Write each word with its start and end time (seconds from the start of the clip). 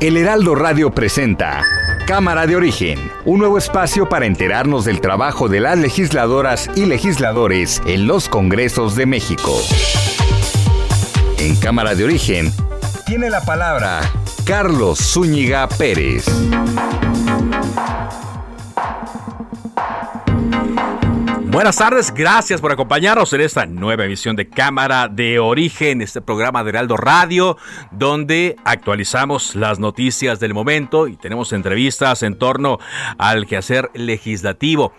El 0.00 0.16
Heraldo 0.16 0.54
Radio 0.54 0.90
presenta 0.92 1.62
Cámara 2.06 2.46
de 2.46 2.56
Origen, 2.56 2.98
un 3.26 3.38
nuevo 3.38 3.58
espacio 3.58 4.08
para 4.08 4.24
enterarnos 4.24 4.86
del 4.86 5.02
trabajo 5.02 5.50
de 5.50 5.60
las 5.60 5.76
legisladoras 5.76 6.70
y 6.74 6.86
legisladores 6.86 7.82
en 7.84 8.06
los 8.06 8.30
Congresos 8.30 8.96
de 8.96 9.04
México. 9.04 9.60
En 11.36 11.54
Cámara 11.56 11.94
de 11.94 12.04
Origen 12.04 12.50
tiene 13.04 13.28
la 13.28 13.44
palabra 13.44 14.00
Carlos 14.46 14.98
Zúñiga 15.00 15.68
Pérez. 15.68 16.24
Buenas 21.50 21.78
tardes, 21.78 22.14
gracias 22.14 22.60
por 22.60 22.70
acompañarnos 22.70 23.32
en 23.32 23.40
esta 23.40 23.66
nueva 23.66 24.04
emisión 24.04 24.36
de 24.36 24.48
Cámara 24.48 25.08
de 25.08 25.40
Origen, 25.40 26.00
este 26.00 26.20
programa 26.20 26.62
de 26.62 26.70
Heraldo 26.70 26.96
Radio, 26.96 27.56
donde 27.90 28.54
actualizamos 28.64 29.56
las 29.56 29.80
noticias 29.80 30.38
del 30.38 30.54
momento 30.54 31.08
y 31.08 31.16
tenemos 31.16 31.52
entrevistas 31.52 32.22
en 32.22 32.38
torno 32.38 32.78
al 33.18 33.48
quehacer 33.48 33.90
legislativo. 33.94 34.92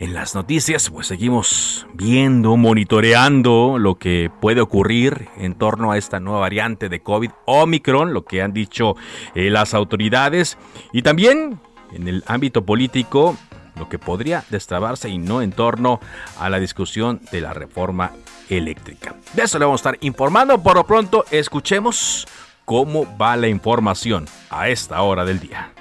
En 0.00 0.14
las 0.14 0.34
noticias, 0.34 0.90
pues 0.90 1.06
seguimos 1.06 1.86
viendo, 1.94 2.56
monitoreando 2.56 3.78
lo 3.78 3.94
que 3.94 4.32
puede 4.40 4.62
ocurrir 4.62 5.28
en 5.36 5.54
torno 5.54 5.92
a 5.92 5.96
esta 5.96 6.18
nueva 6.18 6.40
variante 6.40 6.88
de 6.88 7.02
COVID, 7.02 7.30
Omicron, 7.44 8.12
lo 8.12 8.24
que 8.24 8.42
han 8.42 8.52
dicho 8.52 8.96
eh, 9.36 9.48
las 9.48 9.74
autoridades, 9.74 10.58
y 10.92 11.02
también 11.02 11.60
en 11.92 12.08
el 12.08 12.24
ámbito 12.26 12.64
político, 12.64 13.36
lo 13.76 13.88
que 13.88 13.98
podría 13.98 14.44
destrabarse 14.50 15.08
y 15.08 15.18
no 15.18 15.42
en 15.42 15.52
torno 15.52 16.00
a 16.38 16.48
la 16.50 16.58
discusión 16.58 17.20
de 17.30 17.40
la 17.40 17.52
reforma 17.52 18.12
eléctrica. 18.48 19.14
De 19.32 19.42
eso 19.42 19.58
le 19.58 19.64
vamos 19.64 19.80
a 19.84 19.90
estar 19.90 20.04
informando. 20.04 20.62
Por 20.62 20.76
lo 20.76 20.84
pronto, 20.84 21.24
escuchemos 21.30 22.26
cómo 22.64 23.06
va 23.16 23.36
la 23.36 23.48
información 23.48 24.26
a 24.50 24.68
esta 24.68 25.02
hora 25.02 25.24
del 25.24 25.40
día. 25.40 25.72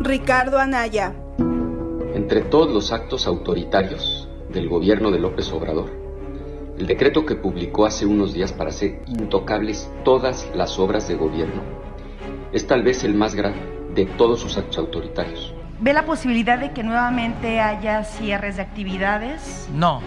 Ricardo 0.00 0.58
Anaya. 0.58 1.14
Entre 2.14 2.42
todos 2.42 2.70
los 2.70 2.92
actos 2.92 3.26
autoritarios 3.26 4.28
del 4.50 4.68
gobierno 4.68 5.10
de 5.10 5.18
López 5.18 5.50
Obrador, 5.52 5.90
el 6.78 6.86
decreto 6.86 7.24
que 7.24 7.36
publicó 7.36 7.86
hace 7.86 8.04
unos 8.04 8.34
días 8.34 8.52
para 8.52 8.70
hacer 8.70 9.02
intocables 9.06 9.90
todas 10.04 10.48
las 10.54 10.78
obras 10.78 11.08
de 11.08 11.14
gobierno 11.14 11.62
es 12.52 12.66
tal 12.66 12.82
vez 12.82 13.02
el 13.04 13.14
más 13.14 13.34
grave 13.34 13.56
de 13.94 14.06
todos 14.06 14.40
sus 14.40 14.56
actos 14.56 14.78
autoritarios. 14.78 15.54
¿Ve 15.80 15.92
la 15.92 16.04
posibilidad 16.04 16.58
de 16.58 16.72
que 16.72 16.82
nuevamente 16.82 17.60
haya 17.60 18.04
cierres 18.04 18.56
de 18.56 18.62
actividades? 18.62 19.68
No. 19.72 20.00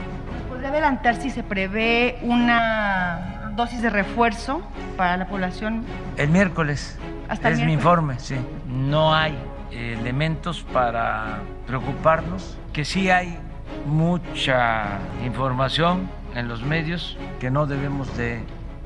¿Podría 0.49 0.69
adelantar 0.69 1.15
si 1.15 1.29
se 1.29 1.43
prevé 1.43 2.19
una 2.21 3.51
dosis 3.55 3.81
de 3.81 3.89
refuerzo 3.89 4.61
para 4.95 5.17
la 5.17 5.27
población? 5.27 5.83
El 6.15 6.29
miércoles. 6.29 6.97
Hasta 7.27 7.49
el 7.49 7.55
es 7.55 7.65
mi 7.65 7.73
informe, 7.73 8.17
sí. 8.19 8.37
No 8.67 9.13
hay 9.13 9.37
elementos 9.71 10.63
para 10.73 11.39
preocuparnos, 11.67 12.57
que 12.71 12.85
sí 12.85 13.09
hay 13.09 13.37
mucha 13.85 14.99
información 15.25 16.09
en 16.33 16.47
los 16.47 16.63
medios 16.63 17.17
que 17.39 17.51
no 17.51 17.65
debemos 17.65 18.15
de 18.17 18.43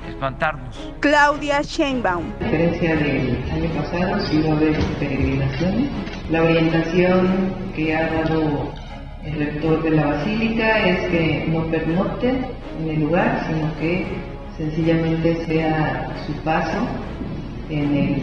espantarnos. 0.07 0.93
Claudia 0.99 1.61
Sheinbaum. 1.61 2.25
A 2.39 2.43
diferencia 2.43 2.95
del 2.95 3.43
año 3.51 3.69
pasado, 3.81 4.19
sí 4.27 4.41
va 4.41 4.53
a 4.53 4.57
haber 4.57 4.79
peregrinaciones. 4.99 5.89
La 6.29 6.43
orientación 6.43 7.53
que 7.75 7.95
ha 7.95 8.09
dado 8.09 8.71
el 9.25 9.33
rector 9.33 9.83
de 9.83 9.91
la 9.91 10.05
Basílica 10.05 10.87
es 10.87 11.09
que 11.09 11.45
no 11.49 11.65
pernocten 11.67 12.45
en 12.79 12.89
el 12.89 12.99
lugar, 13.01 13.45
sino 13.47 13.79
que 13.79 14.05
sencillamente 14.57 15.45
sea 15.45 16.09
su 16.25 16.33
paso 16.43 16.87
en, 17.69 17.95
el, 17.95 18.21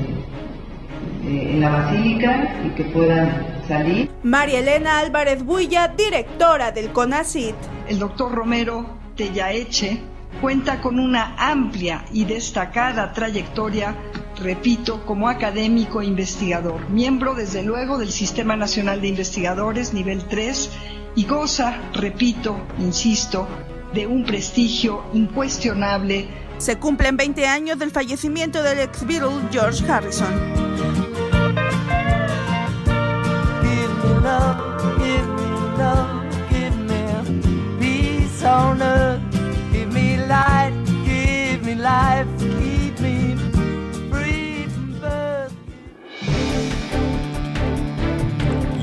eh, 1.25 1.51
en 1.53 1.61
la 1.61 1.71
Basílica 1.71 2.55
y 2.65 2.71
que 2.71 2.85
puedan 2.85 3.47
salir. 3.67 4.11
María 4.23 4.61
Elena 4.61 4.99
Álvarez 4.99 5.45
Builla, 5.45 5.89
directora 5.89 6.73
del 6.73 6.91
CONACIT. 6.91 7.55
El 7.89 7.99
doctor 7.99 8.33
Romero 8.33 8.87
Tellaeche 9.17 10.01
cuenta 10.41 10.81
con 10.81 10.99
una 10.99 11.35
amplia 11.37 12.05
y 12.13 12.25
destacada 12.25 13.13
trayectoria, 13.13 13.97
repito, 14.41 15.05
como 15.05 15.29
académico 15.29 16.01
e 16.01 16.07
investigador, 16.07 16.89
miembro 16.91 17.35
desde 17.35 17.63
luego 17.63 17.99
del 17.99 18.11
Sistema 18.11 18.57
Nacional 18.57 19.01
de 19.01 19.09
Investigadores 19.09 19.93
nivel 19.93 20.25
3 20.25 20.71
y 21.17 21.25
goza, 21.27 21.77
repito, 21.95 22.57
insisto, 22.79 23.49
de 23.93 24.07
un 24.07 24.25
prestigio 24.25 25.05
incuestionable. 25.13 26.29
Se 26.59 26.77
cumplen 26.77 27.17
20 27.17 27.47
años 27.47 27.79
del 27.79 27.91
fallecimiento 27.91 28.63
del 28.63 28.81
ex 28.81 29.07
Beatle 29.07 29.49
George 29.51 29.91
Harrison. 29.91 30.69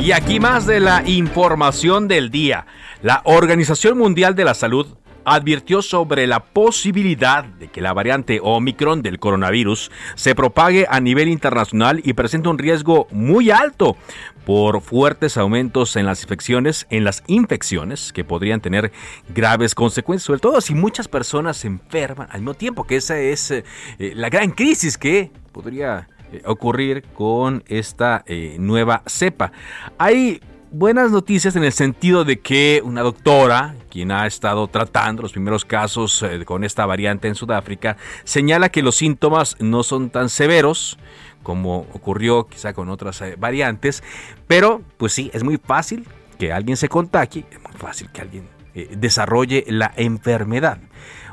Y 0.05 0.11
aquí 0.11 0.39
más 0.39 0.67
de 0.67 0.79
la 0.79 1.01
información 1.07 2.07
del 2.07 2.29
día. 2.29 2.67
La 3.01 3.23
Organización 3.23 3.97
Mundial 3.97 4.35
de 4.35 4.45
la 4.45 4.53
Salud 4.53 4.85
advirtió 5.23 5.81
sobre 5.81 6.27
la 6.27 6.41
posibilidad 6.41 7.43
de 7.43 7.69
que 7.69 7.81
la 7.81 7.91
variante 7.91 8.39
Omicron 8.39 9.01
del 9.01 9.17
coronavirus 9.17 9.89
se 10.13 10.35
propague 10.35 10.85
a 10.87 10.99
nivel 10.99 11.27
internacional 11.27 12.01
y 12.03 12.13
presente 12.13 12.49
un 12.49 12.59
riesgo 12.59 13.07
muy 13.09 13.49
alto 13.49 13.97
por 14.45 14.81
fuertes 14.81 15.37
aumentos 15.37 15.95
en 15.95 16.05
las 16.05 16.21
infecciones, 16.21 16.85
en 16.91 17.03
las 17.03 17.23
infecciones 17.25 18.13
que 18.13 18.23
podrían 18.23 18.61
tener 18.61 18.91
graves 19.33 19.73
consecuencias, 19.73 20.27
sobre 20.27 20.39
todo 20.39 20.61
si 20.61 20.75
muchas 20.75 21.07
personas 21.07 21.57
se 21.57 21.65
enferman 21.65 22.27
al 22.29 22.41
mismo 22.41 22.53
tiempo, 22.53 22.83
que 22.83 22.97
esa 22.97 23.17
es 23.17 23.49
eh, 23.49 23.63
la 23.97 24.29
gran 24.29 24.51
crisis 24.51 24.99
que 24.99 25.31
podría 25.51 26.07
ocurrir 26.45 27.03
con 27.03 27.63
esta 27.67 28.23
eh, 28.27 28.57
nueva 28.59 29.03
cepa. 29.05 29.51
Hay 29.97 30.41
buenas 30.71 31.11
noticias 31.11 31.55
en 31.55 31.63
el 31.63 31.71
sentido 31.71 32.25
de 32.25 32.39
que 32.39 32.81
una 32.83 33.01
doctora, 33.01 33.75
quien 33.89 34.11
ha 34.11 34.27
estado 34.27 34.67
tratando 34.67 35.21
los 35.21 35.31
primeros 35.31 35.63
casos 35.63 36.21
eh, 36.23 36.43
con 36.43 36.63
esta 36.63 36.85
variante 36.85 37.27
en 37.27 37.35
Sudáfrica, 37.35 37.95
señala 38.23 38.69
que 38.69 38.81
los 38.81 38.95
síntomas 38.95 39.55
no 39.59 39.83
son 39.83 40.09
tan 40.09 40.29
severos 40.29 40.97
como 41.45 41.87
ocurrió 41.93 42.47
quizá 42.47 42.73
con 42.73 42.89
otras 42.89 43.21
eh, 43.21 43.35
variantes, 43.37 44.03
pero 44.47 44.81
pues 44.97 45.13
sí, 45.13 45.31
es 45.33 45.43
muy 45.43 45.57
fácil 45.57 46.05
que 46.37 46.51
alguien 46.51 46.75
se 46.75 46.89
contagie, 46.89 47.45
es 47.49 47.61
muy 47.61 47.71
fácil 47.77 48.09
que 48.11 48.21
alguien 48.21 48.49
eh, 48.73 48.89
desarrolle 48.97 49.63
la 49.69 49.93
enfermedad. 49.95 50.79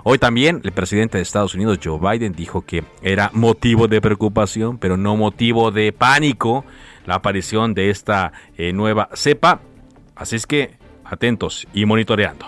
Hoy 0.05 0.19
también 0.19 0.61
el 0.65 0.73
presidente 0.73 1.19
de 1.19 1.23
Estados 1.23 1.55
Unidos, 1.55 1.79
Joe 1.83 1.99
Biden, 2.01 2.33
dijo 2.33 2.63
que 2.63 2.83
era 3.03 3.31
motivo 3.35 3.87
de 3.87 4.01
preocupación, 4.01 4.79
pero 4.79 4.97
no 4.97 5.17
motivo 5.17 5.71
de 5.71 5.93
pánico 5.93 6.65
la 7.07 7.17
aparición 7.17 7.73
de 7.73 7.91
esta 7.91 8.33
eh, 8.57 8.73
nueva 8.73 9.11
cepa. 9.15 9.61
Así 10.17 10.35
es 10.35 10.47
que 10.47 10.77
atentos 11.05 11.69
y 11.73 11.85
monitoreando. 11.87 12.47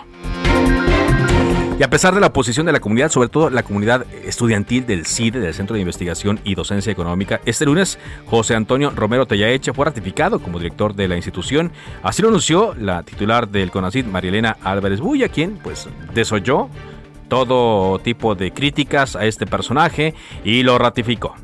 Y 1.79 1.83
a 1.83 1.89
pesar 1.89 2.13
de 2.13 2.21
la 2.21 2.27
oposición 2.27 2.65
de 2.65 2.71
la 2.71 2.79
comunidad, 2.79 3.09
sobre 3.09 3.27
todo 3.27 3.49
la 3.49 3.63
comunidad 3.63 4.05
estudiantil 4.25 4.85
del 4.85 5.05
CIDE, 5.05 5.39
del 5.39 5.53
Centro 5.53 5.75
de 5.75 5.81
Investigación 5.81 6.39
y 6.45 6.55
Docencia 6.55 6.91
Económica, 6.91 7.41
este 7.45 7.65
lunes 7.65 7.99
José 8.27 8.55
Antonio 8.55 8.91
Romero 8.91 9.25
Tellaeche 9.25 9.73
fue 9.73 9.83
ratificado 9.85 10.39
como 10.39 10.57
director 10.57 10.93
de 10.93 11.09
la 11.09 11.17
institución. 11.17 11.71
Así 12.01 12.21
lo 12.21 12.29
anunció 12.29 12.73
la 12.75 13.03
titular 13.03 13.49
del 13.49 13.71
CONACID, 13.71 14.05
Marielena 14.05 14.57
Álvarez 14.61 15.01
Bulla, 15.01 15.27
quien 15.27 15.57
pues 15.61 15.89
desoyó 16.13 16.69
todo 17.27 17.99
tipo 17.99 18.35
de 18.35 18.51
críticas 18.51 19.15
a 19.15 19.25
este 19.25 19.45
personaje 19.45 20.13
y 20.43 20.63
lo 20.63 20.77
ratificó. 20.77 21.35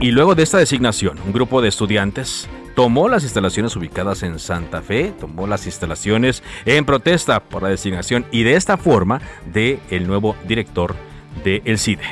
Y 0.00 0.12
luego 0.12 0.34
de 0.34 0.44
esta 0.44 0.58
designación, 0.58 1.18
un 1.26 1.32
grupo 1.32 1.60
de 1.60 1.68
estudiantes 1.68 2.48
tomó 2.76 3.08
las 3.08 3.24
instalaciones 3.24 3.74
ubicadas 3.74 4.22
en 4.22 4.38
Santa 4.38 4.80
Fe, 4.82 5.12
tomó 5.18 5.48
las 5.48 5.66
instalaciones 5.66 6.44
en 6.64 6.84
protesta 6.84 7.40
por 7.40 7.64
la 7.64 7.70
designación 7.70 8.24
y 8.30 8.44
de 8.44 8.54
esta 8.54 8.76
forma 8.76 9.20
de 9.52 9.80
el 9.90 10.06
nuevo 10.06 10.36
director 10.46 10.94
del 11.42 11.62
el 11.64 11.78
CIDE. 11.78 12.04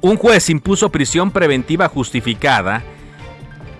Un 0.00 0.16
juez 0.16 0.48
impuso 0.48 0.90
prisión 0.90 1.30
preventiva 1.30 1.88
justificada 1.88 2.82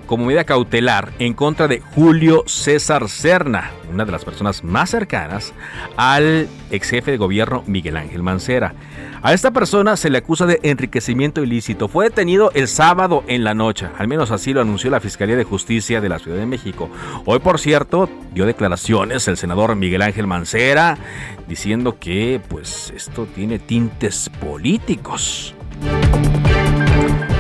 como 0.07 0.27
medida 0.27 0.45
cautelar 0.45 1.13
en 1.19 1.35
contra 1.35 1.69
de 1.69 1.81
Julio 1.81 2.45
César 2.47 3.09
Serna, 3.09 3.71
una 3.93 4.05
de 4.05 4.13
las 4.13 4.25
personas 4.25 4.65
más 4.65 4.91
cercanas 4.91 5.53
al 5.97 6.49
ex 6.71 6.91
jefe 6.91 7.11
de 7.11 7.17
gobierno 7.17 7.63
Miguel 7.67 7.97
Ángel 7.97 8.23
Mancera. 8.23 8.75
A 9.23 9.33
esta 9.33 9.53
persona 9.53 9.97
se 9.97 10.11
le 10.11 10.19
acusa 10.19 10.47
de 10.47 10.59
enriquecimiento 10.65 11.43
ilícito. 11.45 11.87
Fue 11.87 12.07
detenido 12.07 12.51
el 12.55 12.67
sábado 12.67 13.23
en 13.29 13.45
la 13.45 13.55
noche, 13.55 13.87
al 13.97 14.09
menos 14.09 14.33
así 14.33 14.53
lo 14.53 14.61
anunció 14.61 14.91
la 14.91 15.01
Fiscalía 15.01 15.37
de 15.37 15.45
Justicia 15.45 16.01
de 16.01 16.09
la 16.09 16.19
Ciudad 16.19 16.39
de 16.39 16.47
México. 16.47 16.91
Hoy, 17.25 17.39
por 17.39 17.61
cierto, 17.61 18.09
dio 18.35 18.47
declaraciones 18.47 19.29
el 19.29 19.37
senador 19.37 19.77
Miguel 19.77 20.03
Ángel 20.03 20.27
Mancera 20.27 20.99
diciendo 21.47 21.99
que 22.01 22.41
pues 22.49 22.93
esto 22.97 23.27
tiene 23.27 23.59
tintes 23.59 24.29
políticos. 24.29 25.55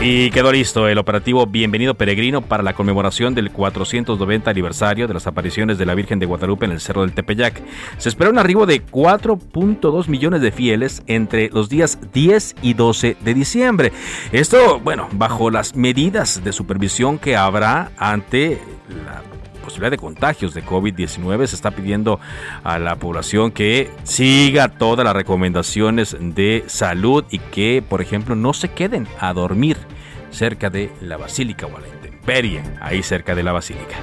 Y 0.04 0.30
quedó 0.30 0.50
listo 0.50 0.88
el 0.88 0.98
operativo 0.98 1.46
Bienvenido 1.46 1.94
Peregrino 1.94 2.42
para 2.42 2.64
la 2.64 2.72
conmemoración 2.72 3.36
del 3.36 3.52
490 3.52 4.50
aniversario 4.50 5.06
de 5.06 5.14
las 5.14 5.28
apariciones 5.28 5.78
de 5.78 5.86
la 5.86 5.94
Virgen 5.94 6.18
de 6.18 6.26
Guadalupe 6.26 6.64
en 6.64 6.72
el 6.72 6.80
Cerro 6.80 7.02
del 7.02 7.12
Tepeyac. 7.12 7.62
Se 7.98 8.08
espera 8.08 8.28
un 8.28 8.38
arribo 8.40 8.66
de 8.66 8.84
4.2 8.84 10.08
millones 10.08 10.40
de 10.40 10.50
fieles 10.50 11.04
entre 11.06 11.50
los 11.50 11.68
días 11.68 12.00
10 12.12 12.56
y 12.62 12.74
12 12.74 13.16
de 13.20 13.34
diciembre. 13.34 13.92
Esto, 14.32 14.80
bueno, 14.80 15.08
bajo 15.12 15.52
las 15.52 15.76
medidas 15.76 16.42
de 16.42 16.52
supervisión 16.52 17.20
que 17.20 17.36
habrá 17.36 17.92
ante 17.96 18.58
la 19.06 19.31
posibilidad 19.62 19.90
de 19.90 19.98
contagios 19.98 20.54
de 20.54 20.64
COVID-19. 20.64 21.46
Se 21.46 21.56
está 21.56 21.70
pidiendo 21.70 22.20
a 22.64 22.78
la 22.78 22.96
población 22.96 23.50
que 23.50 23.90
siga 24.02 24.68
todas 24.68 25.04
las 25.04 25.14
recomendaciones 25.14 26.16
de 26.20 26.64
salud 26.66 27.24
y 27.30 27.38
que, 27.38 27.82
por 27.86 28.02
ejemplo, 28.02 28.34
no 28.34 28.52
se 28.52 28.68
queden 28.68 29.06
a 29.18 29.32
dormir 29.32 29.76
cerca 30.30 30.70
de 30.70 30.90
la 31.00 31.16
Basílica 31.16 31.66
o 31.66 31.76
a 31.76 31.80
la 31.80 31.88
intemperie, 31.88 32.62
ahí 32.80 33.02
cerca 33.02 33.34
de 33.34 33.42
la 33.42 33.52
Basílica. 33.52 33.96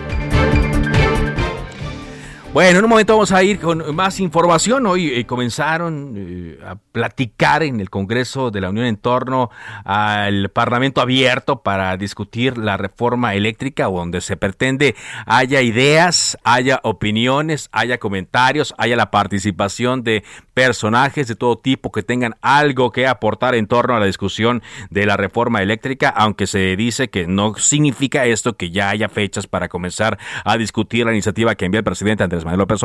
Bueno, 2.52 2.80
en 2.80 2.86
un 2.86 2.90
momento 2.90 3.14
vamos 3.14 3.32
a 3.32 3.44
ir 3.44 3.60
con 3.60 3.96
más 3.96 4.20
información. 4.20 4.88
Hoy 4.88 5.14
eh, 5.14 5.26
comenzaron 5.28 6.16
eh, 6.18 6.60
a 6.66 6.78
platicar 6.78 7.62
en 7.62 7.80
el 7.80 7.92
Congreso 7.92 8.50
de 8.50 8.60
la 8.60 8.72
Unión 8.72 8.88
en 8.88 8.98
torno 8.98 9.52
al 9.86 10.50
Parlamento 10.50 11.00
abierto 11.00 11.62
para 11.62 11.96
discutir 11.96 12.58
la 12.58 12.76
reforma 12.76 13.36
eléctrica, 13.36 13.86
donde 13.86 14.20
se 14.22 14.36
pretende 14.36 14.96
haya 15.28 15.62
ideas, 15.62 16.40
haya 16.44 16.80
opiniones, 16.82 17.70
haya 17.72 18.00
comentarios, 18.00 18.74
haya 18.80 18.96
la 18.96 19.12
participación 19.12 20.04
de 20.04 20.24
personajes 20.56 21.28
de 21.28 21.36
todo 21.36 21.60
tipo 21.60 21.92
que 21.92 22.02
tengan 22.02 22.36
algo 22.42 22.92
que 22.92 23.06
aportar 23.06 23.54
en 23.54 23.68
torno 23.68 23.96
a 23.96 24.00
la 24.00 24.08
discusión 24.08 24.64
de 24.90 25.06
la 25.06 25.18
reforma 25.18 25.62
eléctrica, 25.62 26.10
aunque 26.10 26.48
se 26.48 26.76
dice 26.76 27.10
que 27.12 27.28
no 27.28 27.54
significa 27.56 28.26
esto 28.26 28.58
que 28.58 28.72
ya 28.72 28.90
haya 28.90 29.08
fechas 29.08 29.46
para 29.46 29.70
comenzar 29.70 30.18
a 30.44 30.58
discutir 30.58 31.06
la 31.06 31.12
iniciativa 31.12 31.54
que 31.54 31.66
envía 31.66 31.80
el 31.80 31.86
presidente 31.86 32.24
Andrés 32.24 32.39
Manuel 32.46 32.60
López. 32.60 32.80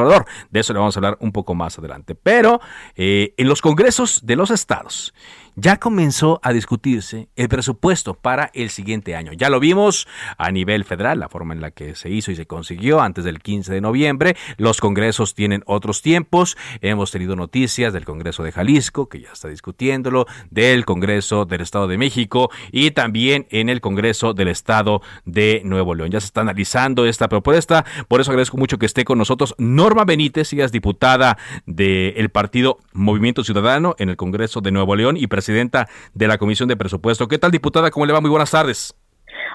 De 0.50 0.60
eso 0.60 0.72
le 0.72 0.78
vamos 0.78 0.96
a 0.96 0.98
hablar 0.98 1.16
un 1.20 1.32
poco 1.32 1.54
más 1.54 1.78
adelante. 1.78 2.14
Pero 2.14 2.60
eh, 2.94 3.34
en 3.36 3.48
los 3.48 3.60
congresos 3.62 4.24
de 4.24 4.36
los 4.36 4.50
estados 4.50 5.14
ya 5.56 5.78
comenzó 5.78 6.40
a 6.42 6.52
discutirse 6.52 7.28
el 7.36 7.48
presupuesto 7.48 8.14
para 8.14 8.50
el 8.54 8.70
siguiente 8.70 9.14
año. 9.14 9.32
Ya 9.32 9.50
lo 9.50 9.60
vimos 9.60 10.08
a 10.36 10.50
nivel 10.50 10.84
federal, 10.84 11.20
la 11.20 11.28
forma 11.28 11.54
en 11.54 11.60
la 11.60 11.70
que 11.70 11.94
se 11.94 12.10
hizo 12.10 12.30
y 12.32 12.36
se 12.36 12.46
consiguió 12.46 13.00
antes 13.00 13.24
del 13.24 13.40
15 13.40 13.72
de 13.72 13.80
noviembre. 13.80 14.36
Los 14.56 14.80
congresos 14.80 15.34
tienen 15.34 15.62
otros 15.66 16.02
tiempos. 16.02 16.56
Hemos 16.80 17.10
tenido 17.10 17.36
noticias 17.36 17.92
del 17.92 18.04
Congreso 18.04 18.42
de 18.42 18.52
Jalisco, 18.52 19.08
que 19.08 19.20
ya 19.20 19.32
está 19.32 19.48
discutiéndolo, 19.48 20.26
del 20.50 20.84
Congreso 20.84 21.44
del 21.44 21.60
Estado 21.60 21.86
de 21.86 21.98
México 21.98 22.50
y 22.72 22.90
también 22.90 23.46
en 23.50 23.68
el 23.68 23.80
Congreso 23.80 24.34
del 24.34 24.48
Estado 24.48 25.02
de 25.24 25.62
Nuevo 25.64 25.94
León. 25.94 26.10
Ya 26.10 26.20
se 26.20 26.26
está 26.26 26.40
analizando 26.40 27.06
esta 27.06 27.28
propuesta. 27.28 27.84
Por 28.08 28.20
eso 28.20 28.30
agradezco 28.30 28.56
mucho 28.56 28.78
que 28.78 28.86
esté 28.86 29.04
con 29.04 29.18
nosotros 29.18 29.54
Norma 29.58 30.04
Benítez, 30.04 30.52
ella 30.52 30.64
es 30.64 30.72
diputada 30.72 31.38
del 31.66 32.28
partido 32.30 32.78
Movimiento 32.92 33.44
Ciudadano 33.44 33.94
en 33.98 34.08
el 34.08 34.16
Congreso 34.16 34.60
de 34.60 34.72
Nuevo 34.72 34.96
León 34.96 35.16
y 35.16 35.26
presidenta 35.26 35.43
de 35.46 36.28
la 36.28 36.38
Comisión 36.38 36.68
de 36.68 36.76
Presupuesto. 36.76 37.28
¿Qué 37.28 37.38
tal, 37.38 37.50
diputada? 37.50 37.90
¿Cómo 37.90 38.06
le 38.06 38.12
va? 38.12 38.20
Muy 38.20 38.30
buenas 38.30 38.50
tardes. 38.50 38.94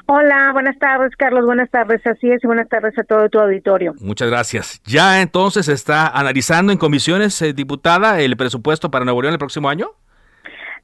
Hola, 0.05 0.51
buenas 0.53 0.77
tardes, 0.79 1.15
Carlos. 1.15 1.45
Buenas 1.45 1.69
tardes. 1.69 2.05
Así 2.05 2.29
es, 2.31 2.43
y 2.43 2.47
buenas 2.47 2.67
tardes 2.67 2.97
a 2.97 3.03
todo 3.03 3.29
tu 3.29 3.39
auditorio. 3.39 3.93
Muchas 4.01 4.29
gracias. 4.29 4.81
Ya 4.83 5.21
entonces 5.21 5.67
está 5.67 6.07
analizando 6.07 6.71
en 6.71 6.77
comisiones, 6.77 7.41
eh, 7.41 7.53
diputada, 7.53 8.19
el 8.19 8.35
presupuesto 8.35 8.89
para 8.89 9.05
Nuevo 9.05 9.21
León 9.21 9.33
el 9.33 9.39
próximo 9.39 9.69
año. 9.69 9.91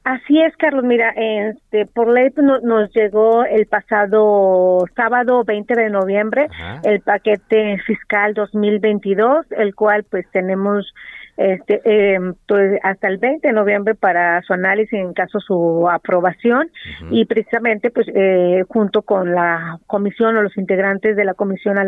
Así 0.06 0.40
es, 0.40 0.56
Carlos. 0.56 0.84
Mira, 0.84 1.10
este, 1.16 1.84
por 1.86 2.08
ley 2.08 2.30
pues, 2.30 2.46
nos 2.62 2.92
llegó 2.94 3.44
el 3.44 3.66
pasado 3.66 4.84
sábado 4.94 5.42
20 5.42 5.74
de 5.74 5.90
noviembre 5.90 6.46
el 6.84 7.00
paquete 7.00 7.78
fiscal 7.84 8.32
2022, 8.34 9.46
el 9.58 9.74
cual 9.74 10.04
pues 10.08 10.24
tenemos 10.30 10.94
este, 11.36 11.80
eh, 11.84 12.18
pues, 12.46 12.78
hasta 12.82 13.08
el 13.08 13.18
20 13.18 13.46
de 13.48 13.52
noviembre 13.52 13.94
para 13.94 14.42
su 14.42 14.52
análisis 14.52 14.94
en 14.94 15.12
caso 15.12 15.40
su 15.40 15.88
aprobación 15.90 16.70
y 17.10 17.24
precisamente 17.26 17.90
pues 17.90 18.06
eh, 18.14 18.64
junto 18.68 19.02
con 19.02 19.34
la 19.34 19.78
comisión 19.86 20.36
o 20.36 20.42
los 20.42 20.56
integrantes 20.56 21.16
de 21.16 21.24
la 21.24 21.34
comisión 21.34 21.78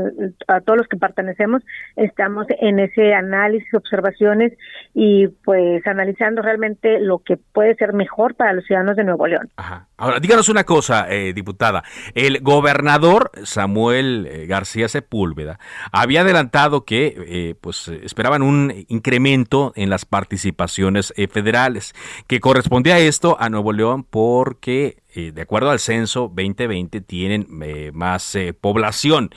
a 0.48 0.60
todos 0.60 0.78
los 0.78 0.88
que 0.88 0.96
pertenecemos 0.96 1.62
estamos 1.96 2.46
en 2.60 2.78
ese 2.78 3.14
análisis 3.14 3.72
observaciones 3.74 4.52
y 4.94 5.28
pues 5.28 5.86
analizando 5.86 6.42
realmente 6.42 7.00
lo 7.00 7.20
que 7.20 7.36
puede 7.36 7.74
ser 7.76 7.92
mejor 7.92 8.34
para 8.34 8.52
los 8.52 8.64
ciudadanos 8.64 8.96
de 8.96 9.04
Nuevo 9.04 9.26
León. 9.26 9.48
Ahora, 9.96 10.20
díganos 10.20 10.48
una 10.48 10.64
cosa, 10.64 11.06
eh, 11.10 11.32
diputada. 11.32 11.82
El 12.14 12.40
gobernador 12.40 13.30
Samuel 13.44 14.28
eh, 14.30 14.46
García 14.46 14.88
Sepúlveda 14.88 15.58
había 15.92 16.20
adelantado 16.20 16.84
que 16.84 17.16
eh, 17.26 17.54
pues 17.60 17.88
esperaban 17.88 18.42
un 18.42 18.72
incremento 18.88 19.37
en 19.76 19.90
las 19.90 20.04
participaciones 20.04 21.12
federales, 21.30 21.94
que 22.26 22.40
correspondía 22.40 22.94
a 22.94 22.98
esto 22.98 23.36
a 23.38 23.48
Nuevo 23.48 23.72
León 23.72 24.04
porque, 24.04 24.98
de 25.14 25.42
acuerdo 25.42 25.70
al 25.70 25.78
censo 25.78 26.32
2020, 26.34 27.00
tienen 27.02 27.46
más 27.92 28.36
población. 28.60 29.30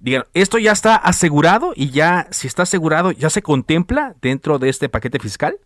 Digan, 0.00 0.24
¿esto 0.34 0.58
ya 0.58 0.72
está 0.72 0.96
asegurado? 0.96 1.72
Y 1.74 1.90
ya, 1.90 2.28
si 2.30 2.46
está 2.46 2.62
asegurado, 2.62 3.10
¿ya 3.12 3.30
se 3.30 3.42
contempla 3.42 4.14
dentro 4.20 4.58
de 4.58 4.68
este 4.68 4.88
paquete 4.88 5.18
fiscal? 5.18 5.56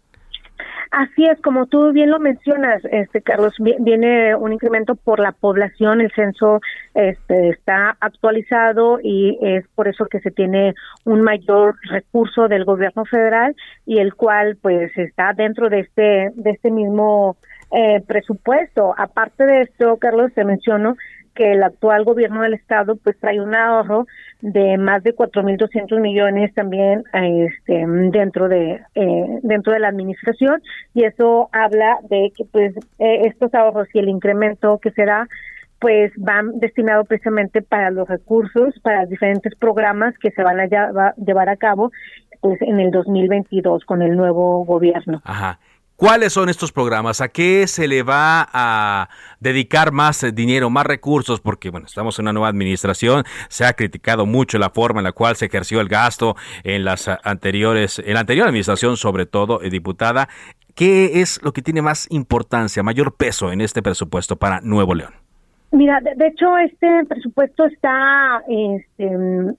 Así 0.92 1.25
es, 1.25 1.40
como 1.40 1.68
tú 1.68 1.90
bien 1.92 2.11
lo 2.11 2.20
mencionas, 2.20 2.82
este 2.84 3.22
Carlos, 3.22 3.54
viene 3.58 4.37
un 4.37 4.52
incremento 4.52 4.94
por 4.94 5.20
la 5.20 5.32
población, 5.32 6.02
el 6.02 6.12
censo 6.12 6.61
este, 6.92 7.49
está 7.49 7.96
actualizado 7.99 8.99
y 9.02 9.38
es 9.40 9.66
por 9.68 9.88
eso 9.88 10.04
que 10.04 10.20
se 10.20 10.30
tiene 10.30 10.75
un 11.06 11.22
mayor 11.22 11.76
recurso 11.88 12.46
del 12.46 12.66
gobierno 12.66 13.06
federal 13.06 13.56
y 13.87 14.00
el 14.00 14.14
cual 14.14 14.58
pues 14.61 14.92
está 14.99 15.32
dentro 15.32 15.70
de 15.70 15.80
este 15.80 16.30
de 16.34 16.50
este 16.50 16.70
mismo 16.70 17.38
eh, 17.70 18.02
presupuesto. 18.06 18.94
Aparte 18.99 19.46
de 19.46 19.62
esto, 19.62 19.96
Carlos, 19.96 20.30
te 20.34 20.44
menciono 20.44 20.96
que 21.35 21.53
el 21.53 21.62
actual 21.62 22.05
gobierno 22.05 22.43
del 22.43 22.55
estado 22.55 22.97
pues 22.97 23.19
trae 23.19 23.41
un 23.41 23.55
ahorro 23.55 24.07
de 24.41 24.77
más 24.79 25.03
de 25.03 25.15
4.200 25.15 26.01
millones 26.01 26.53
también 26.55 27.05
este, 27.12 27.85
dentro 28.11 28.49
de 28.49 28.81
eh, 28.95 29.39
dentro 29.43 29.73
de 29.73 29.81
la 29.81 29.89
administración 29.89 30.62
y 30.95 31.05
eso 31.05 31.49
habla 31.53 31.99
de 32.09 32.33
que 32.37 32.45
pues 32.45 32.75
eh, 32.99 33.27
estos 33.27 33.55
ahorros 33.55 33.89
y 33.95 33.99
el 33.99 34.09
incremento 34.09 34.79
que 34.79 34.91
será 34.91 35.29
pues 35.81 36.12
van 36.17 36.61
destinados 36.61 37.09
precisamente 37.09 37.61
para 37.61 37.91
los 37.91 38.09
recursos, 38.09 38.73
para 38.83 39.05
diferentes 39.05 39.53
programas 39.57 40.17
que 40.19 40.31
se 40.31 40.43
van 40.43 40.61
a 40.61 40.67
llevar 41.17 41.49
a 41.49 41.57
cabo 41.57 41.91
pues 42.41 42.61
en 42.62 42.79
el 42.79 42.91
2022 42.91 43.85
con 43.85 44.03
el 44.03 44.17
nuevo 44.17 44.65
gobierno. 44.65 45.21
Ajá. 45.25 45.59
¿Cuáles 45.96 46.32
son 46.32 46.49
estos 46.49 46.72
programas? 46.72 47.20
¿A 47.20 47.28
qué 47.28 47.66
se 47.68 47.87
le 47.87 48.02
va 48.02 48.49
a 48.52 49.08
dedicar 49.38 49.92
más 49.92 50.26
dinero, 50.34 50.68
más 50.68 50.84
recursos? 50.84 51.40
Porque, 51.40 51.70
bueno, 51.70 51.87
estamos 51.87 52.18
en 52.18 52.25
una 52.25 52.32
nueva 52.32 52.49
administración, 52.49 53.25
se 53.49 53.64
ha 53.64 53.75
criticado 53.75 54.26
mucho 54.26 54.58
la 54.58 54.70
forma 54.70 55.00
en 55.00 55.04
la 55.04 55.12
cual 55.12 55.37
se 55.37 55.46
ejerció 55.46 55.80
el 55.80 55.88
gasto 55.88 56.34
en 56.64 56.84
las 56.84 57.08
anteriores, 57.22 58.00
en 58.04 58.14
la 58.14 58.20
anterior 58.20 58.49
administración, 58.49 58.96
sobre 58.96 59.26
todo, 59.26 59.62
eh, 59.62 59.70
diputada. 59.70 60.28
¿Qué 60.75 61.20
es 61.20 61.40
lo 61.42 61.52
que 61.52 61.62
tiene 61.62 61.82
más 61.82 62.06
importancia, 62.11 62.82
mayor 62.82 63.14
peso 63.14 63.52
en 63.52 63.61
este 63.61 63.82
presupuesto 63.82 64.37
para 64.37 64.61
Nuevo 64.61 64.94
León? 64.94 65.22
Mira, 65.75 66.00
de, 66.02 66.26
hecho, 66.26 66.59
este 66.59 67.07
presupuesto 67.09 67.64
está, 67.64 68.43
este, 68.47 69.11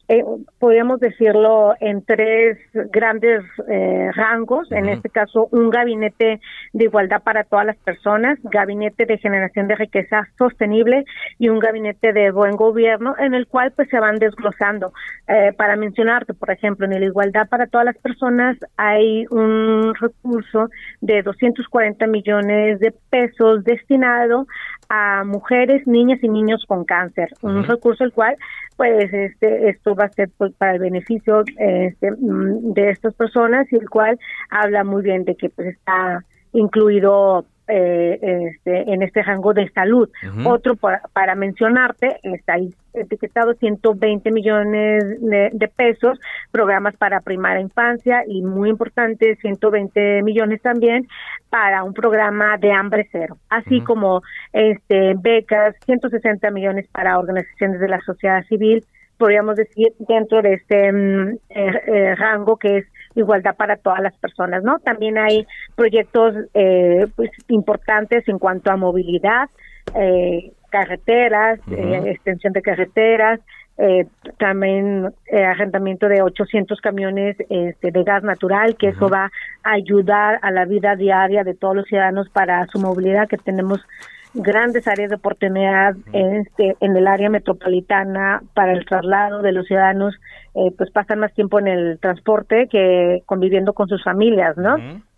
eh, 0.09 0.23
podríamos 0.59 0.99
decirlo, 0.99 1.73
en 1.79 2.05
tres 2.05 2.59
grandes 2.91 3.43
eh, 3.67 4.11
rangos. 4.13 4.71
En 4.71 4.89
este 4.89 5.09
caso, 5.09 5.47
un 5.49 5.71
gabinete 5.71 6.39
de 6.71 6.83
igualdad 6.83 7.23
para 7.23 7.43
todas 7.45 7.65
las 7.65 7.77
personas, 7.77 8.37
gabinete 8.43 9.07
de 9.07 9.17
generación 9.17 9.67
de 9.67 9.73
riqueza 9.73 10.27
sostenible 10.37 11.03
y 11.39 11.49
un 11.49 11.57
gabinete 11.57 12.13
de 12.13 12.29
buen 12.29 12.57
gobierno, 12.57 13.15
en 13.17 13.33
el 13.33 13.47
cual 13.47 13.71
pues 13.75 13.89
se 13.89 13.99
van 13.99 14.19
desglosando. 14.19 14.93
Eh, 15.27 15.51
para 15.57 15.75
mencionarte, 15.75 16.35
por 16.35 16.51
ejemplo, 16.51 16.85
en 16.85 16.91
la 16.91 17.07
igualdad 17.07 17.49
para 17.49 17.65
todas 17.65 17.85
las 17.85 17.97
personas 17.97 18.55
hay 18.77 19.25
un 19.31 19.95
recurso 19.95 20.69
de 21.01 21.23
240 21.23 22.05
millones 22.05 22.79
de 22.79 22.93
pesos 23.09 23.63
destinado 23.63 24.45
a 24.89 25.23
mujeres, 25.23 25.87
niñas 26.03 26.23
y 26.23 26.29
niños 26.29 26.63
con 26.67 26.85
cáncer, 26.85 27.29
un 27.41 27.63
recurso 27.63 28.03
el 28.03 28.11
cual 28.11 28.35
pues 28.75 29.13
este 29.13 29.69
esto 29.69 29.95
va 29.95 30.05
a 30.05 30.09
ser 30.09 30.29
pues, 30.37 30.53
para 30.53 30.73
el 30.73 30.79
beneficio 30.79 31.43
este, 31.57 32.11
mm, 32.11 32.73
de 32.73 32.89
estas 32.89 33.13
personas 33.13 33.71
y 33.71 33.75
el 33.75 33.89
cual 33.89 34.19
habla 34.49 34.83
muy 34.83 35.03
bien 35.03 35.25
de 35.25 35.35
que 35.35 35.49
pues 35.49 35.69
está 35.69 36.23
incluido 36.53 37.45
eh, 37.67 38.19
este, 38.51 38.93
en 38.93 39.03
este 39.03 39.23
rango 39.23 39.53
de 39.53 39.69
salud. 39.69 40.09
Otro 40.45 40.75
para, 40.75 41.35
mencionarte, 41.35 42.19
está 42.23 42.55
etiquetado 42.93 43.53
120 43.53 44.31
millones 44.31 45.03
de, 45.21 45.71
pesos, 45.75 46.19
programas 46.51 46.95
para 46.97 47.21
primaria 47.21 47.61
infancia 47.61 48.23
y 48.27 48.41
muy 48.41 48.69
importante, 48.69 49.37
120 49.37 50.23
millones 50.23 50.61
también 50.61 51.07
para 51.49 51.83
un 51.83 51.93
programa 51.93 52.57
de 52.57 52.71
hambre 52.71 53.07
cero, 53.11 53.37
así 53.49 53.81
como 53.81 54.21
este 54.51 55.15
becas, 55.17 55.75
160 55.85 56.51
millones 56.51 56.87
para 56.91 57.17
organizaciones 57.17 57.79
de 57.79 57.87
la 57.87 58.01
sociedad 58.01 58.43
civil, 58.45 58.83
podríamos 59.17 59.55
decir, 59.55 59.93
dentro 59.99 60.41
de 60.41 60.55
este 60.55 60.91
mm, 60.91 61.29
eh, 61.49 61.81
eh, 61.87 62.15
rango 62.15 62.57
que 62.57 62.79
es 62.79 62.85
igualdad 63.15 63.55
para 63.55 63.77
todas 63.77 64.01
las 64.01 64.15
personas, 64.17 64.63
¿no? 64.63 64.79
También 64.79 65.17
hay 65.17 65.45
proyectos 65.75 66.35
eh, 66.53 67.07
pues, 67.15 67.31
importantes 67.47 68.27
en 68.27 68.39
cuanto 68.39 68.71
a 68.71 68.77
movilidad, 68.77 69.49
carreteras, 70.69 71.59
extensión 71.67 72.53
de 72.53 72.61
carreteras, 72.61 73.39
también 74.39 75.13
arrendamiento 75.31 76.07
de 76.07 76.21
800 76.21 76.79
camiones 76.81 77.35
este, 77.49 77.91
de 77.91 78.03
gas 78.03 78.23
natural, 78.23 78.75
que 78.77 78.89
eso 78.89 79.09
va 79.09 79.31
a 79.63 79.71
ayudar 79.71 80.39
a 80.41 80.51
la 80.51 80.65
vida 80.65 80.95
diaria 80.95 81.43
de 81.43 81.53
todos 81.53 81.75
los 81.75 81.85
ciudadanos 81.85 82.29
para 82.29 82.65
su 82.67 82.79
movilidad, 82.79 83.27
que 83.27 83.37
tenemos 83.37 83.81
grandes 84.33 84.87
áreas 84.87 85.09
de 85.09 85.15
oportunidad 85.15 85.95
en, 86.11 86.35
este, 86.37 86.75
en 86.79 86.95
el 86.95 87.07
área 87.07 87.29
metropolitana 87.29 88.41
para 88.53 88.73
el 88.73 88.85
traslado 88.85 89.41
de 89.41 89.51
los 89.51 89.67
ciudadanos, 89.67 90.15
eh, 90.55 90.71
pues 90.77 90.91
pasan 90.91 91.19
más 91.19 91.33
tiempo 91.33 91.59
en 91.59 91.67
el 91.67 91.99
transporte 91.99 92.67
que 92.69 93.21
conviviendo 93.25 93.73
con 93.73 93.87
sus 93.87 94.03
familias, 94.03 94.57
¿no? 94.57 94.75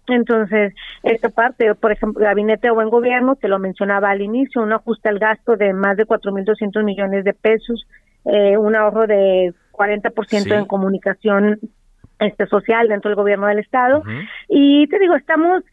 Entonces, 0.07 0.74
esta 1.03 1.29
parte, 1.29 1.74
por 1.75 1.91
ejemplo, 1.91 2.24
Gabinete 2.24 2.67
de 2.67 2.74
Buen 2.74 2.89
Gobierno, 2.89 3.36
te 3.36 3.48
lo 3.48 3.57
mencionaba 3.57 4.12
al 4.12 4.22
inicio, 4.22 4.62
un 4.62 4.74
ajuste 4.74 5.10
al 5.10 5.19
gasto 5.19 5.55
de 5.55 5.74
más 5.74 5.98
de 5.98 6.05
4.200 6.05 6.84
millones 6.84 7.24
de 7.24 7.34
pesos, 7.34 7.88
eh, 8.25 8.57
un 8.57 8.75
ahorro 8.75 9.07
de 9.07 9.53
40% 9.72 10.57
en 10.57 10.65
comunicación 10.65 11.60
este 12.19 12.48
social 12.48 12.88
dentro 12.88 13.10
del 13.10 13.15
gobierno 13.15 13.48
del 13.48 13.60
estado. 13.60 14.03
Y 14.48 14.88
te 14.88 15.00
digo 15.00 15.15
estamos 15.15 15.63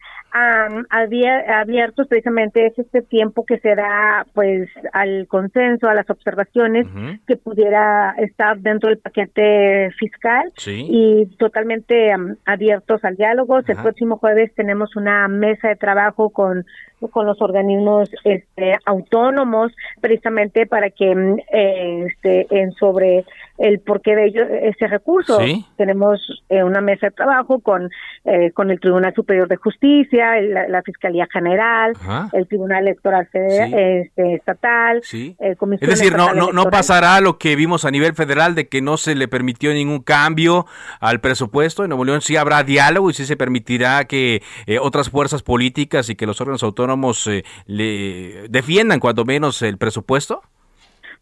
abiertos 0.89 2.07
precisamente 2.07 2.65
es 2.65 2.77
este 2.79 3.01
tiempo 3.01 3.45
que 3.45 3.59
se 3.59 3.75
da 3.75 4.25
pues 4.33 4.67
al 4.91 5.27
consenso, 5.27 5.87
a 5.87 5.93
las 5.93 6.09
observaciones 6.09 6.87
que 7.27 7.37
pudiera 7.37 8.15
estar 8.17 8.59
dentro 8.59 8.89
del 8.89 8.97
paquete 8.97 9.91
fiscal 9.99 10.51
y 10.65 11.27
totalmente 11.37 12.11
abiertos 12.45 13.03
al 13.03 13.15
diálogo. 13.15 13.59
El 13.59 13.77
próximo 13.77 14.17
jueves 14.17 14.51
tenemos 14.55 14.95
una 14.95 15.27
mesa 15.27 15.67
de 15.69 15.75
trabajo 15.75 16.29
con 16.29 16.65
con 17.11 17.25
los 17.25 17.41
organismos 17.41 18.09
este, 18.23 18.77
autónomos 18.85 19.73
precisamente 19.99 20.65
para 20.65 20.89
que 20.89 21.13
mm, 21.13 21.37
este, 21.51 22.47
en 22.49 22.71
sobre 22.73 23.25
el 23.57 23.79
porqué 23.79 24.15
de 24.15 24.25
ello 24.25 24.43
ese 24.43 24.87
recurso. 24.87 25.39
Tenemos 25.77 26.43
eh, 26.49 26.63
una 26.63 26.81
mesa 26.81 27.07
de 27.07 27.11
trabajo 27.11 27.59
con 27.59 27.89
eh, 28.25 28.51
con 28.51 28.71
el 28.71 28.79
Tribunal 28.79 29.13
Superior 29.13 29.47
de 29.47 29.57
Justicia 29.57 30.22
la, 30.41 30.81
Fiscalía 30.83 31.27
General 31.31 31.93
el 32.33 32.47
Tribunal 32.47 32.83
Electoral 32.83 33.27
este, 33.33 34.35
Estatal 34.35 35.01
eh, 35.13 35.55
es 35.79 35.89
decir 35.89 36.15
no 36.15 36.33
no 36.33 36.51
no 36.51 36.65
pasará 36.65 37.21
lo 37.21 37.37
que 37.37 37.55
vimos 37.55 37.85
a 37.85 37.91
nivel 37.91 38.13
federal 38.13 38.55
de 38.55 38.67
que 38.67 38.81
no 38.81 38.97
se 38.97 39.15
le 39.15 39.27
permitió 39.27 39.71
ningún 39.73 40.01
cambio 40.01 40.65
al 40.99 41.21
presupuesto. 41.21 41.83
En 41.83 41.89
Nuevo 41.89 42.05
León 42.05 42.21
sí 42.21 42.35
habrá 42.35 42.63
diálogo 42.63 43.09
y 43.09 43.13
sí 43.13 43.25
se 43.25 43.37
permitirá 43.37 44.05
que 44.05 44.41
otras 44.81 45.09
fuerzas 45.09 45.43
políticas 45.43 46.09
y 46.09 46.15
que 46.15 46.25
los 46.25 46.39
órganos 46.41 46.63
autónomos 46.63 47.27
eh, 47.27 47.43
le 47.65 48.47
defiendan 48.49 48.99
cuando 48.99 49.25
menos 49.25 49.61
el 49.61 49.77
presupuesto? 49.77 50.41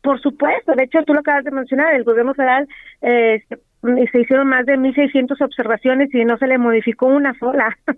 Por 0.01 0.19
supuesto, 0.21 0.73
de 0.75 0.83
hecho 0.83 0.99
tú 1.05 1.13
lo 1.13 1.19
acabas 1.19 1.43
de 1.43 1.51
mencionar, 1.51 1.93
el 1.93 2.03
gobierno 2.03 2.33
federal 2.33 2.67
eh, 3.01 3.43
se 3.81 4.19
hicieron 4.19 4.47
más 4.47 4.65
de 4.65 4.77
1.600 4.77 5.41
observaciones 5.41 6.13
y 6.13 6.23
no 6.23 6.37
se 6.37 6.47
le 6.47 6.57
modificó 6.57 7.07
una 7.07 7.33
sola. 7.39 7.77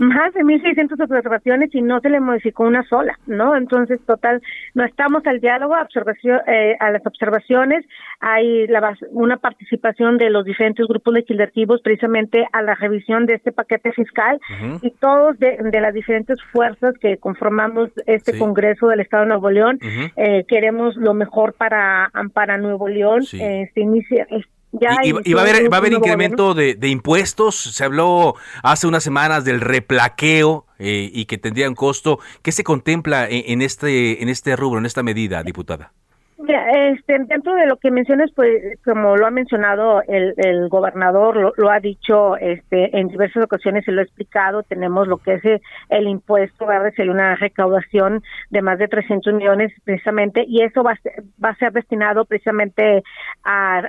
Más 0.00 0.34
de 0.34 0.40
1.600 0.40 1.00
observaciones 1.00 1.72
y 1.72 1.82
no 1.82 2.00
se 2.00 2.10
le 2.10 2.18
modificó 2.18 2.64
una 2.64 2.82
sola, 2.82 3.16
¿no? 3.26 3.56
Entonces, 3.56 4.00
total, 4.04 4.42
no 4.74 4.84
estamos 4.84 5.24
al 5.24 5.40
diálogo, 5.40 5.76
observación, 5.80 6.40
eh, 6.48 6.76
a 6.80 6.90
las 6.90 7.06
observaciones, 7.06 7.84
hay 8.18 8.66
la, 8.66 8.96
una 9.10 9.36
participación 9.36 10.18
de 10.18 10.30
los 10.30 10.44
diferentes 10.44 10.86
grupos 10.86 11.14
legislativos 11.14 11.80
precisamente 11.80 12.44
a 12.52 12.62
la 12.62 12.74
revisión 12.74 13.26
de 13.26 13.34
este 13.34 13.52
paquete 13.52 13.92
fiscal 13.92 14.40
y 14.82 14.90
todos 14.90 15.38
de, 15.38 15.56
las 15.80 15.94
diferentes 15.94 16.42
fuerzas 16.52 16.96
que 16.98 17.18
conformamos 17.18 17.90
este 18.06 18.36
Congreso 18.38 18.88
del 18.88 19.00
Estado 19.00 19.22
de 19.22 19.28
Nuevo 19.28 19.50
León. 19.50 19.78
Eh, 20.16 20.44
queremos 20.48 20.96
lo 20.96 21.14
mejor 21.14 21.54
para, 21.54 22.10
para 22.34 22.58
Nuevo 22.58 22.88
León. 22.88 23.22
Eh, 23.32 23.70
se 23.74 23.80
inicia, 23.80 24.26
y, 24.72 25.32
va 25.34 25.40
a 25.40 25.44
haber, 25.44 25.72
va 25.72 25.76
a 25.76 25.80
haber 25.80 25.92
incremento 25.92 26.54
de, 26.54 26.88
impuestos. 26.88 27.56
Se 27.56 27.84
habló 27.84 28.34
hace 28.62 28.86
unas 28.86 29.04
semanas 29.04 29.44
del 29.44 29.60
replaqueo 29.60 30.66
eh, 30.78 31.10
y 31.12 31.26
que 31.26 31.38
tendría 31.38 31.68
un 31.68 31.74
costo. 31.74 32.18
¿Qué 32.42 32.52
se 32.52 32.64
contempla 32.64 33.26
en, 33.28 33.62
este, 33.62 34.22
en 34.22 34.28
este 34.28 34.56
rubro, 34.56 34.78
en 34.78 34.86
esta 34.86 35.02
medida, 35.02 35.42
diputada? 35.42 35.92
Este, 36.48 37.18
dentro 37.20 37.54
de 37.54 37.66
lo 37.66 37.76
que 37.76 37.90
mencionas, 37.90 38.30
pues 38.34 38.78
como 38.84 39.16
lo 39.16 39.26
ha 39.26 39.30
mencionado 39.30 40.02
el, 40.08 40.34
el 40.36 40.68
gobernador, 40.68 41.54
lo, 41.56 41.70
ha 41.70 41.80
dicho 41.80 42.36
este, 42.36 42.98
en 42.98 43.08
diversas 43.08 43.44
ocasiones, 43.44 43.84
se 43.84 43.92
lo 43.92 44.00
ha 44.00 44.04
explicado, 44.04 44.62
tenemos 44.62 45.08
lo 45.08 45.18
que 45.18 45.34
es 45.34 45.60
el, 45.88 46.08
impuesto 46.08 46.66
va 46.66 46.76
a 46.76 46.82
recibir 46.82 47.10
una 47.10 47.36
recaudación 47.36 48.22
de 48.50 48.62
más 48.62 48.78
de 48.78 48.88
300 48.88 49.34
millones 49.34 49.72
precisamente 49.84 50.44
y 50.46 50.62
eso 50.62 50.82
va 50.82 50.92
a 50.92 50.96
ser, 50.96 51.22
va 51.42 51.50
a 51.50 51.56
ser 51.56 51.72
destinado 51.72 52.24
precisamente 52.24 53.02
a, 53.44 53.82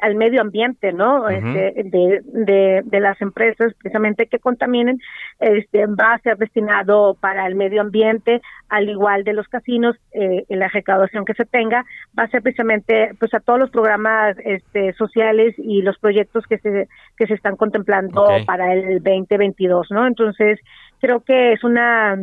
al 0.00 0.14
medio 0.14 0.40
ambiente, 0.40 0.92
¿no? 0.92 1.28
este, 1.28 1.84
de, 1.84 2.22
de, 2.24 2.82
de, 2.84 3.00
las 3.00 3.20
empresas 3.20 3.74
precisamente 3.74 4.26
que 4.26 4.38
contaminen, 4.38 4.98
este, 5.40 5.86
va 5.86 6.14
a 6.14 6.18
ser 6.18 6.36
destinado 6.36 7.16
para 7.20 7.46
el 7.46 7.54
medio 7.54 7.80
ambiente, 7.80 8.40
al 8.68 8.88
igual 8.88 9.24
de 9.24 9.32
los 9.32 9.48
casinos, 9.48 9.96
eh, 10.12 10.44
la 10.48 10.68
recaudación 10.68 11.24
que 11.24 11.34
se 11.34 11.44
tenga 11.44 11.84
va 12.18 12.24
a 12.24 12.28
ser 12.28 12.42
precisamente 12.42 13.12
pues 13.18 13.32
a 13.34 13.40
todos 13.40 13.58
los 13.58 13.70
programas 13.70 14.36
este, 14.44 14.92
sociales 14.94 15.54
y 15.58 15.82
los 15.82 15.98
proyectos 15.98 16.46
que 16.46 16.58
se 16.58 16.88
que 17.16 17.26
se 17.26 17.34
están 17.34 17.56
contemplando 17.56 18.26
para 18.46 18.74
el 18.74 19.02
2022, 19.02 19.90
¿no? 19.90 20.06
Entonces, 20.06 20.58
creo 21.00 21.20
que 21.20 21.52
es 21.52 21.64
una 21.64 22.16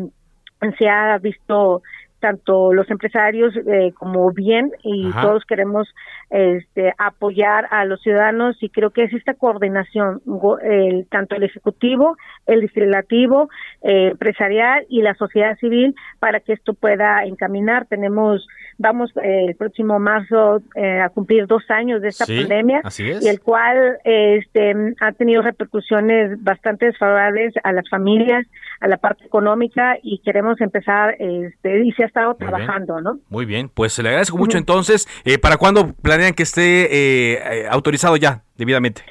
se 0.78 0.90
ha 0.90 1.18
visto 1.18 1.84
tanto 2.26 2.74
los 2.74 2.90
empresarios 2.90 3.54
eh, 3.56 3.94
como 3.94 4.32
bien 4.32 4.72
y 4.82 5.12
todos 5.12 5.46
queremos 5.46 5.88
este, 6.32 6.92
apoyar 6.98 7.68
a 7.70 7.86
los 7.86 8.02
ciudadanos 8.02 8.58
y 8.62 8.70
creo 8.70 8.90
que 8.90 9.04
es 9.04 9.14
esta 9.14 9.36
coordinación 9.36 10.24
el, 10.64 11.06
tanto 11.12 11.36
el 11.36 11.44
ejecutivo 11.44 12.18
el 12.48 12.62
legislativo 12.62 13.48
eh, 13.84 14.08
empresarial 14.14 14.88
y 14.90 15.04
la 15.04 15.14
sociedad 15.14 15.56
civil 15.60 15.94
para 16.18 16.40
que 16.40 16.54
esto 16.54 16.74
pueda 16.74 17.26
encaminar. 17.26 17.86
Tenemos 17.86 18.48
vamos 18.80 19.12
eh, 19.18 19.46
el 19.50 19.56
próximo 19.56 20.00
marzo 20.00 20.62
a 20.76 21.10
cumplir 21.10 21.46
dos 21.46 21.64
años 21.70 22.02
de 22.02 22.08
esta 22.10 22.26
pandemia 22.26 22.82
y 22.98 23.28
el 23.28 23.40
cual 23.40 24.00
este 24.04 24.74
ha 25.00 25.12
tenido 25.12 25.44
repercusiones 25.44 26.44
bastante 26.44 26.88
desfavorables 26.88 27.54
a 27.64 27.72
las 27.72 27.88
familias 27.88 28.48
a 28.82 28.88
la 28.88 28.98
parte 28.98 29.26
económica 29.26 29.98
y 30.02 30.20
queremos 30.20 30.60
empezar 30.60 31.16
este 31.20 31.86
y 31.86 31.92
se 31.94 32.04
ha 32.04 32.08
estado 32.16 32.36
trabajando, 32.36 33.02
¿no? 33.02 33.20
Muy 33.30 33.46
bien, 33.46 33.70
pues 33.70 34.00
le 34.00 34.10
agradezco 34.10 34.38
mucho 34.38 34.58
entonces. 34.58 35.08
Eh, 35.26 35.38
¿Para 35.38 35.58
cuándo 35.58 35.94
planean 36.02 36.34
que 36.34 36.44
esté 36.44 36.86
eh, 36.86 37.34
eh, 37.34 37.68
autorizado 37.70 38.16
ya 38.16 38.44
debidamente? 38.56 39.04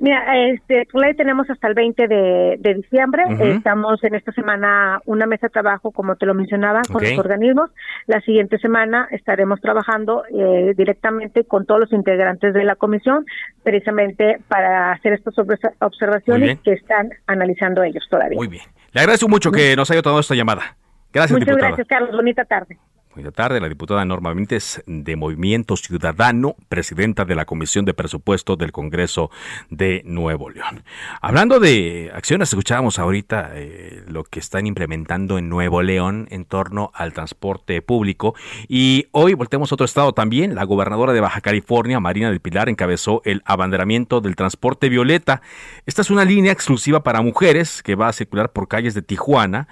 Mira, 0.00 0.22
este, 0.50 0.86
ley 0.94 1.14
tenemos 1.14 1.50
hasta 1.50 1.66
el 1.66 1.74
20 1.74 2.06
de, 2.06 2.56
de 2.60 2.74
diciembre. 2.74 3.24
Estamos 3.40 4.02
en 4.04 4.14
esta 4.14 4.30
semana 4.30 5.00
una 5.06 5.26
mesa 5.26 5.48
de 5.48 5.50
trabajo, 5.50 5.90
como 5.90 6.14
te 6.14 6.24
lo 6.24 6.34
mencionaba, 6.34 6.82
con 6.90 7.02
los 7.02 7.18
organismos. 7.18 7.70
La 8.06 8.20
siguiente 8.20 8.58
semana 8.58 9.08
estaremos 9.10 9.60
trabajando 9.60 10.22
eh, 10.30 10.72
directamente 10.76 11.42
con 11.42 11.66
todos 11.66 11.80
los 11.80 11.92
integrantes 11.92 12.54
de 12.54 12.62
la 12.62 12.76
comisión, 12.76 13.26
precisamente 13.64 14.38
para 14.46 14.92
hacer 14.92 15.14
estas 15.14 15.34
observaciones 15.80 16.60
que 16.60 16.74
están 16.74 17.10
analizando 17.26 17.82
ellos 17.82 18.06
todavía. 18.08 18.36
Muy 18.36 18.46
bien. 18.46 18.62
Le 18.92 19.00
agradezco 19.00 19.28
mucho 19.28 19.50
que 19.50 19.74
nos 19.74 19.90
haya 19.90 20.00
tomado 20.00 20.20
esta 20.20 20.36
llamada. 20.36 20.76
Gracias, 21.12 21.38
Muchas 21.38 21.56
gracias, 21.56 21.86
Carlos. 21.86 22.12
Bonita 22.12 22.44
tarde. 22.44 22.78
Buenas 23.18 23.34
tarde, 23.34 23.60
la 23.60 23.68
diputada 23.68 24.04
Norma 24.04 24.32
Benítez 24.32 24.80
de 24.86 25.16
Movimiento 25.16 25.76
Ciudadano, 25.76 26.54
presidenta 26.68 27.24
de 27.24 27.34
la 27.34 27.46
Comisión 27.46 27.84
de 27.84 27.92
Presupuesto 27.92 28.54
del 28.54 28.70
Congreso 28.70 29.32
de 29.70 30.02
Nuevo 30.04 30.50
León. 30.50 30.84
Hablando 31.20 31.58
de 31.58 32.12
acciones, 32.14 32.50
escuchábamos 32.50 33.00
ahorita 33.00 33.50
eh, 33.54 34.04
lo 34.06 34.22
que 34.22 34.38
están 34.38 34.68
implementando 34.68 35.36
en 35.36 35.48
Nuevo 35.48 35.82
León 35.82 36.28
en 36.30 36.44
torno 36.44 36.92
al 36.94 37.12
transporte 37.12 37.82
público 37.82 38.36
y 38.68 39.08
hoy 39.10 39.34
volteamos 39.34 39.72
a 39.72 39.74
otro 39.74 39.86
estado 39.86 40.12
también. 40.12 40.54
La 40.54 40.62
gobernadora 40.62 41.12
de 41.12 41.20
Baja 41.20 41.40
California, 41.40 41.98
Marina 41.98 42.30
del 42.30 42.38
Pilar, 42.38 42.68
encabezó 42.68 43.20
el 43.24 43.42
abanderamiento 43.46 44.20
del 44.20 44.36
transporte 44.36 44.88
violeta. 44.88 45.42
Esta 45.86 46.02
es 46.02 46.10
una 46.10 46.24
línea 46.24 46.52
exclusiva 46.52 47.02
para 47.02 47.20
mujeres 47.20 47.82
que 47.82 47.96
va 47.96 48.06
a 48.06 48.12
circular 48.12 48.52
por 48.52 48.68
calles 48.68 48.94
de 48.94 49.02
Tijuana 49.02 49.66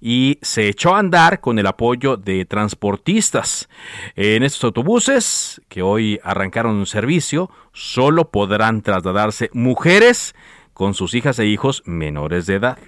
y 0.00 0.38
se 0.42 0.68
echó 0.68 0.94
a 0.94 0.98
andar 0.98 1.40
con 1.40 1.58
el 1.58 1.66
apoyo 1.66 2.16
de 2.16 2.44
transportistas. 2.44 3.68
En 4.16 4.42
estos 4.42 4.64
autobuses 4.64 5.60
que 5.68 5.82
hoy 5.82 6.18
arrancaron 6.22 6.76
un 6.76 6.86
servicio, 6.86 7.50
solo 7.72 8.30
podrán 8.30 8.82
trasladarse 8.82 9.50
mujeres 9.52 10.34
con 10.72 10.94
sus 10.94 11.14
hijas 11.14 11.38
e 11.38 11.46
hijos 11.46 11.82
menores 11.84 12.46
de 12.46 12.54
edad. 12.54 12.78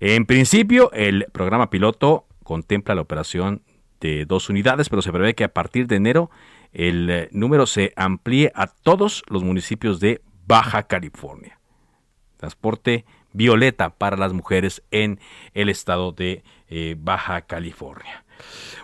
En 0.00 0.26
principio, 0.26 0.92
el 0.92 1.26
programa 1.32 1.70
piloto 1.70 2.26
contempla 2.44 2.94
la 2.94 3.00
operación 3.00 3.62
de 4.00 4.24
dos 4.24 4.48
unidades, 4.48 4.88
pero 4.88 5.02
se 5.02 5.12
prevé 5.12 5.34
que 5.34 5.44
a 5.44 5.52
partir 5.52 5.88
de 5.88 5.96
enero 5.96 6.30
el 6.72 7.10
eh, 7.10 7.28
número 7.32 7.66
se 7.66 7.92
amplíe 7.96 8.52
a 8.54 8.66
todos 8.68 9.24
los 9.28 9.42
municipios 9.42 9.98
de 9.98 10.22
Baja 10.46 10.84
California. 10.84 11.58
Transporte 12.36 13.04
violeta 13.38 13.90
para 13.90 14.16
las 14.16 14.34
mujeres 14.34 14.82
en 14.90 15.20
el 15.54 15.70
estado 15.70 16.12
de 16.12 16.42
eh, 16.68 16.96
Baja 16.98 17.42
California. 17.42 18.24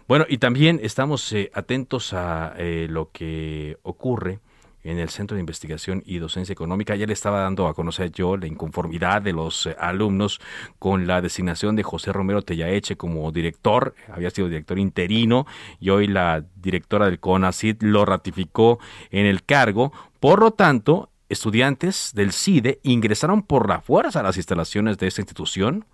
Bueno, 0.07 0.25
y 0.29 0.39
también 0.39 0.81
estamos 0.83 1.31
eh, 1.33 1.51
atentos 1.53 2.15
a 2.15 2.55
eh, 2.57 2.87
lo 2.89 3.11
que 3.11 3.77
ocurre 3.83 4.39
en 4.85 4.99
el 4.99 5.09
Centro 5.09 5.35
de 5.35 5.41
Investigación 5.41 6.03
y 6.07 6.19
Docencia 6.19 6.53
Económica. 6.53 6.95
Ya 6.95 7.07
le 7.07 7.15
estaba 7.15 7.41
dando 7.41 7.67
a 7.67 7.75
conocer 7.75 8.13
yo 8.13 8.37
la 8.37 8.47
inconformidad 8.47 9.23
de 9.23 9.33
los 9.33 9.67
alumnos 9.79 10.41
con 10.79 11.07
la 11.07 11.21
designación 11.21 11.75
de 11.75 11.83
José 11.83 12.13
Romero 12.13 12.43
Tellaeche 12.43 12.97
como 12.97 13.33
director. 13.33 13.95
Había 14.13 14.31
sido 14.31 14.49
director 14.49 14.79
interino 14.79 15.47
y 15.81 15.91
hoy 15.91 16.07
la 16.07 16.45
directora 16.57 17.07
del 17.07 17.19
CONACID 17.19 17.79
lo 17.81 18.05
ratificó 18.05 18.79
en 19.11 19.27
el 19.27 19.43
cargo. 19.45 19.93
Por 20.21 20.41
lo 20.41 20.53
tanto, 20.53 21.11
estudiantes 21.29 22.13
del 22.15 22.33
CIDE 22.33 22.81
ingresaron 22.83 23.43
por 23.43 23.69
la 23.69 23.81
fuerza 23.81 24.21
a 24.21 24.23
las 24.23 24.37
instalaciones 24.37 24.99
de 24.99 25.07
esta 25.07 25.21
institución. 25.21 25.87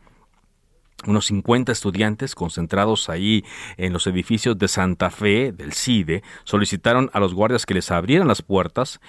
Unos 1.07 1.27
50 1.27 1.73
estudiantes 1.73 2.35
concentrados 2.35 3.09
ahí 3.09 3.43
en 3.79 3.95
los 3.95 4.07
edificios 4.07 4.59
de 4.59 4.69
Santa 4.69 5.09
Fe 5.09 5.51
del 5.51 5.73
CIDE 5.73 6.23
solicitaron 6.45 7.09
a 7.15 7.21
los 7.21 7.33
guardias 7.33 7.65
que 7.65 7.73
les 7.73 7.91
abrieran 7.91 8.29
las 8.29 8.43
puertas, 8.43 9.01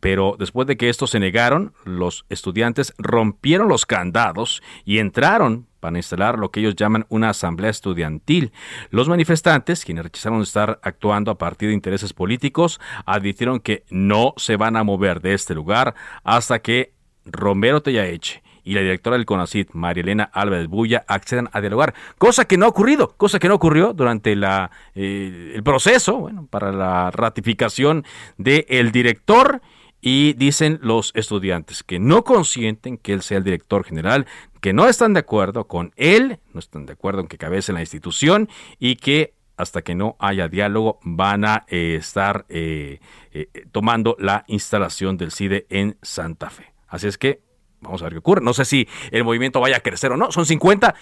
pero 0.00 0.36
después 0.38 0.66
de 0.66 0.76
que 0.76 0.90
estos 0.90 1.10
se 1.10 1.20
negaron, 1.20 1.72
los 1.84 2.26
estudiantes 2.28 2.92
rompieron 2.98 3.68
los 3.68 3.86
candados 3.86 4.62
y 4.84 4.98
entraron 4.98 5.67
para 5.80 5.96
instalar 5.96 6.38
lo 6.38 6.50
que 6.50 6.60
ellos 6.60 6.76
llaman 6.76 7.06
una 7.08 7.30
asamblea 7.30 7.70
estudiantil. 7.70 8.52
Los 8.90 9.08
manifestantes, 9.08 9.84
quienes 9.84 10.04
rechazaron 10.04 10.42
estar 10.42 10.80
actuando 10.82 11.30
a 11.30 11.38
partir 11.38 11.68
de 11.68 11.74
intereses 11.74 12.12
políticos, 12.12 12.80
advirtieron 13.06 13.60
que 13.60 13.84
no 13.90 14.34
se 14.36 14.56
van 14.56 14.76
a 14.76 14.84
mover 14.84 15.20
de 15.20 15.34
este 15.34 15.54
lugar 15.54 15.94
hasta 16.24 16.60
que 16.60 16.92
Romero 17.24 17.82
Tellaeche 17.82 18.42
y 18.68 18.74
la 18.74 18.82
directora 18.82 19.16
del 19.16 19.24
CONACID, 19.24 19.68
María 19.72 20.02
Elena 20.02 20.24
Álvarez 20.24 20.68
Bulla, 20.68 21.02
accedan 21.08 21.48
a 21.52 21.60
dialogar, 21.62 21.94
cosa 22.18 22.44
que 22.44 22.58
no 22.58 22.66
ha 22.66 22.68
ocurrido, 22.68 23.14
cosa 23.16 23.38
que 23.38 23.48
no 23.48 23.54
ocurrió 23.54 23.94
durante 23.94 24.34
eh, 24.34 25.52
el 25.54 25.62
proceso 25.62 26.18
bueno, 26.18 26.46
para 26.50 26.70
la 26.70 27.10
ratificación 27.10 28.04
del 28.36 28.92
director 28.92 29.62
y 30.02 30.34
dicen 30.34 30.78
los 30.82 31.12
estudiantes 31.14 31.82
que 31.82 31.98
no 31.98 32.24
consienten 32.24 32.98
que 32.98 33.14
él 33.14 33.22
sea 33.22 33.38
el 33.38 33.44
director 33.44 33.84
general, 33.84 34.26
que 34.60 34.72
no 34.72 34.88
están 34.88 35.14
de 35.14 35.20
acuerdo 35.20 35.66
con 35.66 35.92
él, 35.96 36.38
no 36.52 36.60
están 36.60 36.86
de 36.86 36.92
acuerdo 36.92 37.20
en 37.20 37.28
que 37.28 37.38
cabece 37.38 37.72
la 37.72 37.80
institución 37.80 38.48
y 38.78 38.96
que 38.96 39.34
hasta 39.56 39.82
que 39.82 39.94
no 39.94 40.16
haya 40.20 40.48
diálogo 40.48 41.00
van 41.02 41.44
a 41.44 41.64
eh, 41.68 41.96
estar 41.98 42.46
eh, 42.48 43.00
eh, 43.32 43.48
tomando 43.72 44.16
la 44.18 44.44
instalación 44.46 45.16
del 45.16 45.32
CIDE 45.32 45.66
en 45.68 45.98
Santa 46.00 46.48
Fe. 46.48 46.72
Así 46.86 47.08
es 47.08 47.18
que 47.18 47.42
vamos 47.80 48.00
a 48.00 48.04
ver 48.04 48.14
qué 48.14 48.18
ocurre. 48.20 48.40
No 48.40 48.54
sé 48.54 48.64
si 48.64 48.88
el 49.10 49.24
movimiento 49.24 49.60
vaya 49.60 49.78
a 49.78 49.80
crecer 49.80 50.12
o 50.12 50.16
no. 50.16 50.30
Son 50.30 50.46
50, 50.46 50.94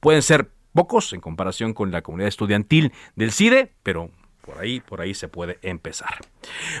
pueden 0.00 0.22
ser 0.22 0.50
pocos 0.72 1.12
en 1.12 1.20
comparación 1.20 1.74
con 1.74 1.90
la 1.90 2.02
comunidad 2.02 2.28
estudiantil 2.28 2.92
del 3.16 3.32
CIDE, 3.32 3.72
pero 3.82 4.10
por 4.42 4.58
ahí, 4.58 4.80
por 4.80 5.00
ahí 5.00 5.14
se 5.14 5.28
puede 5.28 5.58
empezar. 5.62 6.18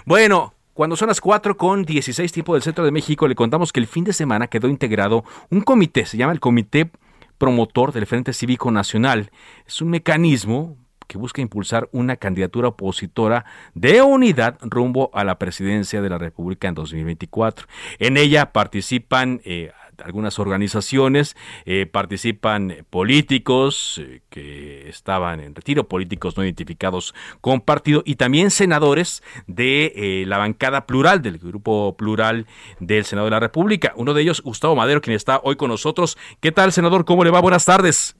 Bueno, 0.04 0.54
cuando 0.74 0.96
son 0.96 1.06
las 1.06 1.20
4 1.20 1.56
con 1.56 1.84
16 1.84 2.32
tiempo 2.32 2.54
del 2.54 2.62
centro 2.62 2.84
de 2.84 2.90
México, 2.90 3.28
le 3.28 3.36
contamos 3.36 3.72
que 3.72 3.78
el 3.78 3.86
fin 3.86 4.02
de 4.02 4.12
semana 4.12 4.48
quedó 4.48 4.68
integrado 4.68 5.24
un 5.48 5.60
comité, 5.60 6.04
se 6.04 6.16
llama 6.16 6.32
el 6.32 6.40
Comité 6.40 6.90
Promotor 7.38 7.92
del 7.92 8.06
Frente 8.06 8.32
Cívico 8.32 8.72
Nacional. 8.72 9.30
Es 9.66 9.80
un 9.80 9.90
mecanismo 9.90 10.76
que 11.06 11.16
busca 11.16 11.40
impulsar 11.40 11.88
una 11.92 12.16
candidatura 12.16 12.68
opositora 12.68 13.44
de 13.74 14.02
unidad 14.02 14.58
rumbo 14.62 15.10
a 15.14 15.22
la 15.22 15.38
presidencia 15.38 16.02
de 16.02 16.10
la 16.10 16.18
República 16.18 16.66
en 16.66 16.74
2024. 16.74 17.66
En 18.00 18.16
ella 18.16 18.52
participan 18.52 19.40
eh, 19.44 19.70
algunas 20.02 20.38
organizaciones, 20.38 21.36
eh, 21.66 21.86
participan 21.86 22.84
políticos 22.90 24.00
eh, 24.02 24.20
que 24.30 24.88
estaban 24.88 25.40
en 25.40 25.54
retiro, 25.54 25.84
políticos 25.84 26.36
no 26.36 26.44
identificados 26.44 27.14
con 27.40 27.60
partido 27.60 28.02
y 28.04 28.16
también 28.16 28.50
senadores 28.50 29.22
de 29.46 29.92
eh, 29.94 30.24
la 30.26 30.38
bancada 30.38 30.86
plural, 30.86 31.22
del 31.22 31.38
grupo 31.38 31.96
plural 31.96 32.46
del 32.80 33.04
Senado 33.04 33.26
de 33.26 33.32
la 33.32 33.40
República. 33.40 33.92
Uno 33.96 34.14
de 34.14 34.22
ellos, 34.22 34.42
Gustavo 34.42 34.76
Madero, 34.76 35.00
quien 35.00 35.16
está 35.16 35.40
hoy 35.42 35.56
con 35.56 35.68
nosotros. 35.68 36.18
¿Qué 36.40 36.52
tal, 36.52 36.72
senador? 36.72 37.04
¿Cómo 37.04 37.24
le 37.24 37.30
va? 37.30 37.40
Buenas 37.40 37.64
tardes. 37.64 38.16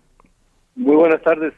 Muy 0.77 0.97
buenas 0.97 1.23
tardes. 1.23 1.53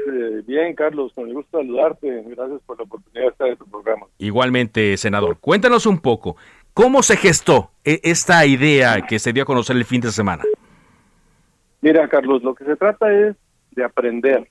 bien, 0.46 0.74
Carlos, 0.74 1.12
con 1.14 1.26
el 1.26 1.34
gusto 1.34 1.56
de 1.56 1.64
saludarte. 1.64 2.22
Gracias 2.26 2.60
por 2.66 2.76
la 2.76 2.84
oportunidad 2.84 3.22
de 3.22 3.28
estar 3.28 3.48
en 3.48 3.56
tu 3.56 3.64
programa. 3.64 4.06
Igualmente, 4.18 4.96
senador. 4.98 5.38
Cuéntanos 5.40 5.86
un 5.86 6.00
poco. 6.00 6.36
¿Cómo 6.76 7.02
se 7.02 7.16
gestó 7.16 7.70
e, 7.86 8.00
esta 8.02 8.44
idea 8.44 9.00
que 9.00 9.18
se 9.18 9.32
dio 9.32 9.44
a 9.44 9.46
conocer 9.46 9.76
el 9.76 9.86
fin 9.86 10.02
de 10.02 10.10
semana? 10.10 10.44
Mira, 11.80 12.06
Carlos, 12.06 12.42
lo 12.42 12.54
que 12.54 12.66
se 12.66 12.76
trata 12.76 13.10
es 13.10 13.34
de 13.70 13.82
aprender 13.82 14.46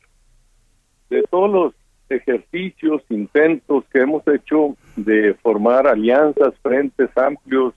de 1.11 1.21
todos 1.29 1.51
los 1.51 1.73
ejercicios, 2.09 3.03
intentos 3.09 3.83
que 3.93 3.99
hemos 3.99 4.27
hecho 4.27 4.75
de 4.95 5.35
formar 5.35 5.85
alianzas, 5.85 6.55
frentes 6.63 7.15
amplios 7.15 7.75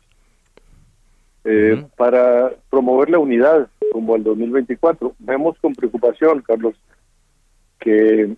eh, 1.45 1.85
para 1.99 2.51
promover 2.71 3.11
la 3.11 3.19
unidad 3.19 3.69
como 3.93 4.17
el 4.17 4.25
2024. 4.25 5.15
Vemos 5.19 5.59
con 5.61 5.75
preocupación, 5.75 6.41
Carlos, 6.41 6.75
que 7.79 8.35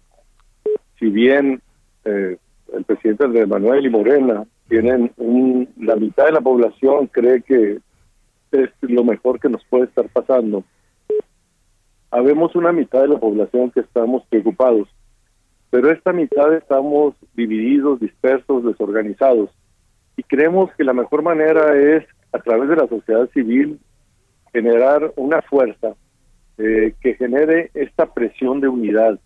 si 0.98 1.06
bien 1.06 1.62
eh, 2.04 2.36
el 2.74 2.84
presidente 2.84 3.28
de 3.28 3.46
Manuel 3.46 3.86
y 3.86 3.90
Morena 3.90 4.44
tienen 4.68 5.12
un, 5.16 5.68
la 5.78 5.96
mitad 5.96 6.26
de 6.26 6.32
la 6.32 6.40
población 6.40 7.08
cree 7.08 7.42
que 7.42 7.80
es 8.52 8.70
lo 8.80 9.04
mejor 9.04 9.40
que 9.40 9.48
nos 9.48 9.64
puede 9.64 9.84
estar 9.84 10.08
pasando. 10.08 10.64
Habemos 12.10 12.54
una 12.56 12.72
mitad 12.72 13.02
de 13.02 13.08
la 13.08 13.18
población 13.18 13.70
que 13.70 13.80
estamos 13.80 14.24
preocupados, 14.28 14.88
pero 15.70 15.90
esta 15.90 16.12
mitad 16.12 16.52
estamos 16.54 17.14
divididos, 17.34 18.00
dispersos, 18.00 18.64
desorganizados 18.64 19.50
y 20.16 20.22
creemos 20.24 20.70
que 20.76 20.84
la 20.84 20.92
mejor 20.92 21.22
manera 21.22 21.76
es 21.76 22.04
a 22.32 22.38
través 22.38 22.68
de 22.68 22.76
la 22.76 22.88
sociedad 22.88 23.28
civil 23.30 23.78
generar 24.52 25.12
una 25.16 25.42
fuerza 25.42 25.94
eh, 26.58 26.94
que 27.00 27.14
genere 27.14 27.70
esta 27.74 28.12
presión 28.12 28.60
de 28.60 28.68
unidad 28.68 29.18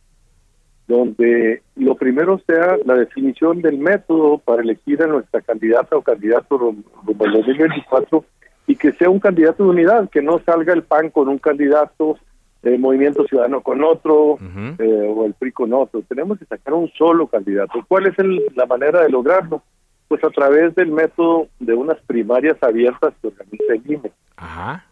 donde 0.87 1.63
lo 1.77 1.95
primero 1.95 2.41
sea 2.47 2.77
la 2.85 2.95
definición 2.95 3.63
del 3.63 3.79
método 3.79 4.39
para 4.39 4.63
elegir 4.63 5.03
a 5.03 5.07
nuestra 5.07 5.41
candidata 5.41 5.97
o 5.97 6.03
candidato 6.03 6.59
rumbo 6.59 7.25
al 7.25 7.33
2024 7.33 8.25
y 8.67 8.77
que 8.77 8.93
sea 8.93 9.11
un 9.11 9.21
candidato 9.21 9.65
de 9.65 9.71
unidad, 9.71 10.09
que 10.11 10.23
no 10.23 10.41
salga 10.45 10.73
el 10.73 10.83
PAN 10.83 11.11
con 11.11 11.29
un 11.29 11.39
candidato, 11.39 12.19
el 12.63 12.79
Movimiento 12.79 13.25
Ciudadano 13.27 13.61
con 13.61 13.83
otro 13.83 14.39
eh, 14.79 15.13
o 15.15 15.27
el 15.27 15.35
PRI 15.35 15.53
con 15.53 15.73
otro. 15.73 16.03
Tenemos 16.03 16.39
que 16.39 16.47
sacar 16.47 16.75
un 16.75 16.91
solo 16.93 17.27
candidato. 17.27 17.85
¿Cuál 17.87 18.07
es 18.07 18.15
la 18.55 18.67
manera 18.67 19.03
de 19.03 19.11
lograrlo? 19.11 19.63
Pues 20.09 20.23
a 20.25 20.31
través 20.31 20.75
del 20.75 20.91
método 20.93 21.49
de 21.61 21.75
unas 21.75 22.01
primarias 22.03 22.57
abiertas 22.63 23.13
que 23.21 23.29
organiza 23.29 23.75
el 23.75 23.83
INE. 23.91 24.13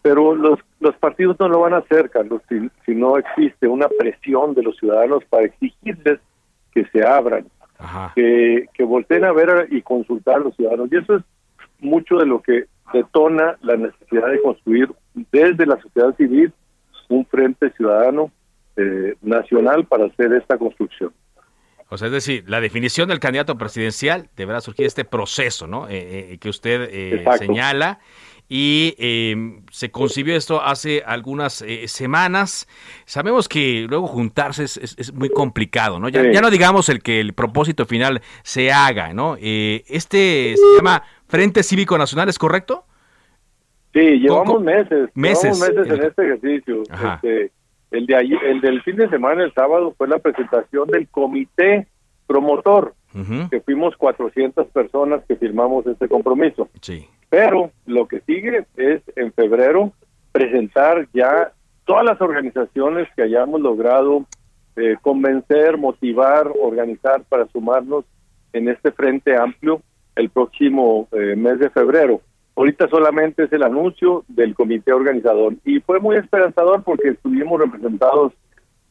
Pero 0.01 0.35
los, 0.35 0.59
los 0.79 0.95
partidos 0.95 1.37
no 1.39 1.47
lo 1.47 1.59
van 1.59 1.73
a 1.73 1.77
hacer, 1.77 2.09
Carlos, 2.09 2.41
si, 2.49 2.69
si 2.85 2.95
no 2.95 3.17
existe 3.17 3.67
una 3.67 3.87
presión 3.87 4.53
de 4.53 4.63
los 4.63 4.77
ciudadanos 4.77 5.23
para 5.25 5.45
exigirles 5.45 6.19
que 6.73 6.85
se 6.85 7.05
abran, 7.05 7.45
que, 8.15 8.67
que 8.73 8.83
volteen 8.83 9.25
a 9.25 9.31
ver 9.31 9.67
y 9.71 9.81
consultar 9.81 10.35
a 10.35 10.39
los 10.39 10.55
ciudadanos. 10.55 10.89
Y 10.91 10.97
eso 10.97 11.15
es 11.17 11.23
mucho 11.79 12.17
de 12.17 12.25
lo 12.25 12.41
que 12.41 12.65
detona 12.93 13.57
la 13.61 13.75
necesidad 13.75 14.29
de 14.29 14.41
construir 14.41 14.89
desde 15.31 15.65
la 15.65 15.79
sociedad 15.81 16.15
civil 16.15 16.53
un 17.09 17.25
frente 17.25 17.71
ciudadano 17.71 18.31
eh, 18.75 19.15
nacional 19.21 19.85
para 19.85 20.05
hacer 20.05 20.33
esta 20.33 20.57
construcción. 20.57 21.13
O 21.89 21.97
sea, 21.97 22.07
es 22.07 22.13
decir, 22.13 22.43
la 22.47 22.59
definición 22.59 23.09
del 23.09 23.19
candidato 23.19 23.55
presidencial 23.55 24.29
deberá 24.35 24.61
surgir 24.61 24.87
este 24.87 25.05
proceso, 25.05 25.67
¿no? 25.67 25.87
Eh, 25.87 26.33
eh, 26.33 26.37
que 26.39 26.49
usted 26.49 26.89
señala 27.37 27.99
y 28.49 28.95
em, 28.97 29.61
se 29.71 29.89
concibió 29.89 30.35
esto 30.35 30.61
hace 30.61 31.01
algunas 31.05 31.61
eh, 31.61 31.87
semanas. 31.87 32.67
Sabemos 33.05 33.49
que 33.49 33.85
luego 33.89 34.07
juntarse 34.07 34.63
es, 34.63 35.13
muy 35.13 35.29
complicado, 35.29 35.99
¿no? 35.99 36.09
Ya, 36.09 36.41
no 36.41 36.49
digamos 36.49 36.89
el 36.89 37.01
que 37.01 37.19
el 37.19 37.33
propósito 37.33 37.85
final 37.85 38.21
se 38.43 38.71
haga, 38.71 39.13
¿no? 39.13 39.37
Eh, 39.39 39.83
este 39.87 40.55
se 40.55 40.75
llama 40.77 41.03
Frente 41.27 41.63
Cívico 41.63 41.97
Nacional, 41.97 42.29
¿es 42.29 42.37
correcto? 42.37 42.85
Sí, 43.93 44.19
llevamos 44.19 44.61
meses, 44.61 45.09
meses, 45.13 45.59
meses 45.59 45.87
en 45.87 46.03
este 46.03 46.23
ejercicio. 46.23 46.83
Este, 46.83 47.51
el 47.91 48.07
de 48.07 48.15
el 48.15 48.61
del 48.61 48.81
fin 48.81 48.95
de 48.95 49.07
semana, 49.09 49.43
el 49.43 49.53
sábado, 49.53 49.93
fue 49.97 50.07
la 50.07 50.17
presentación 50.17 50.87
del 50.87 51.07
comité 51.07 51.87
promotor, 52.25 52.95
que 53.51 53.61
fuimos 53.61 53.95
400 53.95 54.67
personas 54.67 55.23
que 55.27 55.35
firmamos 55.35 55.85
este 55.85 56.07
compromiso. 56.07 56.69
Sí. 56.81 57.07
Pero 57.33 57.71
lo 57.87 58.07
que 58.07 58.19
sigue 58.27 58.67
es 58.77 59.01
en 59.15 59.33
febrero 59.33 59.91
presentar 60.31 61.07
ya 61.15 61.51
todas 61.83 62.05
las 62.05 62.21
organizaciones 62.21 63.07
que 63.15 63.23
hayamos 63.23 63.59
logrado 63.59 64.27
eh, 64.75 64.97
convencer, 65.01 65.79
motivar, 65.79 66.51
organizar 66.61 67.23
para 67.23 67.47
sumarnos 67.47 68.05
en 68.53 68.69
este 68.69 68.91
frente 68.91 69.35
amplio 69.35 69.81
el 70.15 70.29
próximo 70.29 71.07
eh, 71.11 71.35
mes 71.35 71.57
de 71.57 71.71
febrero. 71.71 72.21
Ahorita 72.55 72.87
solamente 72.87 73.45
es 73.45 73.51
el 73.51 73.63
anuncio 73.63 74.25
del 74.27 74.53
comité 74.53 74.93
organizador 74.93 75.55
y 75.65 75.79
fue 75.79 75.99
muy 75.99 76.17
esperanzador 76.17 76.83
porque 76.83 77.09
estuvimos 77.09 77.59
representados 77.59 78.33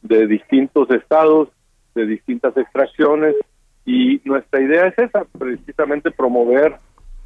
de 0.01 0.27
distintos 0.27 0.91
estados, 0.91 1.47
de 1.95 2.05
distintas 2.07 2.57
extracciones 2.57 3.37
y 3.85 4.19
nuestra 4.25 4.59
idea 4.59 4.87
es 4.87 4.99
esa, 4.99 5.23
precisamente 5.39 6.11
promover 6.11 6.77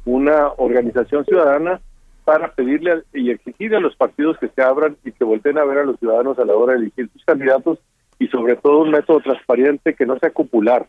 una 0.08 0.52
organización 0.56 1.24
ciudadana 1.26 1.80
para 2.24 2.52
pedirle 2.52 3.02
y 3.12 3.30
exigir 3.30 3.74
a 3.76 3.80
los 3.80 3.94
partidos 3.94 4.38
que 4.38 4.48
se 4.48 4.62
abran 4.62 4.96
y 5.04 5.12
que 5.12 5.24
volteen 5.24 5.58
a 5.58 5.64
ver 5.64 5.78
a 5.78 5.84
los 5.84 5.98
ciudadanos 5.98 6.38
a 6.38 6.46
la 6.46 6.54
hora 6.54 6.72
de 6.72 6.80
elegir 6.80 7.10
sus 7.12 7.24
candidatos 7.24 7.78
y 8.18 8.26
sobre 8.28 8.56
todo 8.56 8.80
un 8.80 8.90
método 8.90 9.20
transparente 9.20 9.94
que 9.94 10.06
no 10.06 10.18
sea 10.18 10.30
popular, 10.30 10.86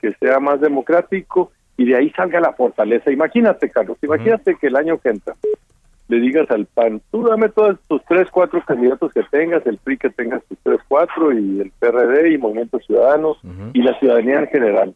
que 0.00 0.12
sea 0.14 0.40
más 0.40 0.60
democrático 0.60 1.52
y 1.76 1.84
de 1.84 1.96
ahí 1.96 2.10
salga 2.10 2.40
la 2.40 2.52
fortaleza. 2.52 3.12
Imagínate, 3.12 3.70
Carlos, 3.70 3.96
imagínate 4.02 4.56
que 4.56 4.66
el 4.66 4.76
año 4.76 4.98
que 4.98 5.10
entra 5.10 5.36
le 6.08 6.20
digas 6.20 6.50
al 6.50 6.66
PAN, 6.66 7.00
tú 7.12 7.22
dame 7.22 7.50
todos 7.50 7.78
tus 7.86 8.02
tres, 8.06 8.28
cuatro 8.32 8.60
candidatos 8.66 9.12
que 9.12 9.22
tengas, 9.30 9.64
el 9.66 9.78
PRI 9.78 9.98
que 9.98 10.10
tengas 10.10 10.42
tus 10.44 10.58
tres, 10.64 10.80
cuatro, 10.88 11.32
y 11.32 11.60
el 11.60 11.70
PRD 11.78 12.32
y 12.32 12.38
Movimiento 12.38 12.80
Ciudadanos 12.80 13.38
y 13.72 13.82
la 13.82 13.96
ciudadanía 14.00 14.40
en 14.40 14.46
general 14.48 14.94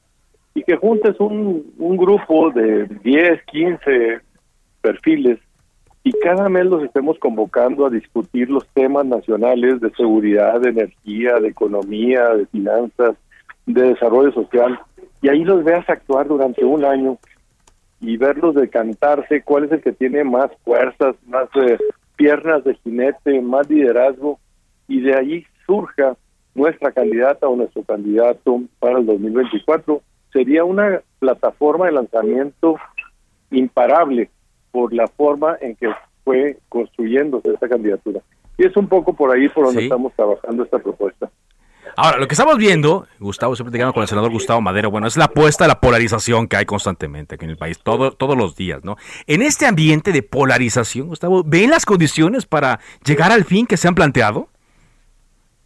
y 0.54 0.62
que 0.62 0.76
juntes 0.76 1.18
un, 1.18 1.72
grupo 1.96 2.50
de 2.50 2.86
10, 3.02 3.42
15 3.44 4.20
perfiles 4.80 5.38
y 6.04 6.12
cada 6.20 6.48
mes 6.48 6.66
los 6.66 6.82
estemos 6.82 7.18
convocando 7.18 7.86
a 7.86 7.90
discutir 7.90 8.50
los 8.50 8.66
temas 8.68 9.06
nacionales 9.06 9.80
de 9.80 9.90
seguridad, 9.92 10.60
de 10.60 10.70
energía, 10.70 11.38
de 11.38 11.48
economía, 11.48 12.30
de 12.30 12.46
finanzas, 12.46 13.16
de 13.66 13.82
desarrollo 13.82 14.32
social, 14.32 14.80
y 15.20 15.28
ahí 15.28 15.44
los 15.44 15.62
veas 15.62 15.88
actuar 15.88 16.26
durante 16.26 16.64
un 16.64 16.84
año 16.84 17.18
y 18.00 18.16
verlos 18.16 18.56
decantarse, 18.56 19.42
cuál 19.42 19.64
es 19.64 19.72
el 19.72 19.80
que 19.80 19.92
tiene 19.92 20.24
más 20.24 20.50
fuerzas, 20.64 21.14
más 21.28 21.48
eh, 21.54 21.78
piernas 22.16 22.64
de 22.64 22.74
jinete, 22.74 23.40
más 23.40 23.70
liderazgo, 23.70 24.40
y 24.88 25.00
de 25.00 25.16
ahí 25.16 25.46
surja 25.66 26.16
nuestra 26.56 26.90
candidata 26.90 27.46
o 27.46 27.54
nuestro 27.54 27.84
candidato 27.84 28.60
para 28.80 28.98
el 28.98 29.06
2024 29.06 30.02
sería 30.32 30.64
una 30.64 31.02
plataforma 31.18 31.86
de 31.86 31.92
lanzamiento 31.92 32.76
imparable 33.50 34.30
por 34.70 34.92
la 34.92 35.06
forma 35.06 35.56
en 35.60 35.76
que 35.76 35.90
fue 36.24 36.58
construyéndose 36.68 37.52
esta 37.52 37.68
candidatura. 37.68 38.20
Y 38.58 38.66
es 38.66 38.76
un 38.76 38.88
poco 38.88 39.14
por 39.14 39.30
ahí 39.30 39.48
por 39.48 39.66
donde 39.66 39.84
estamos 39.84 40.12
trabajando 40.14 40.64
esta 40.64 40.78
propuesta. 40.78 41.30
Ahora, 41.96 42.18
lo 42.18 42.26
que 42.26 42.34
estamos 42.34 42.56
viendo, 42.56 43.06
Gustavo, 43.18 43.54
siempre 43.54 43.78
te 43.78 43.92
con 43.92 44.02
el 44.02 44.08
senador 44.08 44.30
Gustavo 44.30 44.62
Madero, 44.62 44.90
bueno, 44.90 45.06
es 45.06 45.18
la 45.18 45.26
apuesta 45.26 45.66
a 45.66 45.68
la 45.68 45.80
polarización 45.80 46.48
que 46.48 46.56
hay 46.56 46.64
constantemente 46.64 47.34
aquí 47.34 47.44
en 47.44 47.50
el 47.50 47.58
país, 47.58 47.78
todo, 47.82 48.12
todos 48.12 48.36
los 48.36 48.56
días, 48.56 48.82
¿no? 48.82 48.96
En 49.26 49.42
este 49.42 49.66
ambiente 49.66 50.12
de 50.12 50.22
polarización, 50.22 51.08
Gustavo, 51.08 51.42
¿ven 51.44 51.70
las 51.70 51.84
condiciones 51.84 52.46
para 52.46 52.80
llegar 53.04 53.30
al 53.30 53.44
fin 53.44 53.66
que 53.66 53.76
se 53.76 53.88
han 53.88 53.94
planteado? 53.94 54.48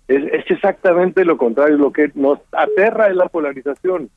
Es, 0.09 0.25
es 0.33 0.51
exactamente 0.51 1.25
lo 1.25 1.37
contrario, 1.37 1.77
lo 1.77 1.93
que 1.93 2.11
nos 2.15 2.41
aterra 2.51 3.09
es 3.09 3.15
la 3.15 3.29
polarización. 3.29 4.11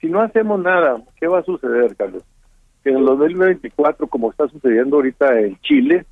Si 0.00 0.08
no 0.08 0.20
hacemos 0.20 0.60
nada, 0.60 1.02
¿qué 1.18 1.26
va 1.26 1.40
a 1.40 1.44
suceder, 1.44 1.96
Carlos? 1.96 2.22
Que 2.84 2.90
en 2.90 2.98
el 2.98 3.06
2024, 3.06 4.06
como 4.06 4.30
está 4.30 4.48
sucediendo 4.48 4.96
ahorita 4.96 5.40
en 5.40 5.58
Chile, 5.60 6.04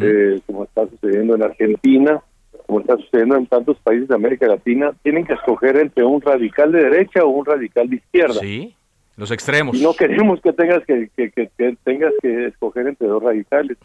eh, 0.00 0.40
como 0.46 0.64
está 0.64 0.86
sucediendo 0.86 1.34
en 1.34 1.42
Argentina, 1.42 2.22
como 2.66 2.80
está 2.80 2.96
sucediendo 2.98 3.36
en 3.36 3.46
tantos 3.46 3.78
países 3.78 4.08
de 4.08 4.14
América 4.14 4.46
Latina, 4.46 4.92
tienen 5.02 5.24
que 5.24 5.32
escoger 5.32 5.76
entre 5.76 6.04
un 6.04 6.20
radical 6.20 6.70
de 6.72 6.84
derecha 6.84 7.24
o 7.24 7.28
un 7.28 7.44
radical 7.44 7.88
de 7.88 7.96
izquierda. 7.96 8.40
Sí, 8.40 8.74
los 9.16 9.30
extremos. 9.30 9.76
Y 9.76 9.82
no 9.82 9.94
queremos 9.94 10.40
que 10.40 10.52
tengas 10.52 10.84
que, 10.84 11.10
que, 11.16 11.76
tengas 11.82 12.12
que 12.22 12.46
escoger 12.46 12.86
entre 12.86 13.08
dos 13.08 13.22
radicales. 13.22 13.76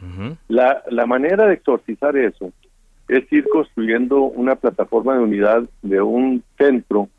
la, 0.48 0.84
la 0.90 1.06
manera 1.06 1.48
de 1.48 1.56
exorcizar 1.56 2.16
eso 2.16 2.52
es 3.08 3.32
ir 3.32 3.46
construyendo 3.52 4.22
una 4.22 4.56
plataforma 4.56 5.16
de 5.16 5.24
unidad 5.24 5.64
de 5.82 6.02
un 6.02 6.44
centro 6.58 7.10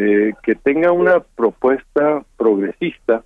eh, 0.00 0.32
que 0.44 0.54
tenga 0.54 0.92
una 0.92 1.18
propuesta 1.18 2.22
progresista 2.36 3.24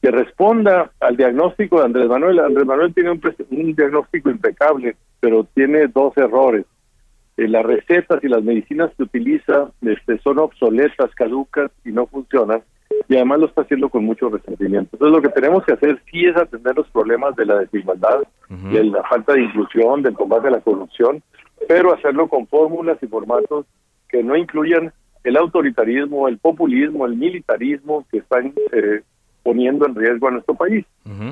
que 0.00 0.12
responda 0.12 0.92
al 1.00 1.16
diagnóstico 1.16 1.80
de 1.80 1.86
Andrés 1.86 2.08
Manuel. 2.08 2.38
Andrés 2.38 2.64
Manuel 2.64 2.94
tiene 2.94 3.10
un, 3.10 3.74
diagnóstico 3.74 4.30
impecable, 4.30 4.94
pero 5.18 5.42
tiene 5.52 5.88
dos 5.88 6.16
errores. 6.16 6.64
Eh, 7.36 7.48
las 7.48 7.66
recetas 7.66 8.22
y 8.22 8.28
las 8.28 8.44
medicinas 8.44 8.92
que 8.96 9.02
utiliza 9.02 9.72
este, 9.80 10.16
son 10.18 10.38
obsoletas, 10.38 11.12
caducas 11.16 11.72
y 11.84 11.90
no 11.90 12.06
funcionan. 12.06 12.62
Y 13.08 13.16
además 13.16 13.40
lo 13.40 13.46
está 13.46 13.62
haciendo 13.62 13.88
con 13.88 14.04
mucho 14.04 14.28
resentimiento. 14.28 14.90
Entonces 14.92 15.16
lo 15.16 15.22
que 15.22 15.40
tenemos 15.40 15.64
que 15.64 15.72
hacer 15.72 16.00
sí 16.08 16.24
es 16.24 16.36
atender 16.36 16.76
los 16.76 16.88
problemas 16.90 17.34
de 17.34 17.46
la 17.46 17.58
desigualdad, 17.58 18.20
de 18.48 18.84
la 18.84 19.02
falta 19.02 19.32
de 19.32 19.42
inclusión, 19.42 20.02
del 20.02 20.14
combate 20.14 20.46
a 20.46 20.52
la 20.52 20.60
corrupción, 20.60 21.20
pero 21.66 21.92
hacerlo 21.92 22.28
con 22.28 22.46
fórmulas 22.46 23.02
y 23.02 23.08
formatos 23.08 23.66
que 24.08 24.22
no 24.22 24.36
incluyan 24.36 24.92
el 25.24 25.36
autoritarismo, 25.36 26.28
el 26.28 26.38
populismo, 26.38 27.06
el 27.06 27.16
militarismo 27.16 28.04
que 28.10 28.18
están 28.18 28.52
eh, 28.72 29.02
poniendo 29.42 29.86
en 29.86 29.94
riesgo 29.94 30.28
a 30.28 30.32
nuestro 30.32 30.54
país. 30.54 30.84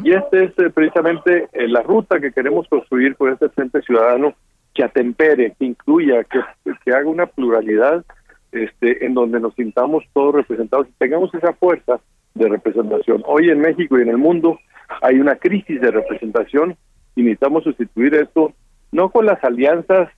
Y 0.03 0.13
esta 0.13 0.39
es 0.39 0.51
eh, 0.59 0.71
precisamente 0.71 1.49
eh, 1.53 1.69
la 1.69 1.83
ruta 1.83 2.21
que 2.21 2.33
queremos 2.33 2.69
construir 2.69 3.17
con 3.17 3.33
este 3.33 3.49
Frente 3.51 3.83
Ciudadano 3.83 4.35
que 4.75 4.85
atempere, 4.85 5.55
que 5.59 5.65
incluya, 5.65 6.25
que, 6.25 6.41
que 6.85 6.93
haga 6.93 7.09
una 7.09 7.27
pluralidad 7.27 8.05
este, 8.53 9.05
en 9.05 9.15
donde 9.15 9.41
nos 9.41 9.55
sintamos 9.55 10.05
todos 10.13 10.35
representados 10.35 10.89
y 10.89 10.93
tengamos 10.99 11.33
esa 11.35 11.53
fuerza 11.55 12.01
de 12.35 12.49
representación. 12.49 13.23
Hoy 13.27 13.51
en 13.51 13.61
México 13.61 13.99
y 13.99 14.03
en 14.03 14.09
el 14.09 14.19
mundo 14.19 14.59
hay 15.03 15.19
una 15.21 15.37
crisis 15.37 15.81
de 15.81 15.91
representación 15.91 16.77
y 17.17 17.23
necesitamos 17.23 17.65
sustituir 17.65 18.15
esto 18.15 18.53
no 18.93 19.11
con 19.11 19.27
las 19.27 19.43
alianzas 19.45 20.11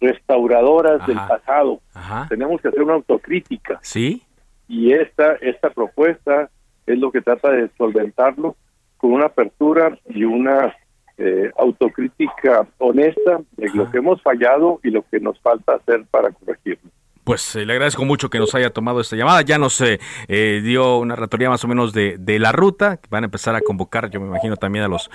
restauradoras 0.00 1.06
del 1.06 1.16
pasado. 1.16 1.80
Tenemos 2.28 2.60
que 2.60 2.68
hacer 2.68 2.82
una 2.82 2.94
autocrítica. 2.94 3.78
Sí. 3.82 4.22
Y 4.68 4.92
esta, 4.92 5.34
esta 5.34 5.70
propuesta 5.70 6.50
es 6.86 6.98
lo 6.98 7.10
que 7.10 7.20
trata 7.20 7.50
de 7.50 7.70
solventarlo 7.76 8.56
con 8.96 9.12
una 9.12 9.26
apertura 9.26 9.98
y 10.08 10.24
una 10.24 10.74
eh, 11.16 11.50
autocrítica 11.58 12.66
honesta 12.78 13.40
de 13.56 13.70
lo 13.74 13.90
que 13.90 13.98
hemos 13.98 14.22
fallado 14.22 14.80
y 14.82 14.90
lo 14.90 15.02
que 15.08 15.20
nos 15.20 15.38
falta 15.40 15.74
hacer 15.74 16.04
para 16.10 16.30
corregirlo. 16.30 16.90
Pues 17.28 17.54
eh, 17.56 17.66
le 17.66 17.74
agradezco 17.74 18.06
mucho 18.06 18.30
que 18.30 18.38
nos 18.38 18.54
haya 18.54 18.70
tomado 18.70 19.02
esta 19.02 19.14
llamada. 19.14 19.42
Ya 19.42 19.58
nos 19.58 19.78
eh, 19.82 20.00
eh, 20.28 20.62
dio 20.64 20.96
una 20.96 21.14
ratoría 21.14 21.50
más 21.50 21.62
o 21.62 21.68
menos 21.68 21.92
de, 21.92 22.16
de, 22.18 22.38
la 22.38 22.52
ruta. 22.52 23.00
Van 23.10 23.22
a 23.22 23.26
empezar 23.26 23.54
a 23.54 23.60
convocar, 23.60 24.08
yo 24.08 24.18
me 24.18 24.28
imagino, 24.28 24.56
también 24.56 24.86
a 24.86 24.88
los 24.88 25.10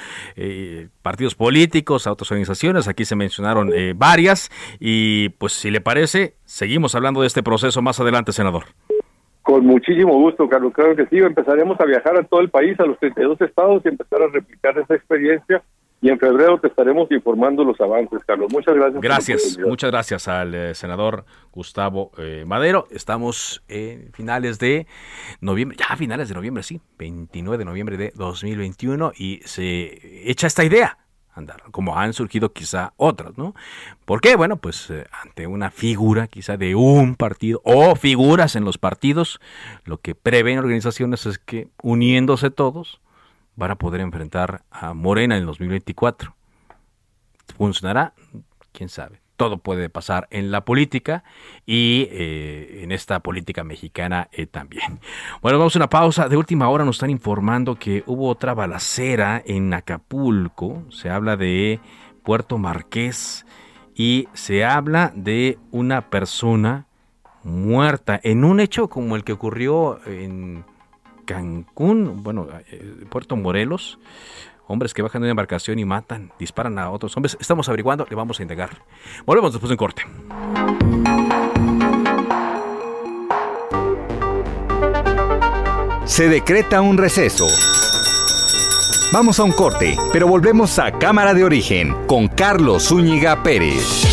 partidos 1.02 1.34
políticos, 1.34 2.06
a 2.06 2.12
otras 2.12 2.30
organizaciones. 2.30 2.88
Aquí 2.88 3.04
se 3.04 3.16
mencionaron 3.16 3.72
varias. 3.96 4.52
Y 4.80 5.30
pues 5.40 5.54
si 5.54 5.72
le 5.72 5.82
parece, 5.82 6.36
seguimos 6.46 6.94
hablando 6.94 7.22
de 7.22 7.26
este 7.26 7.42
proceso 7.42 7.82
más 7.82 8.00
adelante, 8.00 8.32
senador. 8.32 8.66
Con 9.42 9.66
muchísimo 9.66 10.14
gusto, 10.14 10.48
Carlos. 10.48 10.72
Creo 10.76 10.96
que 10.96 11.08
sí, 11.08 11.18
empezaremos 11.18 11.80
a 11.80 11.86
viajar 11.86 12.16
a 12.16 12.24
todo 12.26 12.42
el 12.42 12.52
país, 12.52 12.80
a 12.80 12.86
los 12.86 13.00
32 13.00 13.42
estados 13.42 13.82
y 13.86 13.88
empezar 13.88 14.22
a 14.22 14.28
replicar 14.28 14.78
esa 14.78 14.94
experiencia. 14.94 15.64
Y 16.04 16.10
en 16.10 16.20
febrero 16.20 16.60
te 16.60 16.68
estaremos 16.68 17.10
informando 17.12 17.64
los 17.64 17.80
avances, 17.80 18.20
Carlos. 18.28 18.52
Muchas 18.52 18.76
gracias. 18.76 19.02
Gracias, 19.02 19.58
muchas 19.66 19.90
gracias 19.90 20.28
al 20.28 20.54
eh, 20.54 20.76
senador 20.76 21.24
Gustavo 21.54 22.12
eh, 22.18 22.44
Madero. 22.46 22.88
Estamos 22.92 23.64
en 23.70 24.12
finales 24.12 24.60
de 24.60 24.86
noviembre, 25.40 25.78
ya 25.80 25.96
finales 25.96 26.28
de 26.28 26.36
noviembre, 26.36 26.62
sí, 26.62 26.82
29 26.98 27.58
de 27.58 27.64
noviembre 27.64 27.96
de 27.96 28.12
2021 28.16 29.14
y 29.18 29.40
se 29.46 30.30
echa 30.30 30.48
esta 30.48 30.66
idea 30.66 30.98
andar, 31.36 31.64
como 31.72 31.98
han 31.98 32.12
surgido 32.12 32.52
quizá 32.52 32.92
otras, 32.98 33.38
¿no? 33.38 33.56
¿Por 34.04 34.20
qué? 34.20 34.36
Bueno, 34.36 34.58
pues 34.58 34.90
eh, 34.90 35.06
ante 35.24 35.48
una 35.48 35.72
figura 35.72 36.28
quizá 36.28 36.58
de 36.58 36.76
un 36.76 37.16
partido 37.16 37.62
o 37.64 37.96
figuras 37.96 38.58
en 38.58 38.66
los 38.66 38.78
partidos, 38.78 39.40
lo 39.86 40.00
que 40.00 40.16
prevén 40.16 40.60
organizaciones 40.60 41.26
es 41.26 41.40
que 41.40 41.70
uniéndose 41.82 42.52
todos 42.52 43.00
van 43.56 43.72
a 43.72 43.76
poder 43.76 44.02
enfrentar 44.02 44.64
a 44.72 44.94
Morena 44.94 45.36
en 45.36 45.42
el 45.42 45.48
2024. 45.48 46.36
¿Funcionará? 47.58 48.14
¿Quién 48.72 48.90
sabe? 48.90 49.24
todo 49.36 49.58
puede 49.58 49.90
pasar 49.90 50.28
en 50.32 50.52
la 50.52 50.64
política 50.64 51.24
y 51.66 52.08
eh, 52.12 52.82
en 52.84 52.92
esta 52.92 53.20
política 53.20 53.64
mexicana 53.64 54.30
eh, 54.32 54.46
también. 54.46 55.00
Bueno, 55.42 55.58
vamos 55.58 55.76
a 55.76 55.80
una 55.80 55.90
pausa. 55.90 56.30
De 56.30 56.38
última 56.38 56.70
hora 56.70 56.86
nos 56.86 56.96
están 56.98 57.10
informando 57.10 57.76
que 57.76 58.04
hubo 58.06 58.30
otra 58.30 58.54
balacera 58.54 59.42
en 59.46 59.74
Acapulco. 59.74 60.84
Se 60.90 61.10
habla 61.10 61.36
de 61.36 61.80
Puerto 62.24 62.58
Marqués 62.58 63.46
y 63.96 64.28
se 64.34 64.64
habla 64.64 65.12
de 65.16 65.58
una 65.72 66.10
persona 66.10 66.88
muerta 67.44 68.20
en 68.24 68.46
un 68.46 68.60
hecho 68.60 68.88
como 68.88 69.16
el 69.16 69.24
que 69.24 69.34
ocurrió 69.34 70.00
en 70.06 70.64
Cancún, 71.26 72.24
bueno, 72.24 72.48
eh, 72.72 73.06
Puerto 73.10 73.36
Morelos 73.36 74.00
hombres 74.68 74.94
que 74.94 75.02
bajan 75.02 75.22
de 75.22 75.26
una 75.26 75.32
embarcación 75.32 75.80
y 75.80 75.86
matan, 75.86 76.32
disparan 76.40 76.80
a 76.80 76.90
otros 76.90 77.16
hombres. 77.18 77.38
Estamos 77.40 77.68
averiguando, 77.70 78.06
le 78.10 78.16
vamos 78.16 78.40
a 78.40 78.44
indagar. 78.44 78.84
Volvemos 79.26 79.54
después 79.54 79.70
de 79.70 79.74
un 79.74 79.78
corte. 79.78 80.04
Se 86.06 86.28
decreta 86.28 86.82
un 86.82 86.98
receso. 86.98 87.48
Vamos 89.12 89.40
a 89.40 89.44
un 89.44 89.52
corte, 89.52 89.96
pero 90.12 90.28
volvemos 90.28 90.80
a 90.80 90.92
Cámara 90.92 91.34
de 91.34 91.44
Origen 91.44 91.96
con 92.08 92.28
Carlos 92.28 92.88
Zúñiga 92.88 93.44
Pérez. 93.44 94.13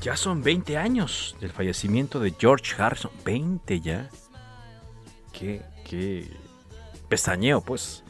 Ya 0.00 0.16
son 0.16 0.42
20 0.42 0.78
años 0.78 1.36
del 1.40 1.50
fallecimiento 1.50 2.20
de 2.20 2.34
George 2.38 2.74
Harrison. 2.80 3.10
20 3.24 3.80
ya. 3.80 4.08
Qué, 5.32 5.62
pestañeo, 7.08 7.60
pues. 7.60 8.02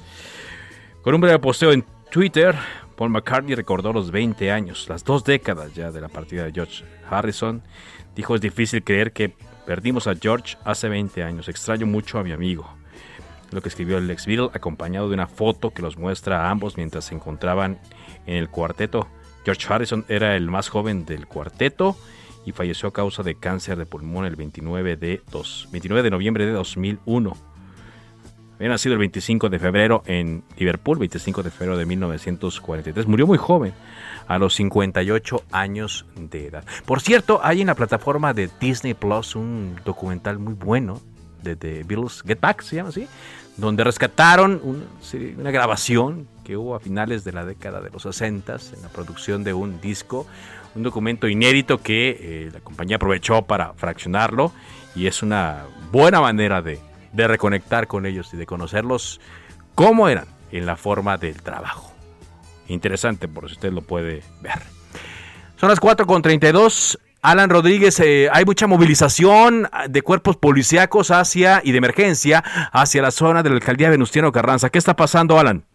Con 1.02 1.14
un 1.14 1.20
breve 1.20 1.38
posteo 1.38 1.72
en 1.72 1.84
Twitter, 2.10 2.54
Paul 2.96 3.10
McCartney 3.10 3.54
recordó 3.54 3.92
los 3.92 4.10
20 4.10 4.52
años, 4.52 4.86
las 4.88 5.04
dos 5.04 5.24
décadas 5.24 5.74
ya 5.74 5.90
de 5.90 6.00
la 6.00 6.08
partida 6.08 6.44
de 6.44 6.52
George 6.52 6.84
Harrison. 7.08 7.62
Dijo, 8.14 8.34
es 8.34 8.40
difícil 8.40 8.84
creer 8.84 9.12
que 9.12 9.34
perdimos 9.66 10.06
a 10.06 10.14
George 10.14 10.56
hace 10.64 10.88
20 10.88 11.22
años. 11.22 11.48
Extraño 11.48 11.86
mucho 11.86 12.18
a 12.18 12.22
mi 12.22 12.32
amigo. 12.32 12.68
Lo 13.50 13.62
que 13.62 13.68
escribió 13.68 13.98
el 13.98 14.10
ex 14.10 14.26
Beatle, 14.26 14.50
acompañado 14.52 15.08
de 15.08 15.14
una 15.14 15.26
foto 15.26 15.70
que 15.70 15.82
los 15.82 15.96
muestra 15.96 16.46
a 16.46 16.50
ambos 16.50 16.76
mientras 16.76 17.06
se 17.06 17.14
encontraban 17.14 17.80
en 18.26 18.36
el 18.36 18.48
cuarteto 18.48 19.08
George 19.50 19.66
Harrison 19.68 20.04
era 20.08 20.36
el 20.36 20.48
más 20.48 20.68
joven 20.68 21.04
del 21.04 21.26
cuarteto 21.26 21.96
y 22.46 22.52
falleció 22.52 22.88
a 22.88 22.92
causa 22.92 23.24
de 23.24 23.34
cáncer 23.34 23.76
de 23.78 23.84
pulmón 23.84 24.24
el 24.24 24.36
29 24.36 24.96
de, 24.96 25.22
29 25.72 26.02
de 26.04 26.10
noviembre 26.10 26.46
de 26.46 26.52
2001. 26.52 27.36
Había 28.54 28.68
nacido 28.68 28.92
el 28.92 29.00
25 29.00 29.48
de 29.48 29.58
febrero 29.58 30.04
en 30.06 30.44
Liverpool, 30.56 30.98
25 30.98 31.42
de 31.42 31.50
febrero 31.50 31.76
de 31.76 31.84
1943. 31.84 33.08
Murió 33.08 33.26
muy 33.26 33.38
joven, 33.38 33.72
a 34.28 34.38
los 34.38 34.54
58 34.54 35.42
años 35.50 36.06
de 36.14 36.46
edad. 36.46 36.64
Por 36.86 37.00
cierto, 37.00 37.40
hay 37.42 37.62
en 37.62 37.66
la 37.66 37.74
plataforma 37.74 38.32
de 38.32 38.48
Disney 38.60 38.94
Plus 38.94 39.34
un 39.34 39.80
documental 39.84 40.38
muy 40.38 40.54
bueno 40.54 41.00
de 41.42 41.56
The 41.56 41.82
Beatles, 41.82 42.22
Get 42.24 42.38
Back 42.38 42.62
se 42.62 42.76
llama 42.76 42.90
así, 42.90 43.08
donde 43.56 43.82
rescataron 43.82 44.60
una 45.38 45.50
grabación 45.50 46.28
que 46.50 46.56
hubo 46.56 46.74
a 46.74 46.80
finales 46.80 47.22
de 47.22 47.30
la 47.30 47.44
década 47.44 47.80
de 47.80 47.90
los 47.90 48.02
60 48.02 48.56
en 48.74 48.82
la 48.82 48.88
producción 48.88 49.44
de 49.44 49.52
un 49.54 49.80
disco, 49.80 50.26
un 50.74 50.82
documento 50.82 51.28
inédito 51.28 51.78
que 51.78 52.08
eh, 52.10 52.50
la 52.52 52.58
compañía 52.58 52.96
aprovechó 52.96 53.42
para 53.42 53.72
fraccionarlo 53.74 54.50
y 54.96 55.06
es 55.06 55.22
una 55.22 55.66
buena 55.92 56.20
manera 56.20 56.60
de, 56.60 56.80
de 57.12 57.28
reconectar 57.28 57.86
con 57.86 58.04
ellos 58.04 58.34
y 58.34 58.36
de 58.36 58.46
conocerlos 58.46 59.20
cómo 59.76 60.08
eran 60.08 60.24
en 60.50 60.66
la 60.66 60.74
forma 60.74 61.18
del 61.18 61.40
trabajo. 61.40 61.92
Interesante, 62.66 63.28
por 63.28 63.46
si 63.46 63.52
usted 63.54 63.72
lo 63.72 63.82
puede 63.82 64.24
ver. 64.42 64.58
Son 65.54 65.68
las 65.68 65.80
4.32. 65.80 66.98
Alan 67.22 67.48
Rodríguez, 67.48 68.00
eh, 68.00 68.28
hay 68.32 68.44
mucha 68.44 68.66
movilización 68.66 69.70
de 69.88 70.02
cuerpos 70.02 70.36
policíacos 70.36 71.12
hacia 71.12 71.60
y 71.62 71.70
de 71.70 71.78
emergencia 71.78 72.42
hacia 72.72 73.02
la 73.02 73.12
zona 73.12 73.44
de 73.44 73.50
la 73.50 73.54
alcaldía 73.54 73.88
Venustiano 73.88 74.32
Carranza. 74.32 74.68
¿Qué 74.68 74.78
está 74.78 74.96
pasando, 74.96 75.38
Alan? 75.38 75.69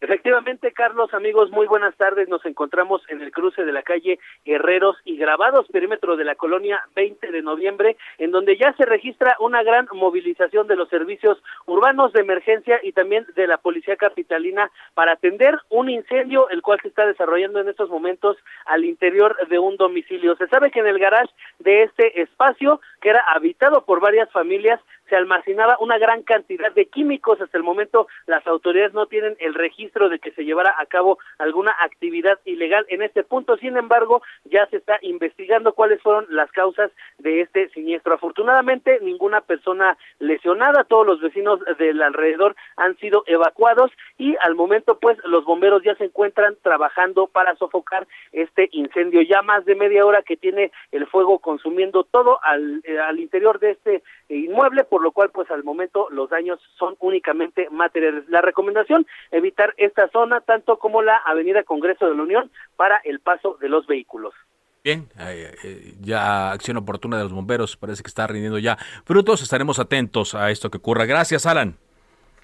Efectivamente, 0.00 0.70
Carlos, 0.70 1.12
amigos, 1.12 1.50
muy 1.50 1.66
buenas 1.66 1.96
tardes. 1.96 2.28
Nos 2.28 2.46
encontramos 2.46 3.02
en 3.08 3.20
el 3.20 3.32
cruce 3.32 3.64
de 3.64 3.72
la 3.72 3.82
calle 3.82 4.20
Herreros 4.44 4.96
y 5.04 5.16
Grabados, 5.16 5.66
perímetro 5.72 6.16
de 6.16 6.22
la 6.22 6.36
colonia 6.36 6.80
20 6.94 7.32
de 7.32 7.42
noviembre, 7.42 7.96
en 8.18 8.30
donde 8.30 8.56
ya 8.56 8.72
se 8.74 8.84
registra 8.84 9.34
una 9.40 9.64
gran 9.64 9.88
movilización 9.92 10.68
de 10.68 10.76
los 10.76 10.88
servicios 10.88 11.42
urbanos 11.66 12.12
de 12.12 12.20
emergencia 12.20 12.78
y 12.84 12.92
también 12.92 13.26
de 13.34 13.48
la 13.48 13.58
policía 13.58 13.96
capitalina 13.96 14.70
para 14.94 15.14
atender 15.14 15.58
un 15.68 15.90
incendio, 15.90 16.48
el 16.50 16.62
cual 16.62 16.78
se 16.80 16.88
está 16.88 17.04
desarrollando 17.04 17.58
en 17.58 17.68
estos 17.68 17.90
momentos 17.90 18.36
al 18.66 18.84
interior 18.84 19.36
de 19.48 19.58
un 19.58 19.76
domicilio. 19.76 20.36
Se 20.36 20.46
sabe 20.46 20.70
que 20.70 20.78
en 20.78 20.86
el 20.86 21.00
garage 21.00 21.34
de 21.58 21.82
este 21.82 22.22
espacio, 22.22 22.80
que 23.00 23.10
era 23.10 23.24
habitado 23.34 23.84
por 23.84 23.98
varias 23.98 24.30
familias, 24.30 24.80
se 25.08 25.16
almacenaba 25.16 25.76
una 25.80 25.98
gran 25.98 26.22
cantidad 26.22 26.72
de 26.72 26.86
químicos. 26.86 27.40
Hasta 27.40 27.56
el 27.56 27.64
momento 27.64 28.08
las 28.26 28.46
autoridades 28.46 28.94
no 28.94 29.06
tienen 29.06 29.36
el 29.40 29.54
registro 29.54 30.08
de 30.08 30.18
que 30.18 30.32
se 30.32 30.44
llevara 30.44 30.74
a 30.78 30.86
cabo 30.86 31.18
alguna 31.38 31.74
actividad 31.80 32.38
ilegal 32.44 32.86
en 32.88 33.02
este 33.02 33.22
punto. 33.24 33.56
Sin 33.56 33.76
embargo, 33.76 34.22
ya 34.44 34.66
se 34.66 34.76
está 34.76 34.98
investigando 35.02 35.72
cuáles 35.72 36.00
fueron 36.02 36.26
las 36.30 36.50
causas 36.52 36.90
de 37.18 37.40
este 37.40 37.68
siniestro. 37.70 38.14
Afortunadamente, 38.14 38.98
ninguna 39.00 39.40
persona 39.40 39.96
lesionada. 40.18 40.84
Todos 40.84 41.06
los 41.06 41.20
vecinos 41.20 41.60
del 41.78 42.02
alrededor 42.02 42.56
han 42.76 42.96
sido 42.98 43.24
evacuados 43.26 43.90
y 44.16 44.36
al 44.42 44.54
momento, 44.54 44.98
pues, 44.98 45.18
los 45.24 45.44
bomberos 45.44 45.82
ya 45.82 45.94
se 45.96 46.04
encuentran 46.04 46.56
trabajando 46.62 47.26
para 47.26 47.56
sofocar 47.56 48.06
este 48.32 48.68
incendio. 48.72 49.22
Ya 49.22 49.42
más 49.42 49.64
de 49.64 49.74
media 49.74 50.04
hora 50.04 50.22
que 50.22 50.36
tiene 50.36 50.70
el 50.92 51.06
fuego 51.06 51.38
consumiendo 51.38 52.04
todo 52.04 52.38
al, 52.42 52.82
eh, 52.84 52.98
interior 53.18 53.58
de 53.58 53.70
este 53.72 54.02
inmueble 54.28 54.84
lo 55.02 55.12
cual 55.12 55.30
pues 55.30 55.50
al 55.50 55.64
momento 55.64 56.08
los 56.10 56.30
daños 56.30 56.60
son 56.78 56.96
únicamente 57.00 57.68
materiales. 57.70 58.28
La 58.28 58.40
recomendación, 58.40 59.06
evitar 59.30 59.74
esta 59.76 60.08
zona 60.08 60.40
tanto 60.40 60.78
como 60.78 61.02
la 61.02 61.16
Avenida 61.16 61.62
Congreso 61.64 62.08
de 62.08 62.14
la 62.14 62.22
Unión 62.22 62.50
para 62.76 63.00
el 63.04 63.20
paso 63.20 63.56
de 63.60 63.68
los 63.68 63.86
vehículos. 63.86 64.34
Bien, 64.84 65.08
eh, 65.18 65.94
ya 66.00 66.52
acción 66.52 66.76
oportuna 66.76 67.18
de 67.18 67.24
los 67.24 67.32
bomberos, 67.32 67.76
parece 67.76 68.02
que 68.02 68.08
está 68.08 68.26
rindiendo 68.26 68.58
ya 68.58 68.78
frutos, 69.04 69.42
estaremos 69.42 69.78
atentos 69.78 70.34
a 70.34 70.50
esto 70.50 70.70
que 70.70 70.78
ocurra. 70.78 71.04
Gracias, 71.04 71.46
Alan. 71.46 71.76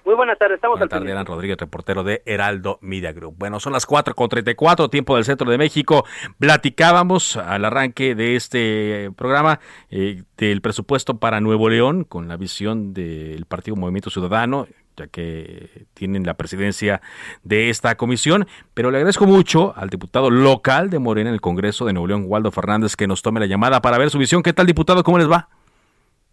Muy 0.05 0.13
buenas 0.13 0.37
tardes, 0.37 0.57
estamos 0.57 0.77
Buenas 0.77 0.91
tardes, 0.91 1.11
Alan 1.11 1.25
Rodríguez, 1.25 1.57
reportero 1.57 2.03
de 2.03 2.21
Heraldo 2.27 2.77
Media 2.81 3.11
Group. 3.11 3.35
Bueno, 3.39 3.59
son 3.59 3.73
las 3.73 3.87
4 3.87 4.13
con 4.13 4.29
34, 4.29 4.87
tiempo 4.89 5.15
del 5.15 5.25
centro 5.25 5.49
de 5.49 5.57
México. 5.57 6.05
Platicábamos 6.37 7.37
al 7.37 7.65
arranque 7.65 8.13
de 8.13 8.35
este 8.35 9.11
programa 9.17 9.59
eh, 9.89 10.21
del 10.37 10.61
presupuesto 10.61 11.17
para 11.17 11.41
Nuevo 11.41 11.69
León 11.69 12.03
con 12.03 12.27
la 12.27 12.37
visión 12.37 12.93
del 12.93 13.45
Partido 13.47 13.75
Movimiento 13.77 14.11
Ciudadano 14.11 14.67
ya 14.95 15.07
que 15.07 15.87
tienen 15.93 16.23
la 16.23 16.35
presidencia 16.35 17.01
de 17.43 17.69
esta 17.69 17.95
comisión, 17.95 18.47
pero 18.73 18.91
le 18.91 18.97
agradezco 18.97 19.25
mucho 19.25 19.73
al 19.75 19.89
diputado 19.89 20.29
local 20.29 20.89
de 20.89 20.99
Morena 20.99 21.31
en 21.31 21.33
el 21.33 21.41
Congreso 21.41 21.83
de 21.83 21.93
Nuevo 21.93 22.07
León, 22.07 22.25
Waldo 22.27 22.51
Fernández, 22.51 22.95
que 22.95 23.07
nos 23.07 23.21
tome 23.21 23.41
la 23.41 23.45
llamada 23.47 23.81
para 23.81 23.97
ver 23.97 24.09
su 24.09 24.19
visión. 24.19 24.41
¿Qué 24.41 24.53
tal, 24.53 24.67
diputado? 24.67 25.03
¿Cómo 25.03 25.17
les 25.17 25.29
va? 25.29 25.49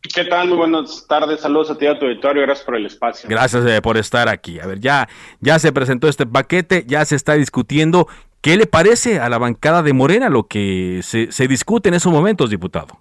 ¿Qué 0.03 0.25
tal? 0.25 0.49
Muy 0.49 0.57
buenas 0.57 1.07
tardes, 1.07 1.41
saludos 1.41 1.71
a 1.71 1.79
ti 1.79 1.87
a 1.87 1.97
tu 1.97 2.07
auditorio, 2.07 2.43
gracias 2.43 2.67
por 2.67 2.75
el 2.77 2.87
espacio. 2.87 3.31
Gracias 3.31 3.65
eh, 3.65 3.81
por 3.81 3.97
estar 3.97 4.29
aquí. 4.29 4.59
A 4.59 4.67
ver, 4.67 4.81
ya, 4.81 5.09
ya 5.41 5.59
se 5.61 5.73
presentó 5.73 6.09
este 6.09 6.27
paquete, 6.27 6.85
ya 6.87 7.05
se 7.05 7.15
está 7.15 7.35
discutiendo. 7.35 8.09
¿Qué 8.41 8.57
le 8.57 8.67
parece 8.67 9.21
a 9.21 9.29
la 9.29 9.39
bancada 9.39 9.83
de 9.83 9.93
Morena 9.93 10.29
lo 10.29 10.49
que 10.49 11.01
se, 11.05 11.31
se 11.31 11.47
discute 11.47 11.89
en 11.89 11.95
esos 11.95 12.13
momentos, 12.13 12.51
diputado? 12.51 13.01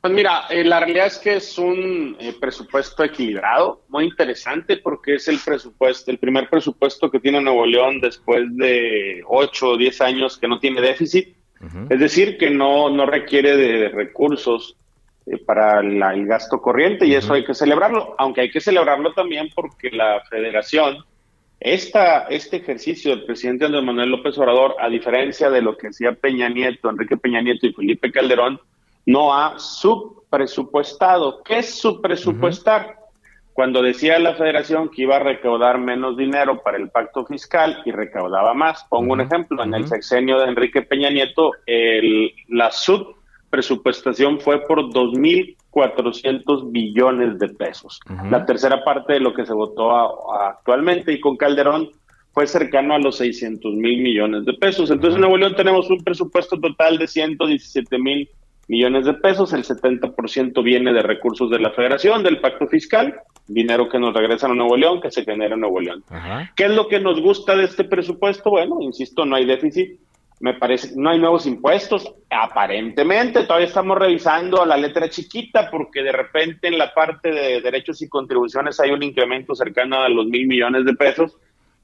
Pues 0.00 0.14
mira, 0.14 0.46
eh, 0.48 0.64
la 0.64 0.80
realidad 0.80 1.08
es 1.08 1.18
que 1.18 1.36
es 1.36 1.58
un 1.58 2.16
eh, 2.18 2.34
presupuesto 2.40 3.04
equilibrado, 3.04 3.82
muy 3.88 4.04
interesante 4.04 4.78
porque 4.78 5.16
es 5.16 5.28
el 5.28 5.38
presupuesto, 5.38 6.10
el 6.10 6.18
primer 6.18 6.48
presupuesto 6.48 7.10
que 7.10 7.20
tiene 7.20 7.42
Nuevo 7.42 7.66
León 7.66 8.00
después 8.00 8.44
de 8.56 9.22
8 9.26 9.68
o 9.68 9.76
10 9.76 10.00
años 10.00 10.38
que 10.38 10.48
no 10.48 10.60
tiene 10.60 10.80
déficit. 10.80 11.36
Es 11.90 11.98
decir, 11.98 12.38
que 12.38 12.50
no, 12.50 12.90
no 12.90 13.06
requiere 13.06 13.56
de 13.56 13.88
recursos 13.88 14.76
eh, 15.26 15.38
para 15.38 15.80
el 15.80 16.26
gasto 16.26 16.60
corriente 16.60 17.04
y 17.04 17.14
eso 17.14 17.34
hay 17.34 17.44
que 17.44 17.52
celebrarlo, 17.52 18.14
aunque 18.16 18.42
hay 18.42 18.50
que 18.50 18.60
celebrarlo 18.60 19.12
también 19.12 19.48
porque 19.52 19.90
la 19.90 20.22
federación, 20.30 20.98
esta, 21.58 22.28
este 22.28 22.58
ejercicio 22.58 23.10
del 23.10 23.24
presidente 23.24 23.64
Andrés 23.64 23.82
Manuel 23.82 24.10
López 24.10 24.38
Obrador, 24.38 24.76
a 24.78 24.88
diferencia 24.88 25.50
de 25.50 25.62
lo 25.62 25.76
que 25.76 25.88
hacía 25.88 26.12
Peña 26.12 26.48
Nieto, 26.48 26.88
Enrique 26.88 27.16
Peña 27.16 27.40
Nieto 27.40 27.66
y 27.66 27.72
Felipe 27.72 28.12
Calderón, 28.12 28.60
no 29.04 29.34
ha 29.34 29.58
subpresupuestado. 29.58 31.42
¿Qué 31.42 31.58
es 31.58 31.76
subpresupuestar? 31.76 32.96
Cuando 33.52 33.82
decía 33.82 34.18
la 34.18 34.34
federación 34.34 34.90
que 34.90 35.02
iba 35.02 35.16
a 35.16 35.20
recaudar 35.20 35.78
menos 35.78 36.16
dinero 36.16 36.62
para 36.62 36.76
el 36.76 36.90
pacto 36.90 37.24
fiscal 37.24 37.82
y 37.84 37.90
recaudaba 37.90 38.52
más, 38.54 38.84
pongo 38.84 39.14
un 39.14 39.22
ejemplo, 39.22 39.64
en 39.64 39.74
el 39.74 39.88
sexenio 39.88 40.38
de 40.38 40.48
Enrique 40.50 40.82
Peña 40.82 41.10
Nieto, 41.10 41.52
el, 41.64 42.32
la 42.48 42.70
sub 42.70 43.15
presupuestación 43.50 44.40
fue 44.40 44.66
por 44.66 44.80
2.400 44.90 46.70
billones 46.70 47.38
de 47.38 47.48
pesos, 47.48 48.00
la 48.30 48.44
tercera 48.44 48.84
parte 48.84 49.14
de 49.14 49.20
lo 49.20 49.34
que 49.34 49.46
se 49.46 49.52
votó 49.52 49.92
actualmente 50.32 51.12
y 51.12 51.20
con 51.20 51.36
Calderón 51.36 51.90
fue 52.32 52.46
cercano 52.46 52.94
a 52.94 52.98
los 52.98 53.16
600 53.16 53.74
mil 53.74 54.02
millones 54.02 54.44
de 54.44 54.52
pesos. 54.52 54.90
Entonces 54.90 55.14
en 55.14 55.22
Nuevo 55.22 55.38
León 55.38 55.54
tenemos 55.56 55.88
un 55.88 56.04
presupuesto 56.04 56.60
total 56.60 56.98
de 56.98 57.06
117 57.06 57.98
mil 57.98 58.28
millones 58.68 59.06
de 59.06 59.14
pesos, 59.14 59.52
el 59.52 59.64
70% 59.64 60.62
viene 60.62 60.92
de 60.92 61.02
recursos 61.02 61.50
de 61.50 61.60
la 61.60 61.70
federación, 61.70 62.22
del 62.22 62.40
pacto 62.40 62.66
fiscal, 62.66 63.14
dinero 63.46 63.88
que 63.88 63.98
nos 63.98 64.12
regresan 64.12 64.50
a 64.50 64.54
Nuevo 64.54 64.76
León, 64.76 65.00
que 65.00 65.10
se 65.10 65.24
genera 65.24 65.54
en 65.54 65.60
Nuevo 65.60 65.80
León. 65.80 66.04
¿Qué 66.56 66.64
es 66.64 66.72
lo 66.72 66.88
que 66.88 67.00
nos 67.00 67.20
gusta 67.20 67.56
de 67.56 67.64
este 67.64 67.84
presupuesto? 67.84 68.50
Bueno, 68.50 68.78
insisto, 68.80 69.24
no 69.24 69.36
hay 69.36 69.46
déficit, 69.46 70.00
me 70.40 70.54
parece, 70.54 70.92
no 70.96 71.10
hay 71.10 71.18
nuevos 71.18 71.46
impuestos, 71.46 72.12
aparentemente 72.30 73.44
todavía 73.44 73.68
estamos 73.68 73.96
revisando 73.96 74.62
a 74.62 74.66
la 74.66 74.76
letra 74.76 75.08
chiquita 75.08 75.70
porque 75.70 76.02
de 76.02 76.12
repente 76.12 76.68
en 76.68 76.76
la 76.76 76.92
parte 76.92 77.30
de 77.30 77.60
derechos 77.60 78.02
y 78.02 78.08
contribuciones 78.08 78.78
hay 78.80 78.90
un 78.90 79.02
incremento 79.02 79.54
cercano 79.54 80.02
a 80.02 80.08
los 80.08 80.26
mil 80.26 80.46
millones 80.46 80.84
de 80.84 80.94
pesos, 80.94 81.36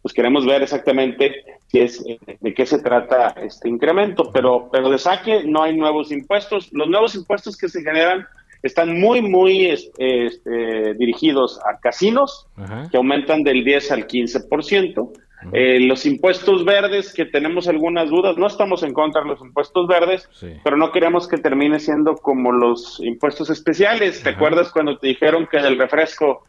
pues 0.02 0.12
queremos 0.12 0.44
ver 0.44 0.62
exactamente 0.62 1.44
es, 1.72 2.04
de 2.04 2.54
qué 2.54 2.66
se 2.66 2.80
trata 2.80 3.34
este 3.42 3.68
incremento, 3.68 4.30
pero, 4.32 4.68
pero 4.70 4.90
de 4.90 4.98
saque 4.98 5.42
no 5.44 5.62
hay 5.62 5.76
nuevos 5.76 6.12
impuestos, 6.12 6.72
los 6.72 6.88
nuevos 6.88 7.14
impuestos 7.14 7.56
que 7.56 7.68
se 7.68 7.82
generan 7.82 8.26
están 8.62 9.00
muy, 9.00 9.22
muy 9.22 9.66
este, 9.66 10.94
dirigidos 10.94 11.58
a 11.66 11.80
casinos, 11.80 12.46
que 12.90 12.96
aumentan 12.96 13.42
del 13.42 13.64
10 13.64 13.90
al 13.92 14.06
15%, 14.06 15.10
eh, 15.52 15.80
los 15.80 16.06
impuestos 16.06 16.64
verdes, 16.64 17.12
que 17.12 17.24
tenemos 17.24 17.68
algunas 17.68 18.08
dudas, 18.10 18.36
no 18.36 18.46
estamos 18.46 18.82
en 18.82 18.92
contra 18.92 19.22
de 19.22 19.28
los 19.28 19.40
impuestos 19.40 19.86
verdes, 19.86 20.28
pero 20.62 20.76
no 20.76 20.92
queremos 20.92 21.26
que 21.26 21.38
termine 21.38 21.80
siendo 21.80 22.14
como 22.14 22.52
los 22.52 23.00
impuestos 23.00 23.50
especiales. 23.50 24.22
¿Te 24.22 24.30
acuerdas 24.30 24.70
cuando 24.70 24.98
te 24.98 25.08
dijeron 25.08 25.48
que 25.50 25.58
del 25.58 25.78
refresco 25.78 26.44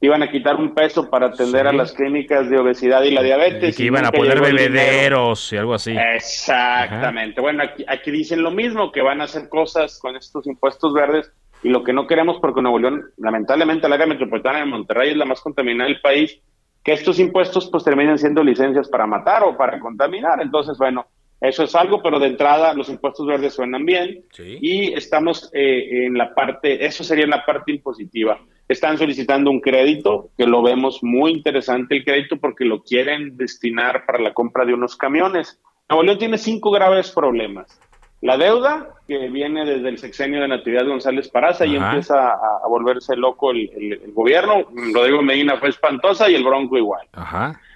iban 0.00 0.22
a 0.22 0.30
quitar 0.30 0.56
un 0.56 0.74
peso 0.74 1.08
para 1.08 1.28
atender 1.28 1.66
a 1.66 1.72
las 1.72 1.92
clínicas 1.92 2.50
de 2.50 2.58
obesidad 2.58 3.02
y 3.04 3.12
la 3.12 3.22
diabetes? 3.22 3.74
Y 3.74 3.76
que 3.76 3.84
iban 3.84 4.04
a 4.04 4.12
poner 4.12 4.40
bebederos 4.40 5.52
y 5.52 5.56
algo 5.56 5.74
así. 5.74 5.96
Exactamente. 5.96 7.40
Bueno, 7.40 7.62
aquí, 7.62 7.84
aquí 7.88 8.10
dicen 8.10 8.42
lo 8.42 8.50
mismo, 8.50 8.92
que 8.92 9.00
van 9.00 9.20
a 9.20 9.24
hacer 9.24 9.48
cosas 9.48 9.98
con 9.98 10.16
estos 10.16 10.46
impuestos 10.46 10.92
verdes 10.92 11.32
y 11.62 11.70
lo 11.70 11.82
que 11.82 11.94
no 11.94 12.06
queremos, 12.06 12.36
porque 12.42 12.60
Nuevo 12.60 12.78
León, 12.78 13.04
lamentablemente, 13.16 13.86
el 13.86 13.94
área 13.94 14.06
metropolitana 14.06 14.58
de 14.58 14.66
Monterrey 14.66 15.12
es 15.12 15.16
la 15.16 15.24
más 15.24 15.40
contaminada 15.40 15.88
del 15.88 16.00
país 16.00 16.38
que 16.84 16.92
estos 16.92 17.18
impuestos 17.18 17.68
pues 17.70 17.82
terminen 17.82 18.18
siendo 18.18 18.44
licencias 18.44 18.88
para 18.88 19.06
matar 19.06 19.42
o 19.42 19.56
para 19.56 19.80
contaminar. 19.80 20.40
Entonces, 20.42 20.76
bueno, 20.76 21.06
eso 21.40 21.64
es 21.64 21.74
algo, 21.74 22.02
pero 22.02 22.18
de 22.18 22.28
entrada 22.28 22.74
los 22.74 22.88
impuestos 22.88 23.26
verdes 23.26 23.54
suenan 23.54 23.84
bien 23.84 24.24
y 24.38 24.92
estamos 24.92 25.50
eh, 25.52 26.06
en 26.06 26.16
la 26.16 26.34
parte, 26.34 26.84
eso 26.84 27.02
sería 27.02 27.26
la 27.26 27.44
parte 27.44 27.72
impositiva. 27.72 28.38
Están 28.68 28.96
solicitando 28.96 29.50
un 29.50 29.60
crédito, 29.60 30.30
que 30.38 30.46
lo 30.46 30.62
vemos 30.62 31.00
muy 31.02 31.32
interesante 31.32 31.96
el 31.96 32.04
crédito 32.04 32.38
porque 32.38 32.64
lo 32.64 32.82
quieren 32.82 33.36
destinar 33.36 34.06
para 34.06 34.20
la 34.20 34.32
compra 34.32 34.64
de 34.64 34.74
unos 34.74 34.96
camiones. 34.96 35.60
Nuevo 35.88 36.02
León 36.02 36.18
tiene 36.18 36.38
cinco 36.38 36.70
graves 36.70 37.10
problemas. 37.10 37.78
La 38.24 38.38
deuda, 38.38 38.88
que 39.06 39.28
viene 39.28 39.66
desde 39.66 39.86
el 39.86 39.98
sexenio 39.98 40.40
de 40.40 40.48
Natividad 40.48 40.86
González 40.86 41.28
Paraza 41.28 41.66
y 41.66 41.76
empieza 41.76 42.30
a, 42.30 42.66
volverse 42.66 43.14
loco 43.16 43.50
el, 43.50 44.00
gobierno. 44.14 44.64
Rodrigo 44.94 45.20
Medina 45.20 45.58
fue 45.58 45.68
espantosa 45.68 46.30
y 46.30 46.34
el 46.34 46.42
Bronco 46.42 46.78
igual. 46.78 47.06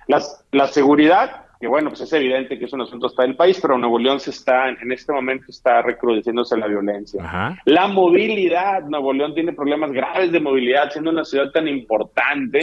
la 0.06 0.66
seguridad, 0.68 1.47
que 1.60 1.66
bueno, 1.66 1.88
pues 1.88 2.02
es 2.02 2.12
evidente 2.12 2.56
que 2.56 2.66
es 2.66 2.72
un 2.72 2.82
asunto 2.82 3.06
hasta 3.06 3.22
del 3.22 3.34
país, 3.34 3.58
pero 3.60 3.76
Nuevo 3.76 3.98
León 3.98 4.20
se 4.20 4.30
está, 4.30 4.68
en 4.68 4.92
este 4.92 5.12
momento 5.12 5.46
está 5.48 5.82
recrudeciéndose 5.82 6.56
la 6.56 6.68
violencia. 6.68 7.58
La 7.64 7.88
movilidad, 7.88 8.84
Nuevo 8.84 9.12
León 9.12 9.34
tiene 9.34 9.52
problemas 9.52 9.90
graves 9.90 10.30
de 10.30 10.38
movilidad, 10.38 10.90
siendo 10.90 11.10
una 11.10 11.24
ciudad 11.24 11.50
tan 11.50 11.66
importante. 11.66 12.60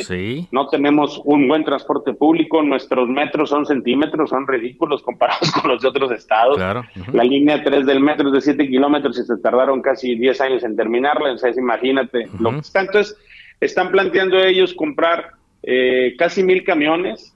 No 0.51 0.69
tenemos 0.69 1.21
un 1.25 1.45
buen 1.45 1.65
transporte 1.65 2.13
público, 2.13 2.63
nuestros 2.63 3.09
metros 3.09 3.49
son 3.49 3.65
centímetros, 3.65 4.29
son 4.29 4.47
ridículos 4.47 5.03
comparados 5.03 5.51
con 5.61 5.71
los 5.71 5.81
de 5.81 5.89
otros 5.89 6.11
estados. 6.11 6.57
La 6.57 7.23
línea 7.23 7.61
3 7.61 7.85
del 7.85 7.99
metro 7.99 8.27
es 8.27 8.33
de 8.33 8.41
7 8.41 8.65
kilómetros 8.69 9.19
y 9.19 9.23
se 9.23 9.37
tardaron 9.37 9.81
casi 9.81 10.15
10 10.15 10.39
años 10.39 10.63
en 10.63 10.77
terminarla, 10.77 11.31
entonces 11.31 11.57
imagínate 11.57 12.29
lo 12.39 12.51
que 12.51 12.59
está. 12.59 12.79
Entonces, 12.79 13.17
están 13.59 13.91
planteando 13.91 14.37
ellos 14.37 14.73
comprar 14.73 15.31
eh, 15.63 16.15
casi 16.17 16.43
mil 16.43 16.63
camiones 16.63 17.34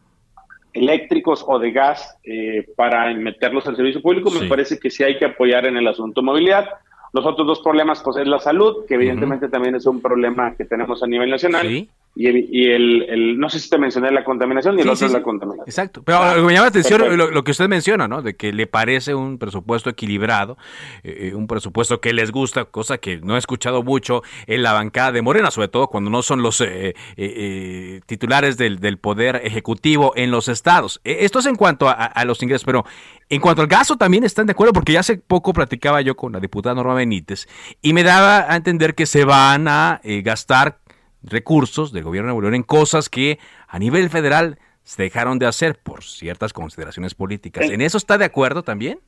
eléctricos 0.73 1.43
o 1.47 1.59
de 1.59 1.71
gas 1.71 2.17
eh, 2.23 2.67
para 2.75 3.13
meterlos 3.13 3.65
al 3.67 3.75
servicio 3.75 4.01
público, 4.01 4.29
me 4.31 4.47
parece 4.47 4.79
que 4.79 4.89
sí 4.89 5.03
hay 5.03 5.17
que 5.17 5.25
apoyar 5.25 5.65
en 5.65 5.77
el 5.77 5.87
asunto 5.87 6.21
movilidad. 6.21 6.69
Los 7.11 7.25
otros 7.25 7.47
dos 7.47 7.59
problemas, 7.61 8.01
pues 8.03 8.17
es 8.17 8.27
la 8.27 8.39
salud, 8.39 8.85
que 8.87 8.93
evidentemente 8.93 9.49
también 9.49 9.75
es 9.75 9.85
un 9.87 9.99
problema 9.99 10.55
que 10.55 10.65
tenemos 10.65 11.01
a 11.01 11.07
nivel 11.07 11.31
nacional. 11.31 11.87
Y, 12.15 12.65
el, 12.65 13.39
no 13.39 13.49
sé 13.49 13.59
si 13.59 13.69
te 13.69 13.77
mencioné 13.77 14.11
la 14.11 14.25
contaminación 14.25 14.77
y 14.77 14.81
el 14.81 14.89
otro 14.89 15.07
es 15.07 15.13
la 15.13 15.21
contaminación. 15.21 15.69
Exacto. 15.69 16.03
Pero 16.03 16.19
me 16.43 16.53
llama 16.53 16.63
la 16.63 16.67
atención 16.67 17.17
lo, 17.17 17.43
que 17.43 17.51
usted 17.51 17.69
menciona, 17.69 18.09
¿no? 18.09 18.21
De 18.21 18.35
que 18.35 18.51
le 18.51 18.67
parece 18.67 19.15
un 19.15 19.37
presupuesto 19.37 19.89
equilibrado, 19.89 20.57
eh, 21.03 21.33
un 21.33 21.47
presupuesto 21.47 22.01
que 22.01 22.11
les 22.11 22.31
gusta, 22.31 22.65
cosa 22.65 22.97
que 22.97 23.21
no 23.21 23.35
he 23.35 23.39
escuchado 23.39 23.83
mucho 23.83 24.21
en 24.47 24.63
la 24.63 24.73
bancada 24.73 25.13
de 25.13 25.21
Morena, 25.21 25.49
sobre 25.49 25.69
todo 25.69 25.87
cuando 25.87 26.09
no 26.09 26.21
son 26.21 26.41
los 26.41 26.59
eh, 26.59 26.93
eh, 27.15 28.01
titulares 28.05 28.57
del, 28.57 28.79
Poder 28.99 29.37
Ejecutivo 29.45 30.11
en 30.15 30.29
los 30.29 30.49
estados. 30.49 30.99
Esto 31.05 31.39
es 31.39 31.45
en 31.45 31.55
cuanto 31.55 31.87
a, 31.87 31.93
a, 31.93 32.25
los 32.25 32.43
ingresos, 32.43 32.65
pero 32.65 32.83
en 33.29 33.39
cuanto 33.39 33.61
al 33.61 33.67
gasto 33.69 33.95
también 33.95 34.25
están 34.25 34.45
de 34.45 34.51
acuerdo, 34.51 34.73
porque 34.73 34.91
ya 34.91 34.99
hace 34.99 35.17
poco 35.17 35.53
platicaba 35.53 36.01
yo 36.01 36.17
con 36.17 36.33
la 36.33 36.41
diputada 36.41 36.75
Norma 36.75 36.95
Benítez 36.95 37.47
y 37.81 37.93
me 37.93 38.03
daba 38.03 38.51
a 38.51 38.57
entender 38.57 38.93
que 38.93 39.05
se 39.05 39.23
van 39.23 39.67
a 39.69 40.01
gastar 40.03 40.79
recursos 41.23 41.91
del 41.91 42.03
gobierno 42.03 42.27
de 42.27 42.33
Nuevo 42.33 42.41
León 42.41 42.55
en 42.55 42.63
cosas 42.63 43.09
que 43.09 43.39
a 43.67 43.79
nivel 43.79 44.09
federal 44.09 44.57
se 44.83 45.03
dejaron 45.03 45.39
de 45.39 45.45
hacer 45.45 45.77
por 45.77 46.03
ciertas 46.03 46.53
consideraciones 46.53 47.13
políticas. 47.13 47.69
¿En 47.69 47.81
eso 47.81 47.97
está 47.97 48.17
de 48.17 48.25
acuerdo 48.25 48.63
también? 48.63 48.99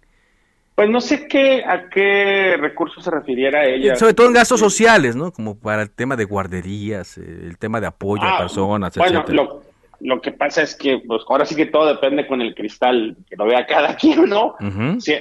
Pues 0.75 0.89
no 0.89 1.01
sé 1.01 1.27
qué, 1.27 1.63
a 1.65 1.89
qué 1.89 2.55
recursos 2.59 3.03
se 3.03 3.11
refiriera 3.11 3.65
ella. 3.65 3.95
Sobre 3.95 4.13
todo 4.13 4.27
en 4.27 4.33
gastos 4.33 4.59
sociales, 4.59 5.15
¿no? 5.15 5.31
Como 5.31 5.57
para 5.57 5.81
el 5.81 5.91
tema 5.91 6.15
de 6.15 6.23
guarderías, 6.23 7.17
eh, 7.17 7.21
el 7.43 7.57
tema 7.57 7.81
de 7.81 7.87
apoyo 7.87 8.23
a 8.23 8.35
ah, 8.35 8.37
personas, 8.39 8.95
bueno, 8.95 9.25
Lo, 9.27 9.61
lo 10.03 10.21
que 10.21 10.31
pasa 10.31 10.61
es 10.61 10.75
que, 10.75 10.99
pues 11.05 11.23
ahora 11.27 11.45
sí 11.45 11.55
que 11.55 11.65
todo 11.65 11.87
depende 11.87 12.27
con 12.27 12.41
el 12.41 12.55
cristal 12.55 13.15
que 13.29 13.35
lo 13.35 13.45
vea 13.45 13.65
cada 13.65 13.95
quien, 13.97 14.29
¿no? 14.29 14.55
si, 14.99 15.13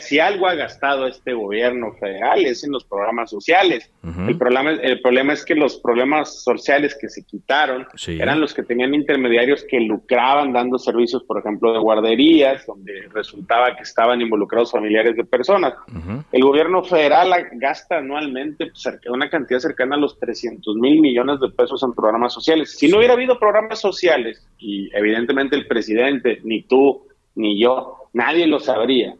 si, 0.00 0.18
algo 0.18 0.46
ha 0.46 0.54
gastado 0.54 1.06
este 1.06 1.32
gobierno 1.32 1.92
federal 1.94 2.44
es 2.44 2.64
en 2.64 2.72
los 2.72 2.84
programas 2.84 3.30
sociales. 3.30 3.90
el, 4.28 4.36
problema, 4.36 4.72
el 4.72 5.00
problema 5.00 5.32
es 5.32 5.44
que 5.44 5.54
los 5.54 5.76
problemas 5.78 6.42
sociales 6.42 6.96
que 7.00 7.08
se 7.08 7.24
quitaron 7.24 7.86
eran 8.06 8.40
los 8.40 8.54
que 8.54 8.62
tenían 8.62 8.94
intermediarios 8.94 9.64
que 9.68 9.80
lucraban 9.80 10.52
dando 10.52 10.78
servicios, 10.78 11.22
por 11.24 11.38
ejemplo, 11.38 11.72
de 11.72 11.78
guarderías, 11.78 12.66
donde 12.66 13.08
resultaba 13.12 13.76
que 13.76 13.82
estaban 13.82 14.20
involucrados 14.20 14.72
familiares 14.72 15.16
de 15.16 15.24
personas. 15.24 15.74
El 16.32 16.42
gobierno 16.42 16.82
federal 16.82 17.32
gasta 17.52 17.98
anualmente 17.98 18.70
una 19.08 19.30
cantidad 19.30 19.58
cercana 19.58 19.96
a 19.96 19.98
los 19.98 20.18
300 20.18 20.76
mil 20.76 21.00
millones 21.00 21.40
de 21.40 21.48
pesos 21.50 21.82
en 21.82 21.92
programas 21.92 22.32
sociales. 22.32 22.76
Si 22.76 22.88
no 22.88 22.98
hubiera 22.98 23.14
habido 23.14 23.38
programas 23.38 23.80
sociales, 23.80 24.23
y 24.58 24.90
evidentemente 24.96 25.56
el 25.56 25.66
presidente, 25.66 26.40
ni 26.44 26.62
tú, 26.62 27.06
ni 27.34 27.60
yo, 27.60 28.08
nadie 28.12 28.46
lo 28.46 28.60
sabría. 28.60 29.14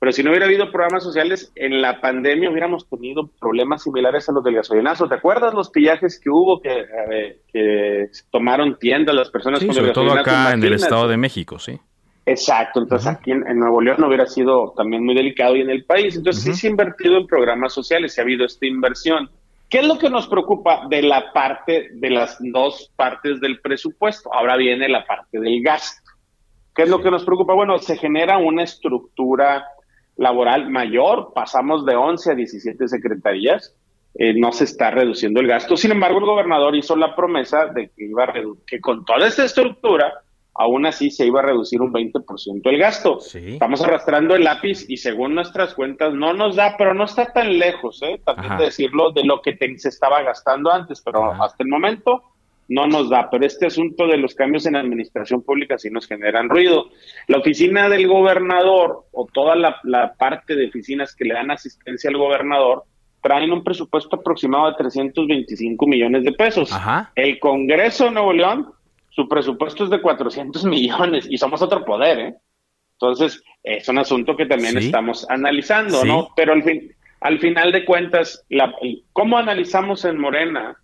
Pero 0.00 0.12
si 0.12 0.22
no 0.22 0.30
hubiera 0.30 0.46
habido 0.46 0.72
programas 0.72 1.04
sociales, 1.04 1.52
en 1.54 1.82
la 1.82 2.00
pandemia 2.00 2.50
hubiéramos 2.50 2.88
tenido 2.88 3.28
problemas 3.38 3.82
similares 3.82 4.26
a 4.30 4.32
los 4.32 4.42
del 4.42 4.54
gasolinazo. 4.54 5.06
¿Te 5.06 5.16
acuerdas 5.16 5.52
los 5.52 5.68
pillajes 5.68 6.18
que 6.18 6.30
hubo 6.30 6.62
que, 6.62 8.08
tomaron 8.30 8.78
tiendas 8.78 9.14
las 9.14 9.30
personas 9.30 9.60
sí, 9.60 9.70
sobre 9.72 9.92
todo 9.92 10.12
acá 10.12 10.54
en 10.54 10.64
el 10.64 10.72
Estado 10.72 11.06
de 11.06 11.18
México, 11.18 11.58
sí. 11.58 11.78
Exacto, 12.24 12.80
entonces 12.80 13.08
aquí 13.08 13.32
en, 13.32 13.58
Nuevo 13.58 13.80
León 13.82 14.02
hubiera 14.04 14.24
sido 14.24 14.72
también 14.76 15.04
muy 15.04 15.14
delicado 15.14 15.56
y 15.56 15.60
en 15.60 15.70
el 15.70 15.84
país. 15.84 16.16
Entonces 16.16 16.44
sí 16.44 16.54
se 16.54 16.68
ha 16.68 16.70
invertido 16.70 17.18
en 17.18 17.26
programas 17.26 17.74
sociales, 17.74 18.14
se 18.14 18.22
ha 18.22 18.24
habido 18.24 18.46
esta 18.46 18.66
inversión. 18.66 19.28
¿Qué 19.70 19.78
es 19.78 19.86
lo 19.86 19.98
que 19.98 20.10
nos 20.10 20.26
preocupa 20.26 20.88
de 20.88 21.00
la 21.00 21.32
parte, 21.32 21.90
de 21.92 22.10
las 22.10 22.38
dos 22.40 22.92
partes 22.96 23.40
del 23.40 23.60
presupuesto? 23.60 24.34
Ahora 24.34 24.56
viene 24.56 24.88
la 24.88 25.06
parte 25.06 25.38
del 25.38 25.62
gasto. 25.62 26.10
¿Qué 26.74 26.82
es 26.82 26.88
lo 26.88 27.00
que 27.00 27.10
nos 27.12 27.24
preocupa? 27.24 27.54
Bueno, 27.54 27.78
se 27.78 27.96
genera 27.96 28.38
una 28.38 28.64
estructura 28.64 29.64
laboral 30.16 30.68
mayor, 30.70 31.32
pasamos 31.32 31.86
de 31.86 31.94
11 31.94 32.32
a 32.32 32.34
17 32.34 32.88
secretarías, 32.88 33.76
eh, 34.14 34.34
no 34.36 34.50
se 34.50 34.64
está 34.64 34.90
reduciendo 34.90 35.40
el 35.40 35.46
gasto. 35.46 35.76
Sin 35.76 35.92
embargo, 35.92 36.18
el 36.18 36.26
gobernador 36.26 36.74
hizo 36.74 36.96
la 36.96 37.14
promesa 37.14 37.66
de 37.66 37.90
que 37.90 38.06
iba 38.06 38.24
a 38.24 38.32
que 38.66 38.80
con 38.80 39.04
toda 39.04 39.28
esta 39.28 39.44
estructura 39.44 40.12
aún 40.60 40.84
así 40.84 41.10
se 41.10 41.24
iba 41.24 41.40
a 41.40 41.44
reducir 41.44 41.80
un 41.80 41.90
20% 41.90 42.60
el 42.64 42.78
gasto. 42.78 43.18
Estamos 43.34 43.80
arrastrando 43.80 44.34
el 44.34 44.44
lápiz 44.44 44.84
y 44.90 44.98
según 44.98 45.34
nuestras 45.34 45.72
cuentas 45.72 46.12
no 46.12 46.34
nos 46.34 46.56
da, 46.56 46.74
pero 46.76 46.92
no 46.92 47.04
está 47.04 47.32
tan 47.32 47.58
lejos, 47.58 48.02
¿eh? 48.02 48.20
también 48.26 48.58
de 48.58 48.64
decirlo, 48.64 49.10
de 49.10 49.24
lo 49.24 49.40
que 49.40 49.56
se 49.78 49.88
estaba 49.88 50.22
gastando 50.22 50.70
antes, 50.70 51.00
pero 51.00 51.32
hasta 51.42 51.64
el 51.64 51.70
momento 51.70 52.24
no 52.68 52.86
nos 52.86 53.08
da. 53.08 53.30
Pero 53.30 53.46
este 53.46 53.66
asunto 53.68 54.06
de 54.06 54.18
los 54.18 54.34
cambios 54.34 54.66
en 54.66 54.74
la 54.74 54.80
administración 54.80 55.40
pública 55.40 55.78
sí 55.78 55.88
nos 55.88 56.06
generan 56.06 56.50
ruido. 56.50 56.90
La 57.26 57.38
oficina 57.38 57.88
del 57.88 58.06
gobernador 58.06 59.06
o 59.12 59.26
toda 59.32 59.56
la, 59.56 60.14
parte 60.18 60.56
de 60.56 60.68
oficinas 60.68 61.16
que 61.16 61.24
le 61.24 61.34
dan 61.34 61.50
asistencia 61.50 62.10
al 62.10 62.18
gobernador 62.18 62.84
traen 63.22 63.50
un 63.50 63.64
presupuesto 63.64 64.16
aproximado 64.16 64.66
de 64.70 64.76
325 64.76 65.86
millones 65.86 66.22
de 66.22 66.32
pesos. 66.32 66.70
El 67.14 67.38
Congreso 67.38 68.04
de 68.04 68.10
Nuevo 68.10 68.34
León 68.34 68.74
su 69.20 69.28
presupuesto 69.28 69.84
es 69.84 69.90
de 69.90 70.00
400 70.00 70.64
millones 70.66 71.26
y 71.28 71.36
somos 71.36 71.60
otro 71.62 71.84
poder, 71.84 72.18
¿eh? 72.18 72.34
Entonces, 72.92 73.42
es 73.62 73.88
un 73.88 73.98
asunto 73.98 74.36
que 74.36 74.44
también 74.44 74.76
estamos 74.76 75.26
analizando, 75.30 76.04
¿no? 76.04 76.28
Pero 76.36 76.52
al 76.52 76.62
fin, 76.62 76.94
al 77.22 77.38
final 77.38 77.72
de 77.72 77.86
cuentas, 77.86 78.44
la, 78.50 78.74
¿cómo 79.14 79.38
analizamos 79.38 80.04
en 80.04 80.18
Morena 80.18 80.76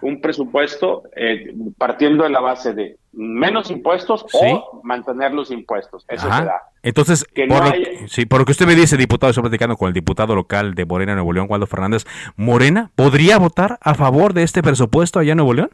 un 0.00 0.20
presupuesto 0.20 1.02
eh, 1.16 1.52
partiendo 1.76 2.22
de 2.22 2.30
la 2.30 2.38
base 2.38 2.74
de 2.74 2.96
menos 3.12 3.72
impuestos 3.72 4.24
o 4.32 4.80
mantener 4.84 5.32
los 5.32 5.50
impuestos? 5.50 6.04
Eso 6.06 6.32
se 6.32 6.44
da. 6.44 6.62
Entonces, 6.84 7.26
por, 7.48 7.64
lo, 7.64 7.72
sí, 8.06 8.24
por 8.24 8.38
lo 8.38 8.44
que 8.44 8.52
usted 8.52 8.66
me 8.66 8.76
dice, 8.76 8.96
diputado, 8.96 9.30
estoy 9.30 9.42
platicando 9.42 9.76
con 9.76 9.88
el 9.88 9.94
diputado 9.94 10.36
local 10.36 10.74
de 10.74 10.84
Morena, 10.84 11.14
Nuevo 11.14 11.32
León, 11.32 11.48
Waldo 11.50 11.66
Fernández, 11.66 12.04
¿Morena 12.36 12.92
podría 12.94 13.38
votar 13.38 13.78
a 13.80 13.94
favor 13.94 14.32
de 14.32 14.44
este 14.44 14.62
presupuesto 14.62 15.18
allá 15.18 15.32
en 15.32 15.38
Nuevo 15.38 15.54
León? 15.54 15.70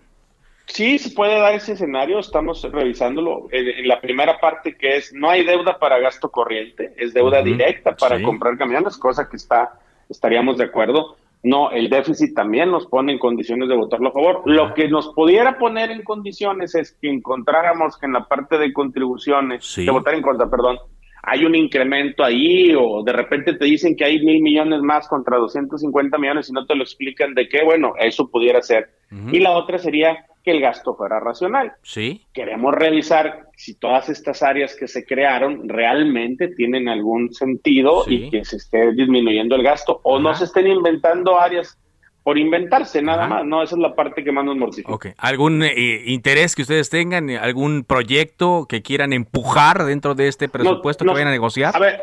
Sí, 0.73 0.99
se 0.99 1.11
puede 1.11 1.39
dar 1.39 1.55
ese 1.55 1.73
escenario, 1.73 2.21
estamos 2.21 2.62
revisándolo. 2.62 3.49
En, 3.51 3.89
la 3.89 4.01
primera 4.01 4.39
parte 4.39 4.77
que 4.77 4.97
es, 4.97 5.12
no 5.12 5.29
hay 5.29 5.45
deuda 5.45 5.79
para 5.79 5.99
gasto 5.99 6.31
corriente, 6.31 6.95
es 6.97 7.12
deuda 7.12 7.43
directa 7.43 7.97
para 7.97 8.23
comprar 8.23 8.57
camiones, 8.57 8.97
cosa 8.97 9.29
que 9.29 9.37
está, 9.37 9.81
estaríamos 10.09 10.59
de 10.59 10.64
acuerdo. 10.64 11.16
No, 11.43 11.71
el 11.71 11.89
déficit 11.89 12.35
también 12.35 12.71
nos 12.71 12.87
pone 12.87 13.12
en 13.12 13.18
condiciones 13.18 13.68
de 13.68 13.75
votarlo 13.75 14.11
a 14.11 14.12
favor. 14.12 14.43
Lo 14.45 14.75
que 14.75 14.89
nos 14.89 15.09
pudiera 15.14 15.59
poner 15.59 15.91
en 15.91 16.05
condiciones 16.05 16.75
es 16.75 16.93
que 16.93 17.11
encontráramos 17.11 17.97
que 17.97 18.07
en 18.07 18.12
la 18.12 18.29
parte 18.29 18.59
de 18.59 18.73
contribuciones, 18.73 19.75
de 19.75 19.91
votar 19.91 20.14
en 20.14 20.23
contra, 20.23 20.49
perdón, 20.49 20.79
hay 21.23 21.45
un 21.45 21.55
incremento 21.55 22.25
ahí 22.25 22.75
o 22.75 23.03
de 23.03 23.12
repente 23.12 23.55
te 23.55 23.64
dicen 23.64 23.97
que 23.97 24.05
hay 24.05 24.25
mil 24.25 24.43
millones 24.43 24.81
más 24.83 25.09
contra 25.09 25.39
250 25.39 26.16
millones 26.18 26.49
y 26.49 26.53
no 26.53 26.66
te 26.66 26.75
lo 26.75 26.83
explican 26.83 27.35
de 27.35 27.49
qué, 27.49 27.64
bueno, 27.64 27.95
eso 27.99 28.29
pudiera 28.29 28.62
ser. 28.62 28.91
Y 29.33 29.41
la 29.41 29.53
otra 29.53 29.79
sería 29.79 30.25
que 30.45 30.53
el 30.53 30.61
gasto 30.61 30.95
fuera 30.95 31.21
racional. 31.21 31.73
Sí. 31.83 32.23
Queremos 32.33 32.75
revisar 32.75 33.49
si 33.57 33.75
todas 33.75 34.09
estas 34.09 34.43
áreas 34.43 34.77
que 34.77 34.87
se 34.87 35.05
crearon 35.05 35.68
realmente 35.68 36.49
tienen 36.49 36.89
algún 36.89 37.33
sentido 37.33 38.05
y 38.07 38.31
que 38.31 38.45
se 38.45 38.57
esté 38.57 38.93
disminuyendo 38.93 39.57
el 39.57 39.62
gasto 39.62 40.01
o 40.05 40.18
no 40.18 40.35
se 40.35 40.45
estén 40.45 40.68
inventando 40.68 41.39
áreas 41.39 41.77
por 42.23 42.39
inventarse 42.39 43.03
nada 43.03 43.27
más, 43.27 43.45
¿no? 43.45 43.62
Esa 43.62 43.77
es 43.77 43.81
la 43.81 43.95
parte 43.95 44.23
que 44.23 44.33
más 44.33 44.45
nos 44.45 44.57
mortifica. 44.57 44.93
Okay. 44.93 45.12
¿Algún 45.16 45.62
eh, 45.62 46.03
interés 46.07 46.55
que 46.55 46.62
ustedes 46.62 46.91
tengan, 46.91 47.31
algún 47.31 47.85
proyecto 47.85 48.66
que 48.68 48.83
quieran 48.83 49.12
empujar 49.12 49.85
dentro 49.85 50.14
de 50.14 50.29
este 50.29 50.49
presupuesto 50.49 51.05
que 51.05 51.12
vayan 51.12 51.29
a 51.29 51.33
negociar? 51.33 51.75
A 51.75 51.79
ver, 51.79 52.03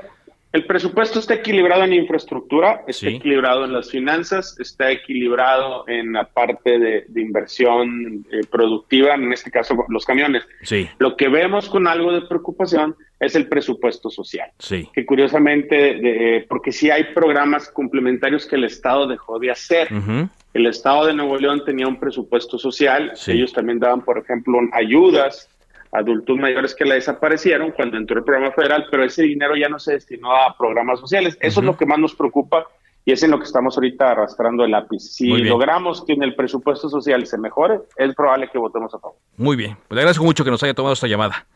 el 0.53 0.65
presupuesto 0.65 1.19
está 1.19 1.35
equilibrado 1.35 1.83
en 1.83 1.93
infraestructura, 1.93 2.83
está 2.87 3.09
equilibrado 3.09 3.65
en 3.65 3.73
las 3.73 3.91
finanzas, 3.91 4.57
está 4.59 4.91
equilibrado 4.91 5.87
en 5.87 6.13
la 6.13 6.25
parte 6.25 6.79
de, 6.79 7.05
inversión 7.15 8.25
eh, 8.31 8.41
productiva, 8.49 9.15
en 9.15 9.33
este 9.33 9.51
caso 9.51 9.75
los 9.89 10.05
camiones. 10.05 10.43
Sí. 10.63 10.89
Lo 10.99 11.17
que 11.17 11.27
vemos 11.27 11.69
con 11.69 11.87
algo 11.87 12.13
de 12.13 12.21
preocupación 12.21 12.95
es 13.19 13.35
el 13.35 13.47
presupuesto 13.47 14.09
social. 14.09 14.51
Sí. 14.57 14.87
Que 14.93 15.05
curiosamente, 15.05 16.45
porque 16.47 16.71
sí 16.71 16.89
hay 16.89 17.05
programas 17.13 17.69
complementarios 17.69 18.45
que 18.45 18.55
el 18.55 18.63
Estado 18.63 19.07
dejó 19.07 19.39
de 19.39 19.51
hacer. 19.51 19.89
El 20.53 20.65
Estado 20.65 21.07
de 21.07 21.13
Nuevo 21.13 21.37
León 21.37 21.63
tenía 21.65 21.87
un 21.87 21.99
presupuesto 21.99 22.57
social, 22.57 23.13
ellos 23.27 23.53
también 23.53 23.79
daban, 23.79 24.01
por 24.01 24.17
ejemplo, 24.17 24.59
ayudas 24.71 25.49
adultos 25.97 26.37
mayores 26.37 26.75
que 26.75 26.85
la 26.85 26.95
desaparecieron 26.95 27.71
cuando 27.71 27.97
entró 27.97 28.17
el 28.17 28.23
programa 28.23 28.51
federal, 28.51 28.85
pero 28.89 29.03
ese 29.03 29.23
dinero 29.23 29.55
ya 29.55 29.69
no 29.69 29.79
se 29.79 29.93
destinó 29.93 30.35
a 30.35 30.55
programas 30.57 30.99
sociales. 30.99 31.37
Eso 31.41 31.59
es 31.59 31.65
lo 31.65 31.77
que 31.77 31.85
más 31.85 31.99
nos 31.99 32.15
preocupa 32.15 32.65
y 33.05 33.13
es 33.13 33.23
en 33.23 33.31
lo 33.31 33.37
que 33.37 33.45
estamos 33.45 33.77
ahorita 33.77 34.11
arrastrando 34.11 34.65
el 34.65 34.71
lápiz. 34.71 34.99
Si 34.99 35.29
logramos 35.29 36.03
que 36.03 36.13
en 36.13 36.23
el 36.23 36.35
presupuesto 36.35 36.89
social 36.89 37.25
se 37.25 37.37
mejore, 37.37 37.79
es 37.95 38.13
probable 38.13 38.49
que 38.51 38.57
votemos 38.57 38.93
a 38.93 38.99
favor. 38.99 39.17
Muy 39.37 39.55
bien, 39.55 39.77
pues 39.87 39.95
le 39.95 40.01
agradezco 40.01 40.25
mucho 40.25 40.43
que 40.43 40.51
nos 40.51 40.61
haya 40.63 40.73
tomado 40.73 40.93
esta 40.93 41.07
llamada. 41.07 41.47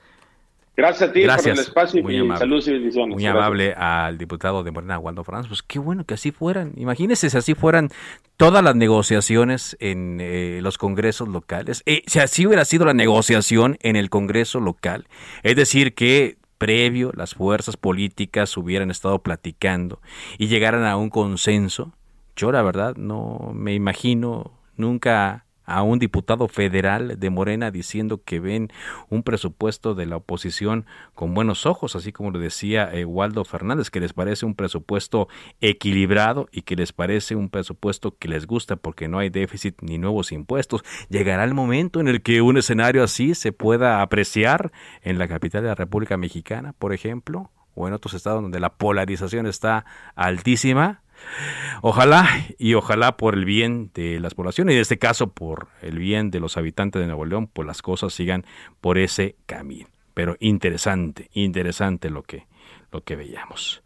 Gracias 0.75 1.09
a 1.09 1.13
ti 1.13 1.21
Gracias. 1.21 1.43
por 1.43 1.53
el 1.53 1.59
espacio 1.59 2.03
Muy 2.03 2.15
y 2.15 2.19
amable. 2.19 2.39
saludos 2.39 2.67
y 2.67 2.71
bendiciones. 2.71 3.13
Muy 3.15 3.23
Gracias. 3.23 3.43
amable 3.43 3.73
al 3.73 4.17
diputado 4.17 4.63
de 4.63 4.71
Morena, 4.71 4.97
Waldo 4.99 5.23
Fernández. 5.23 5.49
Pues 5.49 5.63
qué 5.63 5.79
bueno 5.79 6.05
que 6.05 6.13
así 6.13 6.31
fueran. 6.31 6.73
Imagínense 6.77 7.29
si 7.29 7.37
así 7.37 7.55
fueran 7.55 7.89
todas 8.37 8.63
las 8.63 8.75
negociaciones 8.75 9.75
en 9.79 10.19
eh, 10.21 10.59
los 10.61 10.77
congresos 10.77 11.27
locales. 11.27 11.83
Eh, 11.85 12.03
si 12.07 12.19
así 12.19 12.47
hubiera 12.47 12.65
sido 12.65 12.85
la 12.85 12.93
negociación 12.93 13.77
en 13.81 13.95
el 13.95 14.09
congreso 14.09 14.59
local, 14.59 15.07
es 15.43 15.55
decir, 15.55 15.93
que 15.93 16.37
previo 16.57 17.11
las 17.15 17.33
fuerzas 17.33 17.75
políticas 17.75 18.55
hubieran 18.55 18.91
estado 18.91 19.19
platicando 19.19 19.99
y 20.37 20.47
llegaran 20.47 20.85
a 20.85 20.95
un 20.95 21.09
consenso, 21.09 21.93
yo 22.35 22.51
la 22.51 22.61
verdad 22.61 22.95
no 22.95 23.51
me 23.53 23.73
imagino 23.73 24.51
nunca 24.77 25.45
a 25.71 25.83
un 25.83 25.99
diputado 25.99 26.47
federal 26.47 27.19
de 27.19 27.29
Morena 27.29 27.71
diciendo 27.71 28.21
que 28.23 28.39
ven 28.39 28.71
un 29.09 29.23
presupuesto 29.23 29.95
de 29.95 30.05
la 30.05 30.17
oposición 30.17 30.85
con 31.13 31.33
buenos 31.33 31.65
ojos, 31.65 31.95
así 31.95 32.11
como 32.11 32.31
lo 32.31 32.39
decía 32.39 32.89
eh, 32.93 33.05
Waldo 33.05 33.45
Fernández, 33.45 33.89
que 33.89 33.99
les 33.99 34.13
parece 34.13 34.45
un 34.45 34.55
presupuesto 34.55 35.29
equilibrado 35.61 36.49
y 36.51 36.63
que 36.63 36.75
les 36.75 36.91
parece 36.91 37.35
un 37.35 37.49
presupuesto 37.49 38.17
que 38.17 38.27
les 38.27 38.47
gusta 38.47 38.75
porque 38.75 39.07
no 39.07 39.19
hay 39.19 39.29
déficit 39.29 39.81
ni 39.81 39.97
nuevos 39.97 40.31
impuestos. 40.31 40.83
Llegará 41.09 41.43
el 41.43 41.53
momento 41.53 41.99
en 41.99 42.07
el 42.07 42.21
que 42.21 42.41
un 42.41 42.57
escenario 42.57 43.03
así 43.03 43.33
se 43.33 43.53
pueda 43.53 44.01
apreciar 44.01 44.71
en 45.01 45.17
la 45.17 45.27
capital 45.27 45.63
de 45.63 45.69
la 45.69 45.75
República 45.75 46.17
Mexicana, 46.17 46.73
por 46.73 46.93
ejemplo, 46.93 47.49
o 47.75 47.87
en 47.87 47.93
otros 47.93 48.13
estados 48.13 48.41
donde 48.41 48.59
la 48.59 48.73
polarización 48.73 49.47
está 49.47 49.85
altísima. 50.15 51.01
Ojalá 51.81 52.27
y 52.57 52.73
ojalá 52.75 53.17
por 53.17 53.33
el 53.33 53.45
bien 53.45 53.91
de 53.93 54.19
las 54.19 54.35
poblaciones 54.35 54.73
y 54.73 54.75
en 54.77 54.81
este 54.81 54.99
caso 54.99 55.31
por 55.31 55.67
el 55.81 55.97
bien 55.97 56.29
de 56.31 56.39
los 56.39 56.57
habitantes 56.57 56.99
de 57.01 57.07
Nuevo 57.07 57.25
León, 57.25 57.47
pues 57.47 57.65
las 57.65 57.81
cosas 57.81 58.13
sigan 58.13 58.45
por 58.81 58.97
ese 58.97 59.35
camino. 59.45 59.87
Pero 60.13 60.35
interesante, 60.39 61.29
interesante 61.33 62.09
lo 62.09 62.23
que, 62.23 62.45
lo 62.91 63.01
que 63.01 63.15
veíamos. 63.15 63.81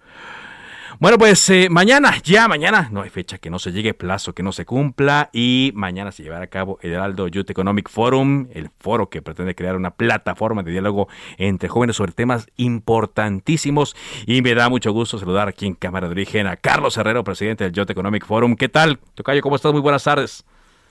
Bueno, 0.99 1.17
pues 1.17 1.49
eh, 1.49 1.67
mañana, 1.69 2.13
ya 2.23 2.47
mañana, 2.47 2.87
no 2.91 3.01
hay 3.01 3.09
fecha 3.09 3.37
que 3.37 3.49
no 3.49 3.59
se 3.59 3.71
llegue, 3.73 3.93
plazo 3.93 4.33
que 4.33 4.43
no 4.43 4.53
se 4.53 4.65
cumpla 4.65 5.29
y 5.33 5.71
mañana 5.75 6.11
se 6.13 6.23
llevará 6.23 6.45
a 6.45 6.47
cabo 6.47 6.79
el 6.81 6.93
Heraldo 6.93 7.27
Youth 7.27 7.49
Economic 7.49 7.89
Forum, 7.89 8.47
el 8.53 8.69
foro 8.79 9.09
que 9.09 9.21
pretende 9.21 9.55
crear 9.55 9.75
una 9.75 9.91
plataforma 9.91 10.63
de 10.63 10.71
diálogo 10.71 11.09
entre 11.37 11.67
jóvenes 11.67 11.97
sobre 11.97 12.13
temas 12.13 12.47
importantísimos 12.55 13.95
y 14.25 14.41
me 14.41 14.55
da 14.55 14.69
mucho 14.69 14.93
gusto 14.93 15.17
saludar 15.19 15.49
aquí 15.49 15.65
en 15.67 15.73
Cámara 15.75 16.07
de 16.07 16.13
Origen 16.13 16.47
a 16.47 16.55
Carlos 16.55 16.95
Herrero, 16.97 17.23
presidente 17.25 17.65
del 17.65 17.73
Youth 17.73 17.89
Economic 17.89 18.25
Forum. 18.25 18.55
¿Qué 18.55 18.69
tal? 18.69 18.97
Tocayo, 19.15 19.41
¿cómo 19.41 19.57
estás? 19.57 19.73
Muy 19.73 19.81
buenas 19.81 20.03
tardes. 20.05 20.45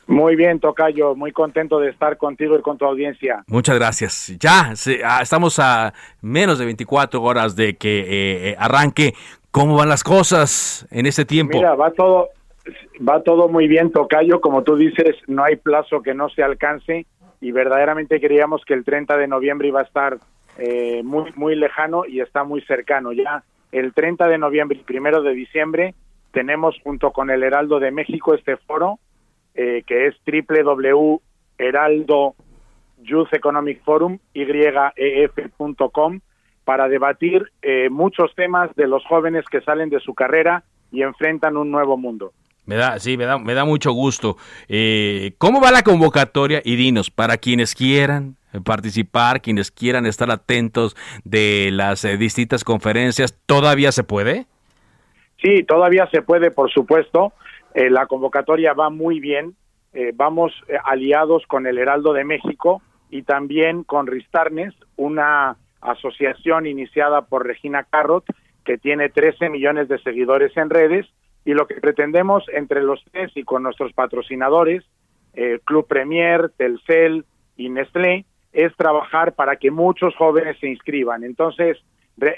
Muy 0.07 0.37
bien, 0.37 0.61
Tocayo, 0.61 1.15
muy 1.15 1.33
contento 1.33 1.79
de 1.81 1.89
estar 1.89 2.19
contigo 2.19 2.59
y 2.59 2.61
con 2.63 2.77
tu 2.77 2.85
audiencia. 2.85 3.43
Muchas 3.47 3.77
gracias. 3.77 4.35
Ya 4.39 4.77
se- 4.77 5.03
ah, 5.03 5.21
estamos 5.23 5.59
a 5.59 5.95
menos 6.21 6.59
de 6.59 6.67
24 6.67 7.23
horas 7.23 7.57
de 7.57 7.77
que 7.79 8.01
eh, 8.01 8.51
eh, 8.51 8.57
arranque. 8.59 9.15
¿Cómo 9.55 9.77
van 9.77 9.89
las 9.89 10.03
cosas 10.03 10.85
en 10.91 11.07
este 11.07 11.25
tiempo? 11.25 11.57
Mira, 11.57 11.77
va 11.77 11.93
todo, 11.93 12.31
va 13.09 13.23
todo 13.23 13.49
muy 13.49 13.69
bien, 13.69 13.93
Tocayo. 13.93 14.41
Como 14.41 14.65
tú 14.65 14.75
dices, 14.75 15.15
no 15.29 15.45
hay 15.45 15.55
plazo 15.55 16.03
que 16.03 16.13
no 16.13 16.29
se 16.29 16.43
alcance 16.43 17.07
y 17.41 17.53
verdaderamente 17.53 18.21
creíamos 18.21 18.65
que 18.65 18.75
el 18.75 18.85
30 18.85 19.17
de 19.17 19.29
noviembre 19.29 19.69
iba 19.69 19.79
a 19.79 19.85
estar 19.85 20.19
eh, 20.59 21.05
muy, 21.05 21.31
muy 21.37 21.55
lejano 21.55 22.05
y 22.05 22.21
está 22.21 22.43
muy 22.43 22.63
cercano. 22.63 23.13
Ya 23.13 23.45
el 23.71 23.95
30 23.95 24.27
de 24.27 24.39
noviembre 24.39 24.79
y 24.81 24.83
primero 24.83 25.23
de 25.23 25.35
diciembre 25.35 25.95
tenemos 26.33 26.75
junto 26.83 27.13
con 27.13 27.31
el 27.31 27.45
Heraldo 27.45 27.79
de 27.79 27.93
México 27.93 28.35
este 28.35 28.57
foro 28.57 28.99
eh, 29.55 29.85
que 29.87 30.09
es 30.09 30.17
www.heraldo 30.27 32.35
Youth 33.03 33.33
Economic 33.33 33.85
Forum, 33.85 34.19
YEF.com, 34.35 36.19
para 36.65 36.89
debatir 36.89 37.51
eh, 37.63 37.89
muchos 37.91 38.35
temas 38.35 38.75
de 38.77 38.89
los 38.89 39.05
jóvenes 39.07 39.45
que 39.51 39.61
salen 39.61 39.91
de 39.91 40.01
su 40.01 40.15
carrera 40.15 40.65
y 40.91 41.03
enfrentan 41.03 41.57
un 41.57 41.71
nuevo 41.71 41.97
mundo. 41.97 42.33
Me 42.67 42.77
da, 42.77 42.99
sí, 42.99 43.17
me 43.17 43.27
da, 43.27 43.39
me 43.39 43.55
da 43.55 43.65
mucho 43.65 43.93
gusto. 43.93 44.37
Eh, 44.69 45.35
¿Cómo 45.39 45.61
va 45.61 45.71
la 45.71 45.83
convocatoria? 45.83 46.63
Y 46.65 46.77
dinos, 46.77 47.11
para 47.11 47.37
quienes 47.37 47.75
quieran 47.75 48.37
participar, 48.63 49.41
quienes 49.41 49.71
quieran 49.71 50.07
estar 50.07 50.31
atentos 50.31 50.97
de 51.25 51.71
las 51.73 52.05
eh, 52.05 52.17
distintas 52.17 52.65
conferencias, 52.65 53.39
¿todavía 53.47 53.93
se 53.93 54.05
puede? 54.05 54.47
Sí, 55.43 55.65
todavía 55.65 56.09
se 56.11 56.23
puede, 56.23 56.51
por 56.51 56.71
supuesto. 56.71 57.33
Eh, 57.75 57.91
la 57.91 58.07
convocatoria 58.07 58.73
va 58.73 58.91
muy 58.91 59.21
bien. 59.21 59.57
Eh, 59.93 60.13
vamos 60.15 60.53
aliados 60.85 61.45
con 61.47 61.67
el 61.67 61.79
Heraldo 61.79 62.13
de 62.13 62.25
México 62.25 62.83
y 63.11 63.23
también 63.23 63.85
con 63.85 64.07
Ristarnes, 64.07 64.75
una 64.97 65.57
asociación 65.85 66.67
iniciada 66.67 67.23
por 67.23 67.47
Regina 67.47 67.85
Carrot, 67.85 68.25
que 68.65 68.79
tiene 68.79 69.11
13 69.11 69.51
millones 69.51 69.89
de 69.89 69.99
seguidores 69.99 70.57
en 70.57 70.71
redes. 70.71 71.07
Y 71.45 71.53
lo 71.53 71.67
que 71.67 71.75
pretendemos 71.75 72.45
entre 72.53 72.83
los 72.83 73.05
tres 73.13 73.31
y 73.37 73.45
con 73.45 73.63
nuestros 73.63 73.93
patrocinadores, 73.93 74.83
eh, 75.35 75.61
Club 75.65 75.87
Premier, 75.87 76.51
Telcel 76.57 77.25
y 77.57 77.69
Nestlé, 77.69 78.25
es 78.53 78.75
trabajar 78.77 79.35
para 79.35 79.57
que 79.57 79.71
muchos 79.71 80.15
jóvenes 80.17 80.59
se 80.59 80.69
inscriban. 80.69 81.23
Entonces, 81.23 81.79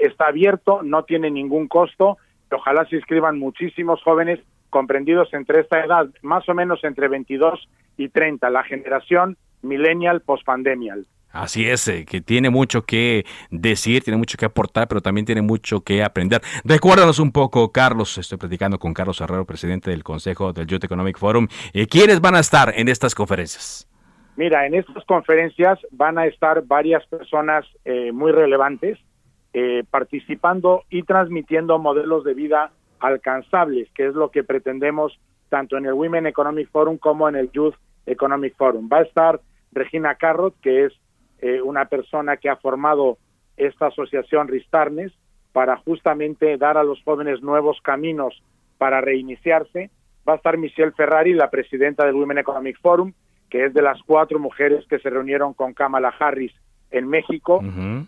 está 0.01 0.29
abierto, 0.29 0.83
no 0.83 1.05
tiene 1.05 1.31
ningún 1.31 1.69
costo. 1.69 2.17
Ojalá 2.51 2.85
se 2.87 2.97
inscriban 2.97 3.39
muchísimos 3.39 4.03
jóvenes 4.03 4.41
comprendidos 4.71 5.33
entre 5.33 5.61
esta 5.61 5.85
edad, 5.85 6.09
más 6.23 6.49
o 6.49 6.55
menos 6.55 6.83
entre 6.85 7.09
22 7.09 7.69
y 7.97 8.09
30, 8.09 8.51
la 8.51 8.65
generación 8.65 9.37
millennial 9.63 10.21
post-pandemial. 10.23 11.07
Así 11.37 11.69
es, 11.69 11.87
eh, 11.89 12.05
que 12.05 12.21
tiene 12.21 12.51
mucho 12.51 12.83
que 12.83 13.25
decir, 13.51 14.03
tiene 14.03 14.17
mucho 14.17 14.39
que 14.39 14.47
aportar, 14.47 14.89
pero 14.89 15.01
también 15.01 15.27
tiene 15.27 15.43
mucho 15.43 15.81
que 15.83 16.03
aprender. 16.03 16.41
Recuérdanos 16.65 17.19
un 17.19 17.31
poco, 17.31 17.73
Carlos, 17.73 18.17
estoy 18.19 18.39
platicando 18.39 18.79
con 18.79 18.95
Carlos 18.95 19.21
Herrero, 19.21 19.45
presidente 19.45 19.91
del 19.91 20.03
Consejo 20.03 20.53
del 20.53 20.67
Youth 20.67 20.85
Economic 20.85 21.19
Forum. 21.19 21.49
Eh, 21.73 21.87
¿Quiénes 21.87 22.21
van 22.21 22.37
a 22.37 22.41
estar 22.41 22.73
en 22.75 22.89
estas 22.89 23.15
conferencias? 23.15 23.89
Mira, 24.37 24.67
en 24.67 24.75
estas 24.75 25.05
conferencias 25.05 25.79
van 25.91 26.19
a 26.19 26.27
estar 26.27 26.63
varias 26.67 27.07
personas 27.07 27.65
eh, 27.85 28.13
muy 28.13 28.33
relevantes 28.33 28.99
eh, 29.55 29.83
participando 29.91 30.85
y 30.91 31.03
transmitiendo 31.05 31.79
modelos 31.79 32.23
de 32.25 32.35
vida 32.35 32.71
alcanzables, 33.01 33.89
que 33.95 34.07
es 34.07 34.15
lo 34.15 34.31
que 34.31 34.45
pretendemos 34.45 35.19
tanto 35.49 35.79
en 35.79 35.87
el 35.87 35.95
Women 35.95 36.27
Economic 36.27 36.71
Forum 36.71 36.99
como 36.99 37.29
en 37.29 37.37
el 37.37 37.51
Youth 37.53 37.75
Economic 38.05 38.55
Forum. 38.57 38.91
Va 38.93 38.99
a 38.99 39.03
estar 39.03 39.41
Regina 39.73 40.17
Carrot, 40.17 40.55
que 40.61 40.85
es 40.85 40.93
eh, 41.41 41.61
una 41.61 41.87
persona 41.87 42.37
que 42.37 42.49
ha 42.49 42.57
formado 42.57 43.19
esta 43.57 43.87
asociación 43.87 44.49
Ristarnes 44.49 45.13
para 45.53 45.77
justamente 45.79 46.57
dar 46.59 46.77
a 46.77 46.85
los 46.85 47.03
jóvenes 47.03 47.43
nuevos 47.43 47.81
caminos 47.83 48.43
para 48.79 49.01
reiniciarse. 49.01 49.91
Va 50.29 50.35
a 50.35 50.37
estar 50.37 50.59
Michelle 50.59 50.93
Ferrari, 50.93 51.33
la 51.33 51.51
presidenta 51.51 52.05
del 52.05 52.15
Women 52.15 52.39
Economic 52.39 52.79
Forum, 52.81 53.13
que 53.49 53.65
es 53.65 53.75
de 53.75 53.83
las 53.83 54.03
cuatro 54.03 54.39
mujeres 54.39 54.85
que 54.89 54.99
se 54.99 55.09
reunieron 55.09 55.55
con 55.55 55.73
Kamala 55.73 56.13
Harris 56.19 56.53
en 56.91 57.09
México. 57.09 57.63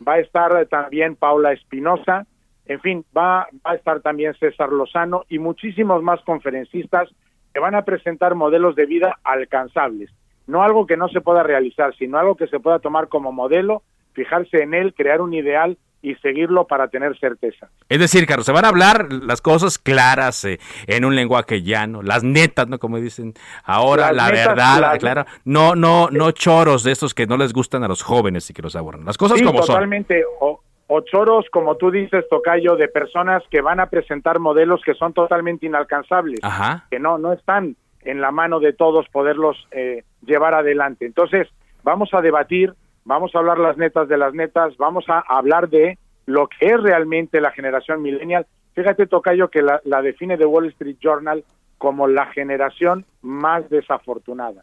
Va 0.06 0.14
a 0.14 0.18
estar 0.18 0.60
eh, 0.60 0.66
también 0.66 1.16
Paula 1.16 1.52
Espinosa. 1.52 2.26
En 2.66 2.80
fin, 2.80 3.04
va, 3.16 3.48
va 3.66 3.72
a 3.72 3.74
estar 3.76 4.00
también 4.00 4.34
César 4.34 4.70
Lozano 4.70 5.24
y 5.28 5.38
muchísimos 5.38 6.02
más 6.02 6.20
conferencistas 6.22 7.08
que 7.54 7.60
van 7.60 7.74
a 7.74 7.82
presentar 7.82 8.34
modelos 8.34 8.76
de 8.76 8.86
vida 8.86 9.18
alcanzables. 9.24 10.10
No 10.48 10.62
algo 10.64 10.86
que 10.86 10.96
no 10.96 11.08
se 11.08 11.20
pueda 11.20 11.44
realizar, 11.44 11.94
sino 11.96 12.18
algo 12.18 12.34
que 12.34 12.48
se 12.48 12.58
pueda 12.58 12.80
tomar 12.80 13.06
como 13.08 13.30
modelo, 13.30 13.82
fijarse 14.14 14.62
en 14.64 14.74
él, 14.74 14.94
crear 14.94 15.20
un 15.20 15.32
ideal 15.34 15.78
y 16.00 16.14
seguirlo 16.16 16.66
para 16.66 16.88
tener 16.88 17.18
certeza. 17.18 17.68
Es 17.88 17.98
decir, 17.98 18.24
Carlos, 18.26 18.46
se 18.46 18.52
van 18.52 18.64
a 18.64 18.68
hablar 18.68 19.12
las 19.12 19.40
cosas 19.42 19.78
claras 19.78 20.44
eh, 20.44 20.58
en 20.86 21.04
un 21.04 21.14
lenguaje 21.16 21.62
llano, 21.62 22.02
las 22.02 22.22
netas, 22.24 22.68
¿no? 22.68 22.78
Como 22.78 22.98
dicen 22.98 23.34
ahora, 23.64 24.12
Las 24.12 24.30
la 24.30 24.92
verdad. 24.92 25.26
No, 25.44 25.74
no, 25.74 26.08
no 26.10 26.30
choros 26.30 26.82
de 26.84 26.92
estos 26.92 27.14
que 27.14 27.26
no 27.26 27.36
les 27.36 27.52
gustan 27.52 27.82
a 27.84 27.88
los 27.88 28.02
jóvenes 28.02 28.48
y 28.48 28.54
que 28.54 28.62
los 28.62 28.74
aburren. 28.76 29.04
Las 29.04 29.18
cosas 29.18 29.38
Sí, 29.38 29.44
como 29.44 29.58
son. 29.62 29.74
totalmente. 29.74 30.22
O, 30.40 30.60
o 30.86 31.00
choros, 31.02 31.46
como 31.50 31.76
tú 31.76 31.90
dices, 31.90 32.24
Tocayo, 32.30 32.76
de 32.76 32.88
personas 32.88 33.42
que 33.50 33.60
van 33.60 33.80
a 33.80 33.90
presentar 33.90 34.38
modelos 34.38 34.80
que 34.84 34.94
son 34.94 35.12
totalmente 35.12 35.66
inalcanzables, 35.66 36.38
Ajá. 36.42 36.86
que 36.90 36.98
no, 37.00 37.18
no 37.18 37.32
están 37.32 37.76
en 38.02 38.20
la 38.20 38.30
mano 38.30 38.60
de 38.60 38.72
todos 38.72 39.06
poderlos 39.08 39.56
eh, 39.72 40.04
llevar 40.24 40.54
adelante. 40.54 41.06
Entonces, 41.06 41.48
vamos 41.82 42.10
a 42.12 42.20
debatir, 42.20 42.74
vamos 43.04 43.34
a 43.34 43.38
hablar 43.38 43.58
las 43.58 43.76
netas 43.76 44.08
de 44.08 44.18
las 44.18 44.34
netas, 44.34 44.76
vamos 44.76 45.04
a 45.08 45.20
hablar 45.20 45.68
de 45.68 45.98
lo 46.26 46.48
que 46.48 46.66
es 46.66 46.82
realmente 46.82 47.40
la 47.40 47.50
generación 47.52 48.02
millennial. 48.02 48.46
Fíjate, 48.74 49.06
Tocayo, 49.06 49.48
que 49.48 49.62
la, 49.62 49.80
la 49.84 50.02
define 50.02 50.36
The 50.36 50.46
Wall 50.46 50.66
Street 50.66 50.98
Journal 51.00 51.44
como 51.78 52.08
la 52.08 52.26
generación 52.26 53.06
más 53.22 53.68
desafortunada. 53.70 54.62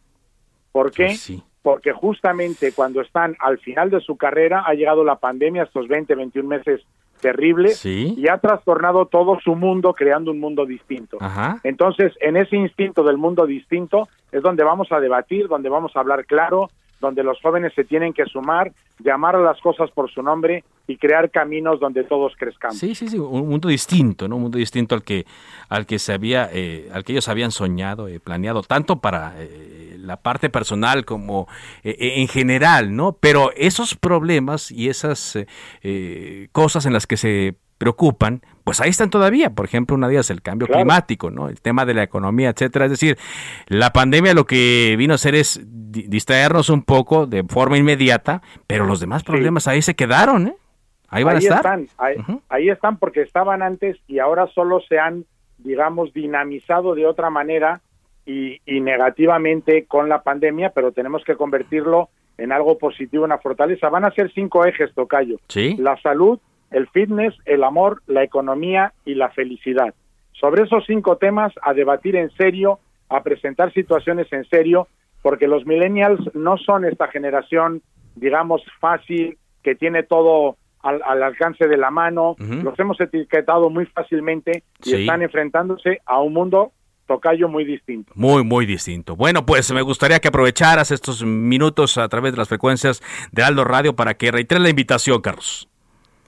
¿Por 0.72 0.92
qué? 0.92 1.16
Porque 1.62 1.94
justamente 1.94 2.74
cuando 2.74 3.02
están 3.02 3.36
al 3.40 3.58
final 3.58 3.90
de 3.90 4.02
su 4.02 4.18
carrera 4.18 4.64
ha 4.68 4.74
llegado 4.74 5.04
la 5.04 5.16
pandemia, 5.16 5.64
estos 5.64 5.88
20, 5.88 6.14
21 6.14 6.48
meses 6.48 6.82
terribles, 7.26 7.84
y 7.84 8.28
ha 8.28 8.38
trastornado 8.38 9.08
todo 9.08 9.40
su 9.44 9.56
mundo 9.56 9.94
creando 9.94 10.30
un 10.30 10.40
mundo 10.40 10.64
distinto. 10.68 11.18
Ajá. 11.20 11.60
Entonces, 11.64 12.14
en 12.22 12.38
ese 12.38 12.56
instinto 12.56 13.04
del 13.04 13.18
mundo 13.18 13.48
distinto 13.48 14.08
es 14.32 14.44
donde 14.44 14.64
vamos 14.64 14.92
a 14.92 15.00
debatir, 15.00 15.48
donde 15.48 15.70
vamos 15.70 15.96
a 15.96 16.02
hablar 16.02 16.26
claro, 16.26 16.70
donde 17.00 17.24
los 17.24 17.40
jóvenes 17.42 17.74
se 17.76 17.84
tienen 17.84 18.14
que 18.14 18.26
sumar, 18.26 18.72
llamar 19.00 19.36
a 19.36 19.40
las 19.40 19.60
cosas 19.62 19.92
por 19.92 20.10
su 20.10 20.22
nombre 20.22 20.64
y 20.88 20.98
crear 20.98 21.30
caminos 21.30 21.80
donde 21.80 22.04
todos 22.04 22.34
crezcamos. 22.38 22.78
Sí, 22.78 22.96
sí, 22.96 23.08
sí, 23.08 23.18
un 23.18 23.50
mundo 23.50 23.68
distinto, 23.68 24.28
¿no? 24.28 24.36
Un 24.38 24.44
mundo 24.44 24.58
distinto 24.58 24.96
al 24.96 25.04
que 25.04 25.26
al 25.70 25.86
que 25.86 26.00
se 26.00 26.14
había 26.14 26.50
eh, 26.52 26.90
al 26.94 27.04
que 27.04 27.14
ellos 27.14 27.28
habían 27.28 27.52
soñado, 27.52 28.08
eh, 28.08 28.20
planeado 28.20 28.62
tanto 28.62 28.98
para 28.98 29.34
eh, 29.38 29.98
la 30.00 30.18
parte 30.18 30.50
personal 30.50 31.06
como 31.06 31.48
en 31.84 32.28
general, 32.28 32.96
¿no? 32.96 33.14
Pero 33.14 33.52
esos 33.56 33.96
problemas 33.96 34.72
y 34.72 34.90
esas 34.90 35.38
cosas 36.52 36.86
en 36.86 36.94
las 36.94 37.08
que 37.08 37.18
se 37.18 37.56
preocupan, 37.78 38.42
pues 38.64 38.82
ahí 38.82 38.90
están 38.90 39.10
todavía. 39.10 39.50
Por 39.50 39.66
ejemplo, 39.66 39.96
una 39.96 40.08
de 40.08 40.16
ellas 40.16 40.30
el 40.30 40.42
cambio 40.42 40.68
climático, 40.68 41.30
¿no? 41.30 41.50
El 41.50 41.62
tema 41.62 41.86
de 41.86 41.94
la 41.94 42.04
economía, 42.04 42.50
etcétera. 42.50 42.86
Es 42.86 42.92
decir, 42.92 43.18
la 43.68 43.92
pandemia 43.92 44.34
lo 44.34 44.46
que 44.46 44.96
vino 44.98 45.14
a 45.14 45.16
hacer 45.16 45.36
es 45.36 45.62
distraernos 45.64 46.70
un 46.70 46.84
poco 46.84 47.28
de 47.28 47.44
forma 47.44 47.78
inmediata, 47.78 48.42
pero 48.68 48.86
los 48.86 49.00
demás 49.00 49.24
problemas 49.24 49.68
ahí 49.68 49.82
se 49.82 49.96
quedaron, 49.96 50.48
¿eh? 50.48 50.56
Ahí 51.10 51.24
van 51.24 51.36
a 51.36 51.40
estar. 51.40 51.58
Están, 51.58 51.88
ahí, 52.50 52.70
están 52.70 52.98
porque 52.98 53.22
estaban 53.22 53.62
antes 53.62 53.98
y 54.08 54.20
ahora 54.20 54.48
solo 54.48 54.82
se 54.82 55.00
han, 55.00 55.26
digamos, 55.60 56.12
dinamizado 56.14 56.96
de 56.96 57.06
otra 57.06 57.30
manera 57.30 57.82
y, 58.26 58.60
y 58.66 58.82
negativamente 58.82 59.86
con 59.86 60.10
la 60.10 60.24
pandemia, 60.24 60.72
pero 60.72 60.92
tenemos 60.92 61.24
que 61.24 61.36
convertirlo 61.36 62.10
en 62.38 62.52
algo 62.52 62.78
positivo, 62.78 63.24
una 63.24 63.38
fortaleza. 63.38 63.90
Van 63.90 64.06
a 64.06 64.12
ser 64.12 64.32
cinco 64.34 64.66
ejes, 64.66 64.94
Tocayo. 64.94 65.38
¿Sí? 65.48 65.76
La 65.78 65.96
salud, 66.02 66.40
el 66.76 66.88
fitness, 66.90 67.34
el 67.46 67.64
amor, 67.64 68.02
la 68.06 68.24
economía 68.24 68.92
y 69.06 69.16
la 69.16 69.30
felicidad. 69.30 69.94
Sobre 70.34 70.64
esos 70.64 70.84
cinco 70.86 71.16
temas, 71.16 71.54
a 71.62 71.74
debatir 71.74 72.18
en 72.18 72.30
serio, 72.32 72.80
a 73.08 73.24
presentar 73.24 73.72
situaciones 73.72 74.28
en 74.34 74.44
serio, 74.50 74.90
porque 75.22 75.48
los 75.48 75.66
millennials 75.66 76.20
no 76.36 76.58
son 76.58 76.84
esta 76.84 77.08
generación, 77.08 77.82
digamos, 78.16 78.62
fácil, 78.82 79.38
que 79.64 79.76
tiene 79.76 80.04
todo 80.04 80.58
al, 80.82 81.02
alcance 81.24 81.66
de 81.66 81.78
la 81.78 81.92
mano, 81.92 82.36
los 82.38 82.78
hemos 82.78 83.00
etiquetado 83.00 83.70
muy 83.70 83.86
fácilmente 83.86 84.64
y 84.84 84.96
están 84.96 85.22
enfrentándose 85.22 86.02
a 86.06 86.20
un 86.20 86.34
mundo 86.34 86.74
tocayo 87.08 87.48
muy 87.48 87.64
distinto. 87.64 88.12
Muy, 88.16 88.44
muy 88.44 88.66
distinto. 88.66 89.16
Bueno, 89.16 89.46
pues 89.46 89.72
me 89.72 89.82
gustaría 89.82 90.20
que 90.20 90.28
aprovecharas 90.28 90.92
estos 90.92 91.24
minutos 91.24 91.98
a 91.98 92.10
través 92.10 92.34
de 92.34 92.38
las 92.38 92.50
frecuencias 92.50 93.02
de 93.32 93.44
Aldo 93.44 93.64
Radio 93.64 93.96
para 93.96 94.16
que 94.16 94.30
reitere 94.30 94.60
la 94.60 94.70
invitación, 94.70 95.22
Carlos. 95.22 95.70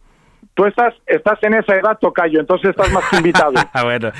Tú 0.53 0.65
estás, 0.65 0.93
estás 1.05 1.37
en 1.43 1.53
esa 1.53 1.75
edad, 1.75 1.97
Tocayo, 1.99 2.39
entonces 2.39 2.71
estás 2.71 2.91
más 2.91 3.03
invitado. 3.13 3.53
bueno, 3.83 4.11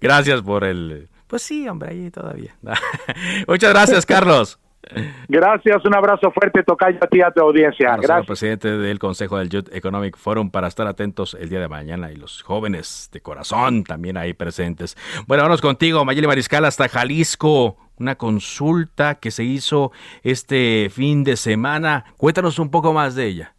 gracias 0.00 0.42
por 0.42 0.64
el... 0.64 1.08
Pues 1.26 1.42
sí, 1.42 1.68
hombre, 1.68 1.90
ahí 1.90 2.10
todavía. 2.10 2.54
muchas 3.46 3.72
gracias, 3.72 4.06
Carlos. 4.06 4.58
Gracias, 5.28 5.84
un 5.84 5.94
abrazo 5.94 6.30
fuerte, 6.30 6.62
Tocayo, 6.62 6.98
a 7.02 7.06
ti 7.06 7.20
a 7.20 7.30
tu 7.30 7.42
audiencia. 7.42 7.96
Gracias. 7.96 8.26
presidente 8.26 8.68
del 8.78 8.98
Consejo 8.98 9.38
del 9.38 9.50
Youth 9.50 9.68
Economic 9.72 10.16
Forum 10.16 10.50
para 10.50 10.68
estar 10.68 10.86
atentos 10.86 11.36
el 11.38 11.48
día 11.48 11.60
de 11.60 11.68
mañana 11.68 12.10
y 12.10 12.16
los 12.16 12.42
jóvenes 12.42 13.10
de 13.12 13.20
corazón 13.20 13.84
también 13.84 14.16
ahí 14.16 14.32
presentes. 14.32 14.96
Bueno, 15.26 15.42
vamos 15.42 15.60
contigo, 15.60 16.04
Mayeli 16.04 16.26
Mariscal, 16.26 16.64
hasta 16.64 16.88
Jalisco. 16.88 17.76
Una 17.98 18.16
consulta 18.16 19.16
que 19.16 19.30
se 19.30 19.44
hizo 19.44 19.92
este 20.22 20.90
fin 20.90 21.24
de 21.24 21.36
semana. 21.36 22.04
Cuéntanos 22.16 22.58
un 22.58 22.70
poco 22.70 22.92
más 22.92 23.14
de 23.14 23.26
ella. 23.26 23.54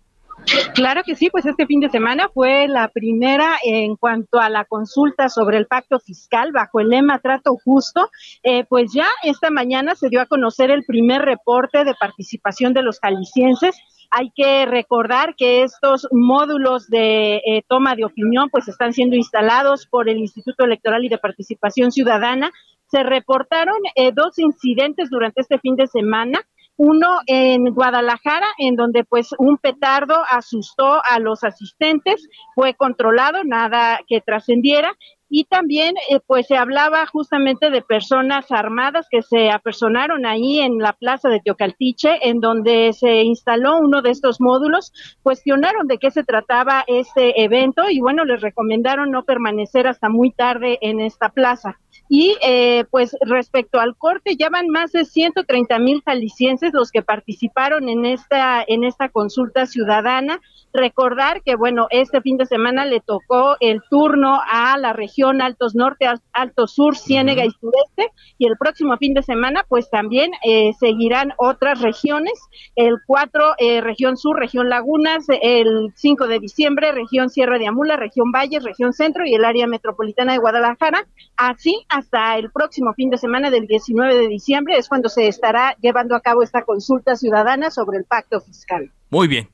Claro 0.73 1.01
que 1.05 1.15
sí, 1.15 1.29
pues 1.29 1.45
este 1.45 1.65
fin 1.65 1.79
de 1.79 1.89
semana 1.89 2.29
fue 2.33 2.67
la 2.67 2.87
primera 2.87 3.57
en 3.63 3.95
cuanto 3.95 4.39
a 4.39 4.49
la 4.49 4.65
consulta 4.65 5.29
sobre 5.29 5.57
el 5.57 5.67
pacto 5.67 5.99
fiscal 5.99 6.51
bajo 6.51 6.79
el 6.79 6.89
lema 6.89 7.19
Trato 7.19 7.55
Justo. 7.63 8.09
Eh, 8.43 8.63
pues 8.65 8.93
ya 8.93 9.07
esta 9.23 9.49
mañana 9.49 9.95
se 9.95 10.09
dio 10.09 10.21
a 10.21 10.25
conocer 10.25 10.71
el 10.71 10.85
primer 10.85 11.21
reporte 11.21 11.83
de 11.83 11.93
participación 11.99 12.73
de 12.73 12.83
los 12.83 12.99
jaliscienses. 12.99 13.77
Hay 14.11 14.31
que 14.35 14.65
recordar 14.65 15.35
que 15.35 15.63
estos 15.63 16.07
módulos 16.11 16.87
de 16.87 17.41
eh, 17.45 17.63
toma 17.67 17.95
de 17.95 18.05
opinión 18.05 18.49
pues 18.49 18.67
están 18.67 18.93
siendo 18.93 19.15
instalados 19.15 19.85
por 19.85 20.09
el 20.09 20.17
Instituto 20.17 20.63
Electoral 20.65 21.05
y 21.05 21.09
de 21.09 21.19
Participación 21.19 21.91
Ciudadana. 21.91 22.51
Se 22.89 23.03
reportaron 23.03 23.77
eh, 23.95 24.11
dos 24.13 24.39
incidentes 24.39 25.09
durante 25.09 25.41
este 25.41 25.59
fin 25.59 25.75
de 25.75 25.87
semana. 25.87 26.41
Uno 26.75 27.19
en 27.27 27.65
Guadalajara, 27.73 28.47
en 28.57 28.75
donde 28.75 29.03
pues 29.03 29.35
un 29.37 29.57
petardo 29.57 30.15
asustó 30.31 31.01
a 31.03 31.19
los 31.19 31.43
asistentes, 31.43 32.27
fue 32.55 32.73
controlado, 32.73 33.43
nada 33.43 33.99
que 34.07 34.21
trascendiera, 34.21 34.93
y 35.29 35.45
también 35.45 35.95
eh, 36.09 36.19
pues 36.25 36.47
se 36.47 36.57
hablaba 36.57 37.05
justamente 37.05 37.69
de 37.69 37.81
personas 37.81 38.51
armadas 38.51 39.07
que 39.09 39.21
se 39.21 39.51
apersonaron 39.51 40.25
ahí 40.25 40.59
en 40.59 40.79
la 40.79 40.93
plaza 40.93 41.29
de 41.29 41.39
Teocaltiche, 41.39 42.27
en 42.27 42.39
donde 42.39 42.93
se 42.93 43.21
instaló 43.21 43.77
uno 43.77 44.01
de 44.01 44.11
estos 44.11 44.41
módulos, 44.41 44.91
cuestionaron 45.21 45.87
de 45.87 45.99
qué 45.99 46.11
se 46.11 46.23
trataba 46.23 46.83
este 46.87 47.43
evento 47.43 47.89
y 47.89 47.99
bueno, 47.99 48.25
les 48.25 48.41
recomendaron 48.41 49.11
no 49.11 49.23
permanecer 49.23 49.87
hasta 49.87 50.09
muy 50.09 50.31
tarde 50.31 50.79
en 50.81 50.99
esta 50.99 51.29
plaza. 51.29 51.79
Y 52.11 52.35
eh, 52.41 52.85
pues 52.89 53.15
respecto 53.21 53.79
al 53.79 53.95
corte, 53.95 54.35
ya 54.35 54.49
van 54.49 54.67
más 54.67 54.91
de 54.91 55.05
130 55.05 55.77
mil 55.77 56.01
jaliscienses 56.03 56.71
los 56.73 56.91
que 56.91 57.03
participaron 57.03 57.87
en 57.87 58.03
esta, 58.05 58.63
en 58.67 58.83
esta 58.83 59.09
consulta 59.09 59.67
ciudadana. 59.67 60.41
Recordar 60.73 61.41
que, 61.43 61.55
bueno, 61.55 61.87
este 61.89 62.21
fin 62.21 62.37
de 62.37 62.45
semana 62.45 62.85
le 62.85 62.99
tocó 62.99 63.55
el 63.59 63.81
turno 63.89 64.39
a 64.47 64.77
la 64.77 64.93
región 64.93 65.41
Altos 65.41 65.75
Norte, 65.75 66.05
Altos 66.33 66.73
Sur, 66.73 66.97
Ciénega 66.97 67.45
y 67.45 67.51
Sureste, 67.51 68.13
y 68.37 68.47
el 68.47 68.57
próximo 68.57 68.95
fin 68.97 69.13
de 69.13 69.23
semana, 69.23 69.65
pues 69.67 69.89
también 69.89 70.31
eh, 70.45 70.71
seguirán 70.79 71.33
otras 71.37 71.81
regiones. 71.81 72.33
El 72.75 72.97
4, 73.05 73.55
eh, 73.57 73.81
región 73.81 74.17
Sur, 74.17 74.37
región 74.37 74.69
Lagunas, 74.69 75.25
el 75.41 75.91
5 75.95 76.27
de 76.27 76.39
diciembre, 76.39 76.91
región 76.91 77.29
Sierra 77.29 77.57
de 77.57 77.67
Amula, 77.67 77.97
región 77.97 78.31
Valles, 78.31 78.63
región 78.63 78.93
Centro 78.93 79.25
y 79.25 79.33
el 79.33 79.45
área 79.45 79.67
metropolitana 79.67 80.33
de 80.33 80.39
Guadalajara. 80.39 81.07
Así, 81.35 81.85
hasta 81.89 82.37
el 82.37 82.51
próximo 82.51 82.93
fin 82.93 83.09
de 83.09 83.17
semana 83.17 83.49
del 83.49 83.67
19 83.67 84.15
de 84.15 84.27
diciembre 84.27 84.77
es 84.77 84.87
cuando 84.87 85.09
se 85.09 85.27
estará 85.27 85.75
llevando 85.81 86.15
a 86.15 86.21
cabo 86.21 86.43
esta 86.43 86.63
consulta 86.63 87.15
ciudadana 87.15 87.71
sobre 87.71 87.97
el 87.97 88.05
pacto 88.05 88.39
fiscal. 88.41 88.91
Muy 89.09 89.27
bien. 89.27 89.49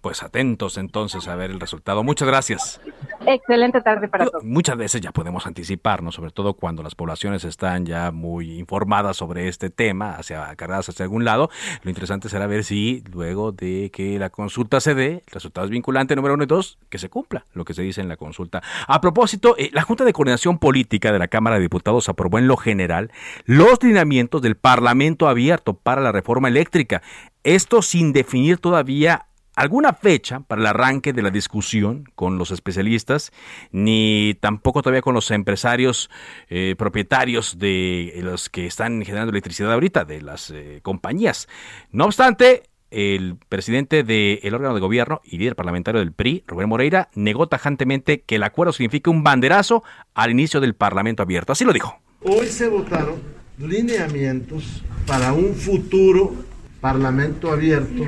Pues 0.00 0.22
atentos 0.22 0.78
entonces 0.78 1.28
a 1.28 1.36
ver 1.36 1.50
el 1.50 1.60
resultado. 1.60 2.02
Muchas 2.02 2.26
gracias. 2.26 2.80
Excelente 3.26 3.82
tarde 3.82 4.08
para 4.08 4.26
todos. 4.26 4.42
Muchas 4.44 4.76
veces 4.76 5.00
ya 5.00 5.12
podemos 5.12 5.46
anticiparnos, 5.46 6.14
sobre 6.14 6.30
todo 6.30 6.54
cuando 6.54 6.82
las 6.82 6.94
poblaciones 6.94 7.44
están 7.44 7.84
ya 7.84 8.10
muy 8.10 8.58
informadas 8.58 9.18
sobre 9.18 9.48
este 9.48 9.68
tema, 9.68 10.12
hacia 10.14 10.54
cargadas 10.56 10.88
hacia 10.88 11.04
algún 11.04 11.24
lado. 11.24 11.50
Lo 11.82 11.90
interesante 11.90 12.28
será 12.28 12.46
ver 12.46 12.64
si 12.64 13.04
luego 13.12 13.52
de 13.52 13.90
que 13.92 14.18
la 14.18 14.30
consulta 14.30 14.80
se 14.80 14.94
dé, 14.94 15.22
el 15.26 15.32
resultado 15.32 15.66
es 15.66 15.70
vinculante 15.70 16.16
número 16.16 16.34
uno 16.34 16.44
y 16.44 16.46
dos, 16.46 16.78
que 16.88 16.98
se 16.98 17.10
cumpla 17.10 17.44
lo 17.52 17.64
que 17.64 17.74
se 17.74 17.82
dice 17.82 18.00
en 18.00 18.08
la 18.08 18.16
consulta. 18.16 18.62
A 18.86 19.00
propósito, 19.00 19.54
eh, 19.58 19.70
la 19.72 19.82
Junta 19.82 20.04
de 20.04 20.12
Coordinación 20.12 20.58
Política 20.58 21.12
de 21.12 21.18
la 21.18 21.28
Cámara 21.28 21.56
de 21.56 21.62
Diputados 21.62 22.08
aprobó 22.08 22.38
en 22.38 22.48
lo 22.48 22.56
general 22.56 23.10
los 23.44 23.82
lineamientos 23.82 24.40
del 24.40 24.56
Parlamento 24.56 25.28
abierto 25.28 25.74
para 25.74 26.00
la 26.00 26.12
reforma 26.12 26.48
eléctrica. 26.48 27.02
Esto 27.42 27.82
sin 27.82 28.12
definir 28.12 28.58
todavía 28.58 29.26
alguna 29.60 29.92
fecha 29.92 30.40
para 30.40 30.62
el 30.62 30.66
arranque 30.66 31.12
de 31.12 31.22
la 31.22 31.30
discusión 31.30 32.04
con 32.14 32.38
los 32.38 32.50
especialistas, 32.50 33.30
ni 33.72 34.34
tampoco 34.40 34.80
todavía 34.80 35.02
con 35.02 35.14
los 35.14 35.30
empresarios 35.30 36.10
eh, 36.48 36.74
propietarios 36.78 37.58
de 37.58 38.18
los 38.22 38.48
que 38.48 38.66
están 38.66 39.02
generando 39.04 39.30
electricidad 39.30 39.72
ahorita, 39.72 40.04
de 40.04 40.22
las 40.22 40.50
eh, 40.50 40.80
compañías. 40.82 41.46
No 41.90 42.06
obstante, 42.06 42.62
el 42.90 43.36
presidente 43.48 44.02
del 44.02 44.54
órgano 44.54 44.74
de 44.74 44.80
gobierno 44.80 45.20
y 45.24 45.36
líder 45.36 45.56
parlamentario 45.56 46.00
del 46.00 46.12
PRI, 46.12 46.42
Rubén 46.46 46.68
Moreira, 46.68 47.10
negó 47.14 47.46
tajantemente 47.46 48.22
que 48.22 48.36
el 48.36 48.42
acuerdo 48.44 48.72
signifique 48.72 49.10
un 49.10 49.22
banderazo 49.22 49.84
al 50.14 50.30
inicio 50.30 50.60
del 50.60 50.74
Parlamento 50.74 51.22
abierto. 51.22 51.52
Así 51.52 51.64
lo 51.64 51.72
dijo. 51.72 52.00
Hoy 52.22 52.46
se 52.46 52.66
votaron 52.68 53.20
lineamientos 53.58 54.82
para 55.06 55.34
un 55.34 55.54
futuro 55.54 56.49
Parlamento 56.80 57.52
abierto 57.52 58.04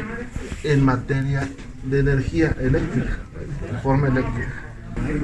en 0.65 0.85
materia 0.85 1.49
de 1.85 2.01
energía 2.01 2.57
eléctrica, 2.61 3.19
reforma 3.71 4.09
eléctrica. 4.09 4.65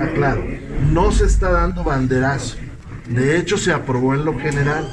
Aclaro, 0.03 0.45
no 0.91 1.13
se 1.13 1.25
está 1.25 1.51
dando 1.51 1.85
banderazo, 1.85 2.57
De 3.09 3.39
hecho, 3.39 3.57
se 3.57 3.73
aprobó 3.73 4.15
en 4.15 4.27
lo 4.27 4.39
general. 4.39 4.87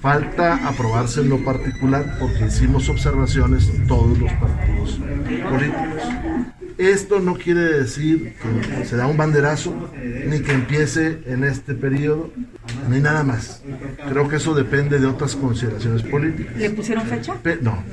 Falta 0.00 0.66
aprobarse 0.68 1.20
en 1.20 1.30
lo 1.30 1.42
particular 1.44 2.16
porque 2.18 2.46
hicimos 2.46 2.88
observaciones 2.88 3.70
todos 3.86 4.18
los 4.18 4.32
partidos 4.34 4.98
políticos. 5.50 6.29
Esto 6.80 7.20
no 7.20 7.34
quiere 7.34 7.60
decir 7.60 8.32
que 8.40 8.86
se 8.86 8.96
da 8.96 9.06
un 9.06 9.18
banderazo, 9.18 9.90
ni 10.26 10.40
que 10.40 10.52
empiece 10.52 11.18
en 11.26 11.44
este 11.44 11.74
periodo, 11.74 12.32
ni 12.88 13.00
nada 13.00 13.22
más. 13.22 13.62
Creo 14.08 14.28
que 14.28 14.36
eso 14.36 14.54
depende 14.54 14.98
de 14.98 15.06
otras 15.06 15.36
consideraciones 15.36 16.02
políticas. 16.02 16.56
¿Le 16.56 16.70
pusieron 16.70 17.06
fecha? 17.06 17.36
no, 17.60 17.84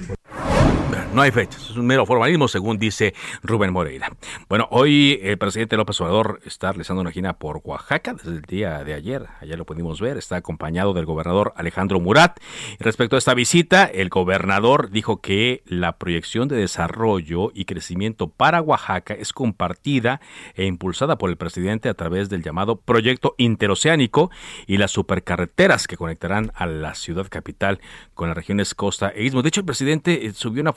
no 1.17 1.23
hay 1.23 1.31
fechas, 1.31 1.71
es 1.71 1.75
un 1.75 1.87
mero 1.87 2.05
formalismo, 2.05 2.47
según 2.47 2.77
dice 2.77 3.15
Rubén 3.41 3.73
Moreira. 3.73 4.15
Bueno, 4.47 4.67
hoy 4.69 5.19
el 5.23 5.39
presidente 5.39 5.75
López 5.75 5.99
Obrador 5.99 6.39
está 6.45 6.71
realizando 6.71 7.01
una 7.01 7.11
gira 7.11 7.33
por 7.39 7.59
Oaxaca 7.63 8.13
desde 8.13 8.29
el 8.29 8.43
día 8.43 8.83
de 8.83 8.93
ayer. 8.93 9.25
Allá 9.41 9.57
lo 9.57 9.65
pudimos 9.65 9.99
ver, 9.99 10.17
está 10.17 10.35
acompañado 10.35 10.93
del 10.93 11.05
gobernador 11.05 11.53
Alejandro 11.55 11.99
Murat. 11.99 12.39
Respecto 12.77 13.15
a 13.15 13.17
esta 13.17 13.33
visita, 13.33 13.85
el 13.85 14.09
gobernador 14.09 14.91
dijo 14.91 15.19
que 15.19 15.63
la 15.65 15.97
proyección 15.97 16.49
de 16.49 16.57
desarrollo 16.57 17.51
y 17.51 17.65
crecimiento 17.65 18.29
para 18.29 18.61
Oaxaca 18.61 19.15
es 19.15 19.33
compartida 19.33 20.21
e 20.53 20.65
impulsada 20.65 21.17
por 21.17 21.31
el 21.31 21.37
presidente 21.37 21.89
a 21.89 21.95
través 21.95 22.29
del 22.29 22.43
llamado 22.43 22.75
Proyecto 22.75 23.33
Interoceánico 23.39 24.29
y 24.67 24.77
las 24.77 24.91
supercarreteras 24.91 25.87
que 25.87 25.97
conectarán 25.97 26.51
a 26.53 26.67
la 26.67 26.93
ciudad 26.93 27.25
capital 27.27 27.81
con 28.13 28.27
las 28.27 28.37
regiones 28.37 28.75
costa 28.75 29.09
e 29.09 29.23
istmo. 29.23 29.41
De 29.41 29.49
hecho, 29.49 29.61
el 29.61 29.65
presidente 29.65 30.27
eh, 30.27 30.33
subió 30.33 30.61
una 30.61 30.73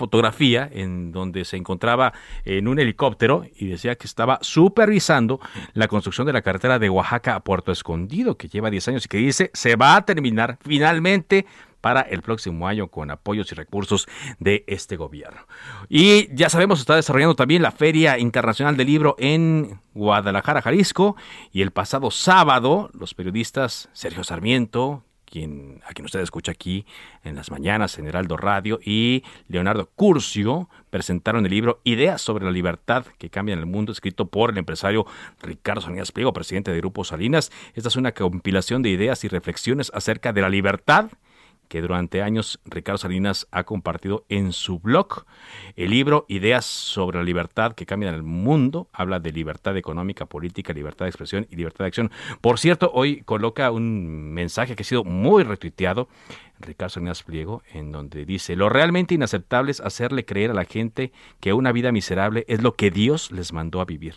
en 0.73 1.13
donde 1.13 1.45
se 1.45 1.57
encontraba 1.57 2.13
en 2.45 2.69
un 2.69 2.79
helicóptero 2.79 3.45
y 3.57 3.67
decía 3.67 3.97
que 3.97 4.07
estaba 4.07 4.39
supervisando 4.43 5.41
la 5.75 5.89
construcción 5.89 6.27
de 6.27 6.33
la 6.33 6.43
carretera 6.43 6.79
de 6.79 6.91
Oaxaca 6.91 7.35
a 7.35 7.41
Puerto 7.41 7.73
Escondido, 7.73 8.37
que 8.37 8.49
lleva 8.49 8.71
10 8.71 8.89
años 8.89 9.05
y 9.05 9.09
que 9.09 9.19
dice 9.19 9.51
se 9.55 9.77
va 9.77 9.97
a 9.97 10.05
terminar 10.05 10.59
finalmente 10.63 11.47
para 11.81 12.03
el 12.03 12.23
próximo 12.23 12.69
año 12.69 12.89
con 12.89 13.11
apoyos 13.11 13.51
y 13.53 13.55
recursos 13.55 14.07
de 14.39 14.65
este 14.67 14.97
gobierno. 14.97 15.41
Y 15.89 16.35
ya 16.35 16.49
sabemos, 16.49 16.81
está 16.81 16.97
desarrollando 16.97 17.35
también 17.35 17.63
la 17.63 17.71
Feria 17.71 18.19
Internacional 18.19 18.77
del 18.77 18.87
Libro 18.87 19.17
en 19.19 19.81
Guadalajara, 19.95 20.63
Jalisco, 20.63 21.17
y 21.53 21.63
el 21.63 21.71
pasado 21.71 22.11
sábado 22.11 22.91
los 22.93 23.15
periodistas 23.15 23.89
Sergio 23.93 24.25
Sarmiento, 24.25 25.05
quien, 25.31 25.81
a 25.87 25.93
quien 25.93 26.05
usted 26.05 26.21
escucha 26.21 26.53
aquí 26.53 26.85
en 27.25 27.37
las 27.37 27.51
mañanas 27.51 27.99
en 27.99 28.07
Heraldo 28.07 28.37
Radio, 28.37 28.81
y 28.85 29.23
Leonardo 29.49 29.89
Curcio 29.95 30.69
presentaron 30.91 31.47
el 31.47 31.51
libro 31.51 31.81
Ideas 31.85 32.21
sobre 32.21 32.45
la 32.45 32.51
libertad 32.51 33.07
que 33.19 33.31
cambian 33.31 33.59
el 33.59 33.67
mundo, 33.67 33.93
escrito 33.93 34.27
por 34.27 34.51
el 34.51 34.59
empresario 34.59 35.07
Ricardo 35.41 35.81
Salinas 35.81 36.13
Pliego, 36.13 36.33
presidente 36.33 36.73
de 36.73 36.79
Grupo 36.79 37.05
Salinas. 37.05 37.51
Esta 37.75 37.89
es 37.89 37.97
una 37.97 38.13
compilación 38.13 38.83
de 38.83 38.91
ideas 38.91 39.25
y 39.25 39.29
reflexiones 39.29 39.91
acerca 39.95 40.33
de 40.33 40.43
la 40.43 40.49
libertad 40.49 41.11
que 41.71 41.81
durante 41.81 42.21
años 42.21 42.61
Ricardo 42.65 42.99
Salinas 42.99 43.47
ha 43.53 43.63
compartido 43.63 44.27
en 44.29 44.53
su 44.53 44.81
blog. 44.81 45.25
El 45.77 45.91
libro 45.91 46.27
Ideas 46.29 46.67
sobre 46.67 47.19
la 47.19 47.25
libertad 47.25 47.75
que 47.75 47.87
cambian 47.87 48.13
el 48.13 48.25
mundo 48.25 48.89
habla 48.93 49.21
de 49.21 49.31
libertad 49.31 49.77
económica, 49.77 50.27
política, 50.27 50.73
libertad 50.73 51.05
de 51.05 51.11
expresión 51.11 51.47
y 51.49 51.55
libertad 51.55 51.85
de 51.85 51.89
acción. 51.89 52.11
Por 52.41 52.59
cierto, 52.59 52.91
hoy 52.93 53.23
coloca 53.23 53.71
un 53.71 54.33
mensaje 54.33 54.75
que 54.75 54.83
ha 54.83 54.85
sido 54.85 55.05
muy 55.05 55.45
retuiteado 55.45 56.09
Ricardo 56.59 56.91
Salinas 56.91 57.23
Pliego, 57.23 57.63
en 57.73 57.93
donde 57.93 58.25
dice, 58.25 58.57
lo 58.57 58.69
realmente 58.69 59.15
inaceptable 59.15 59.71
es 59.71 59.81
hacerle 59.81 60.25
creer 60.25 60.51
a 60.51 60.55
la 60.55 60.65
gente 60.65 61.13
que 61.39 61.53
una 61.53 61.71
vida 61.71 61.93
miserable 61.93 62.45
es 62.49 62.63
lo 62.63 62.75
que 62.75 62.91
Dios 62.91 63.31
les 63.31 63.53
mandó 63.53 63.81
a 63.81 63.85
vivir. 63.85 64.17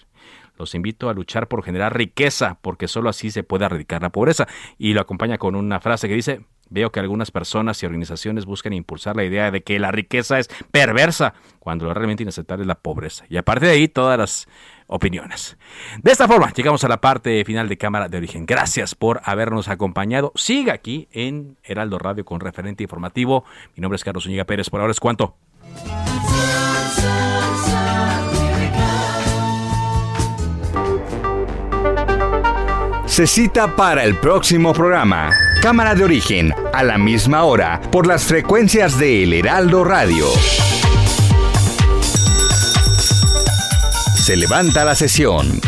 Los 0.57 0.73
invito 0.73 1.07
a 1.07 1.13
luchar 1.13 1.47
por 1.47 1.63
generar 1.63 1.95
riqueza, 1.95 2.57
porque 2.61 2.87
solo 2.87 3.09
así 3.09 3.29
se 3.29 3.43
puede 3.43 3.65
erradicar 3.65 4.01
la 4.01 4.11
pobreza. 4.11 4.47
Y 4.77 4.93
lo 4.93 5.01
acompaña 5.01 5.37
con 5.37 5.55
una 5.55 5.79
frase 5.79 6.07
que 6.07 6.15
dice, 6.15 6.41
Veo 6.69 6.91
que 6.91 6.99
algunas 6.99 7.31
personas 7.31 7.81
y 7.83 7.85
organizaciones 7.85 8.45
buscan 8.45 8.73
impulsar 8.73 9.15
la 9.15 9.23
idea 9.23 9.51
de 9.51 9.61
que 9.61 9.79
la 9.79 9.91
riqueza 9.91 10.39
es 10.39 10.49
perversa, 10.71 11.33
cuando 11.59 11.85
lo 11.85 11.93
realmente 11.93 12.23
inaceptable 12.23 12.63
es 12.63 12.67
la 12.67 12.75
pobreza. 12.75 13.25
Y 13.29 13.37
aparte 13.37 13.67
de 13.67 13.73
ahí, 13.73 13.87
todas 13.87 14.17
las 14.17 14.47
opiniones. 14.87 15.57
De 16.01 16.11
esta 16.11 16.27
forma, 16.27 16.51
llegamos 16.51 16.83
a 16.83 16.87
la 16.87 17.01
parte 17.01 17.43
final 17.45 17.69
de 17.69 17.77
Cámara 17.77 18.07
de 18.09 18.17
Origen. 18.17 18.45
Gracias 18.45 18.95
por 18.95 19.21
habernos 19.23 19.67
acompañado. 19.67 20.31
Siga 20.35 20.73
aquí 20.73 21.07
en 21.11 21.57
Heraldo 21.63 21.99
Radio 21.99 22.25
con 22.25 22.39
referente 22.39 22.83
informativo. 22.83 23.45
Mi 23.75 23.81
nombre 23.81 23.95
es 23.95 24.03
Carlos 24.03 24.23
Zúñiga 24.23 24.45
Pérez. 24.45 24.69
Por 24.69 24.81
ahora 24.81 24.91
es 24.91 24.99
cuanto. 24.99 25.35
Se 33.05 33.27
cita 33.27 33.75
para 33.75 34.03
el 34.03 34.15
próximo 34.15 34.73
programa. 34.73 35.29
Cámara 35.63 35.95
de 35.95 36.03
origen, 36.03 36.53
a 36.73 36.83
la 36.83 36.97
misma 36.97 37.45
hora, 37.45 37.79
por 37.89 38.05
las 38.05 38.25
frecuencias 38.25 38.99
de 38.99 39.23
El 39.23 39.31
Heraldo 39.31 39.85
Radio. 39.85 40.25
Se 44.13 44.35
levanta 44.35 44.83
la 44.83 44.93
sesión. 44.93 45.61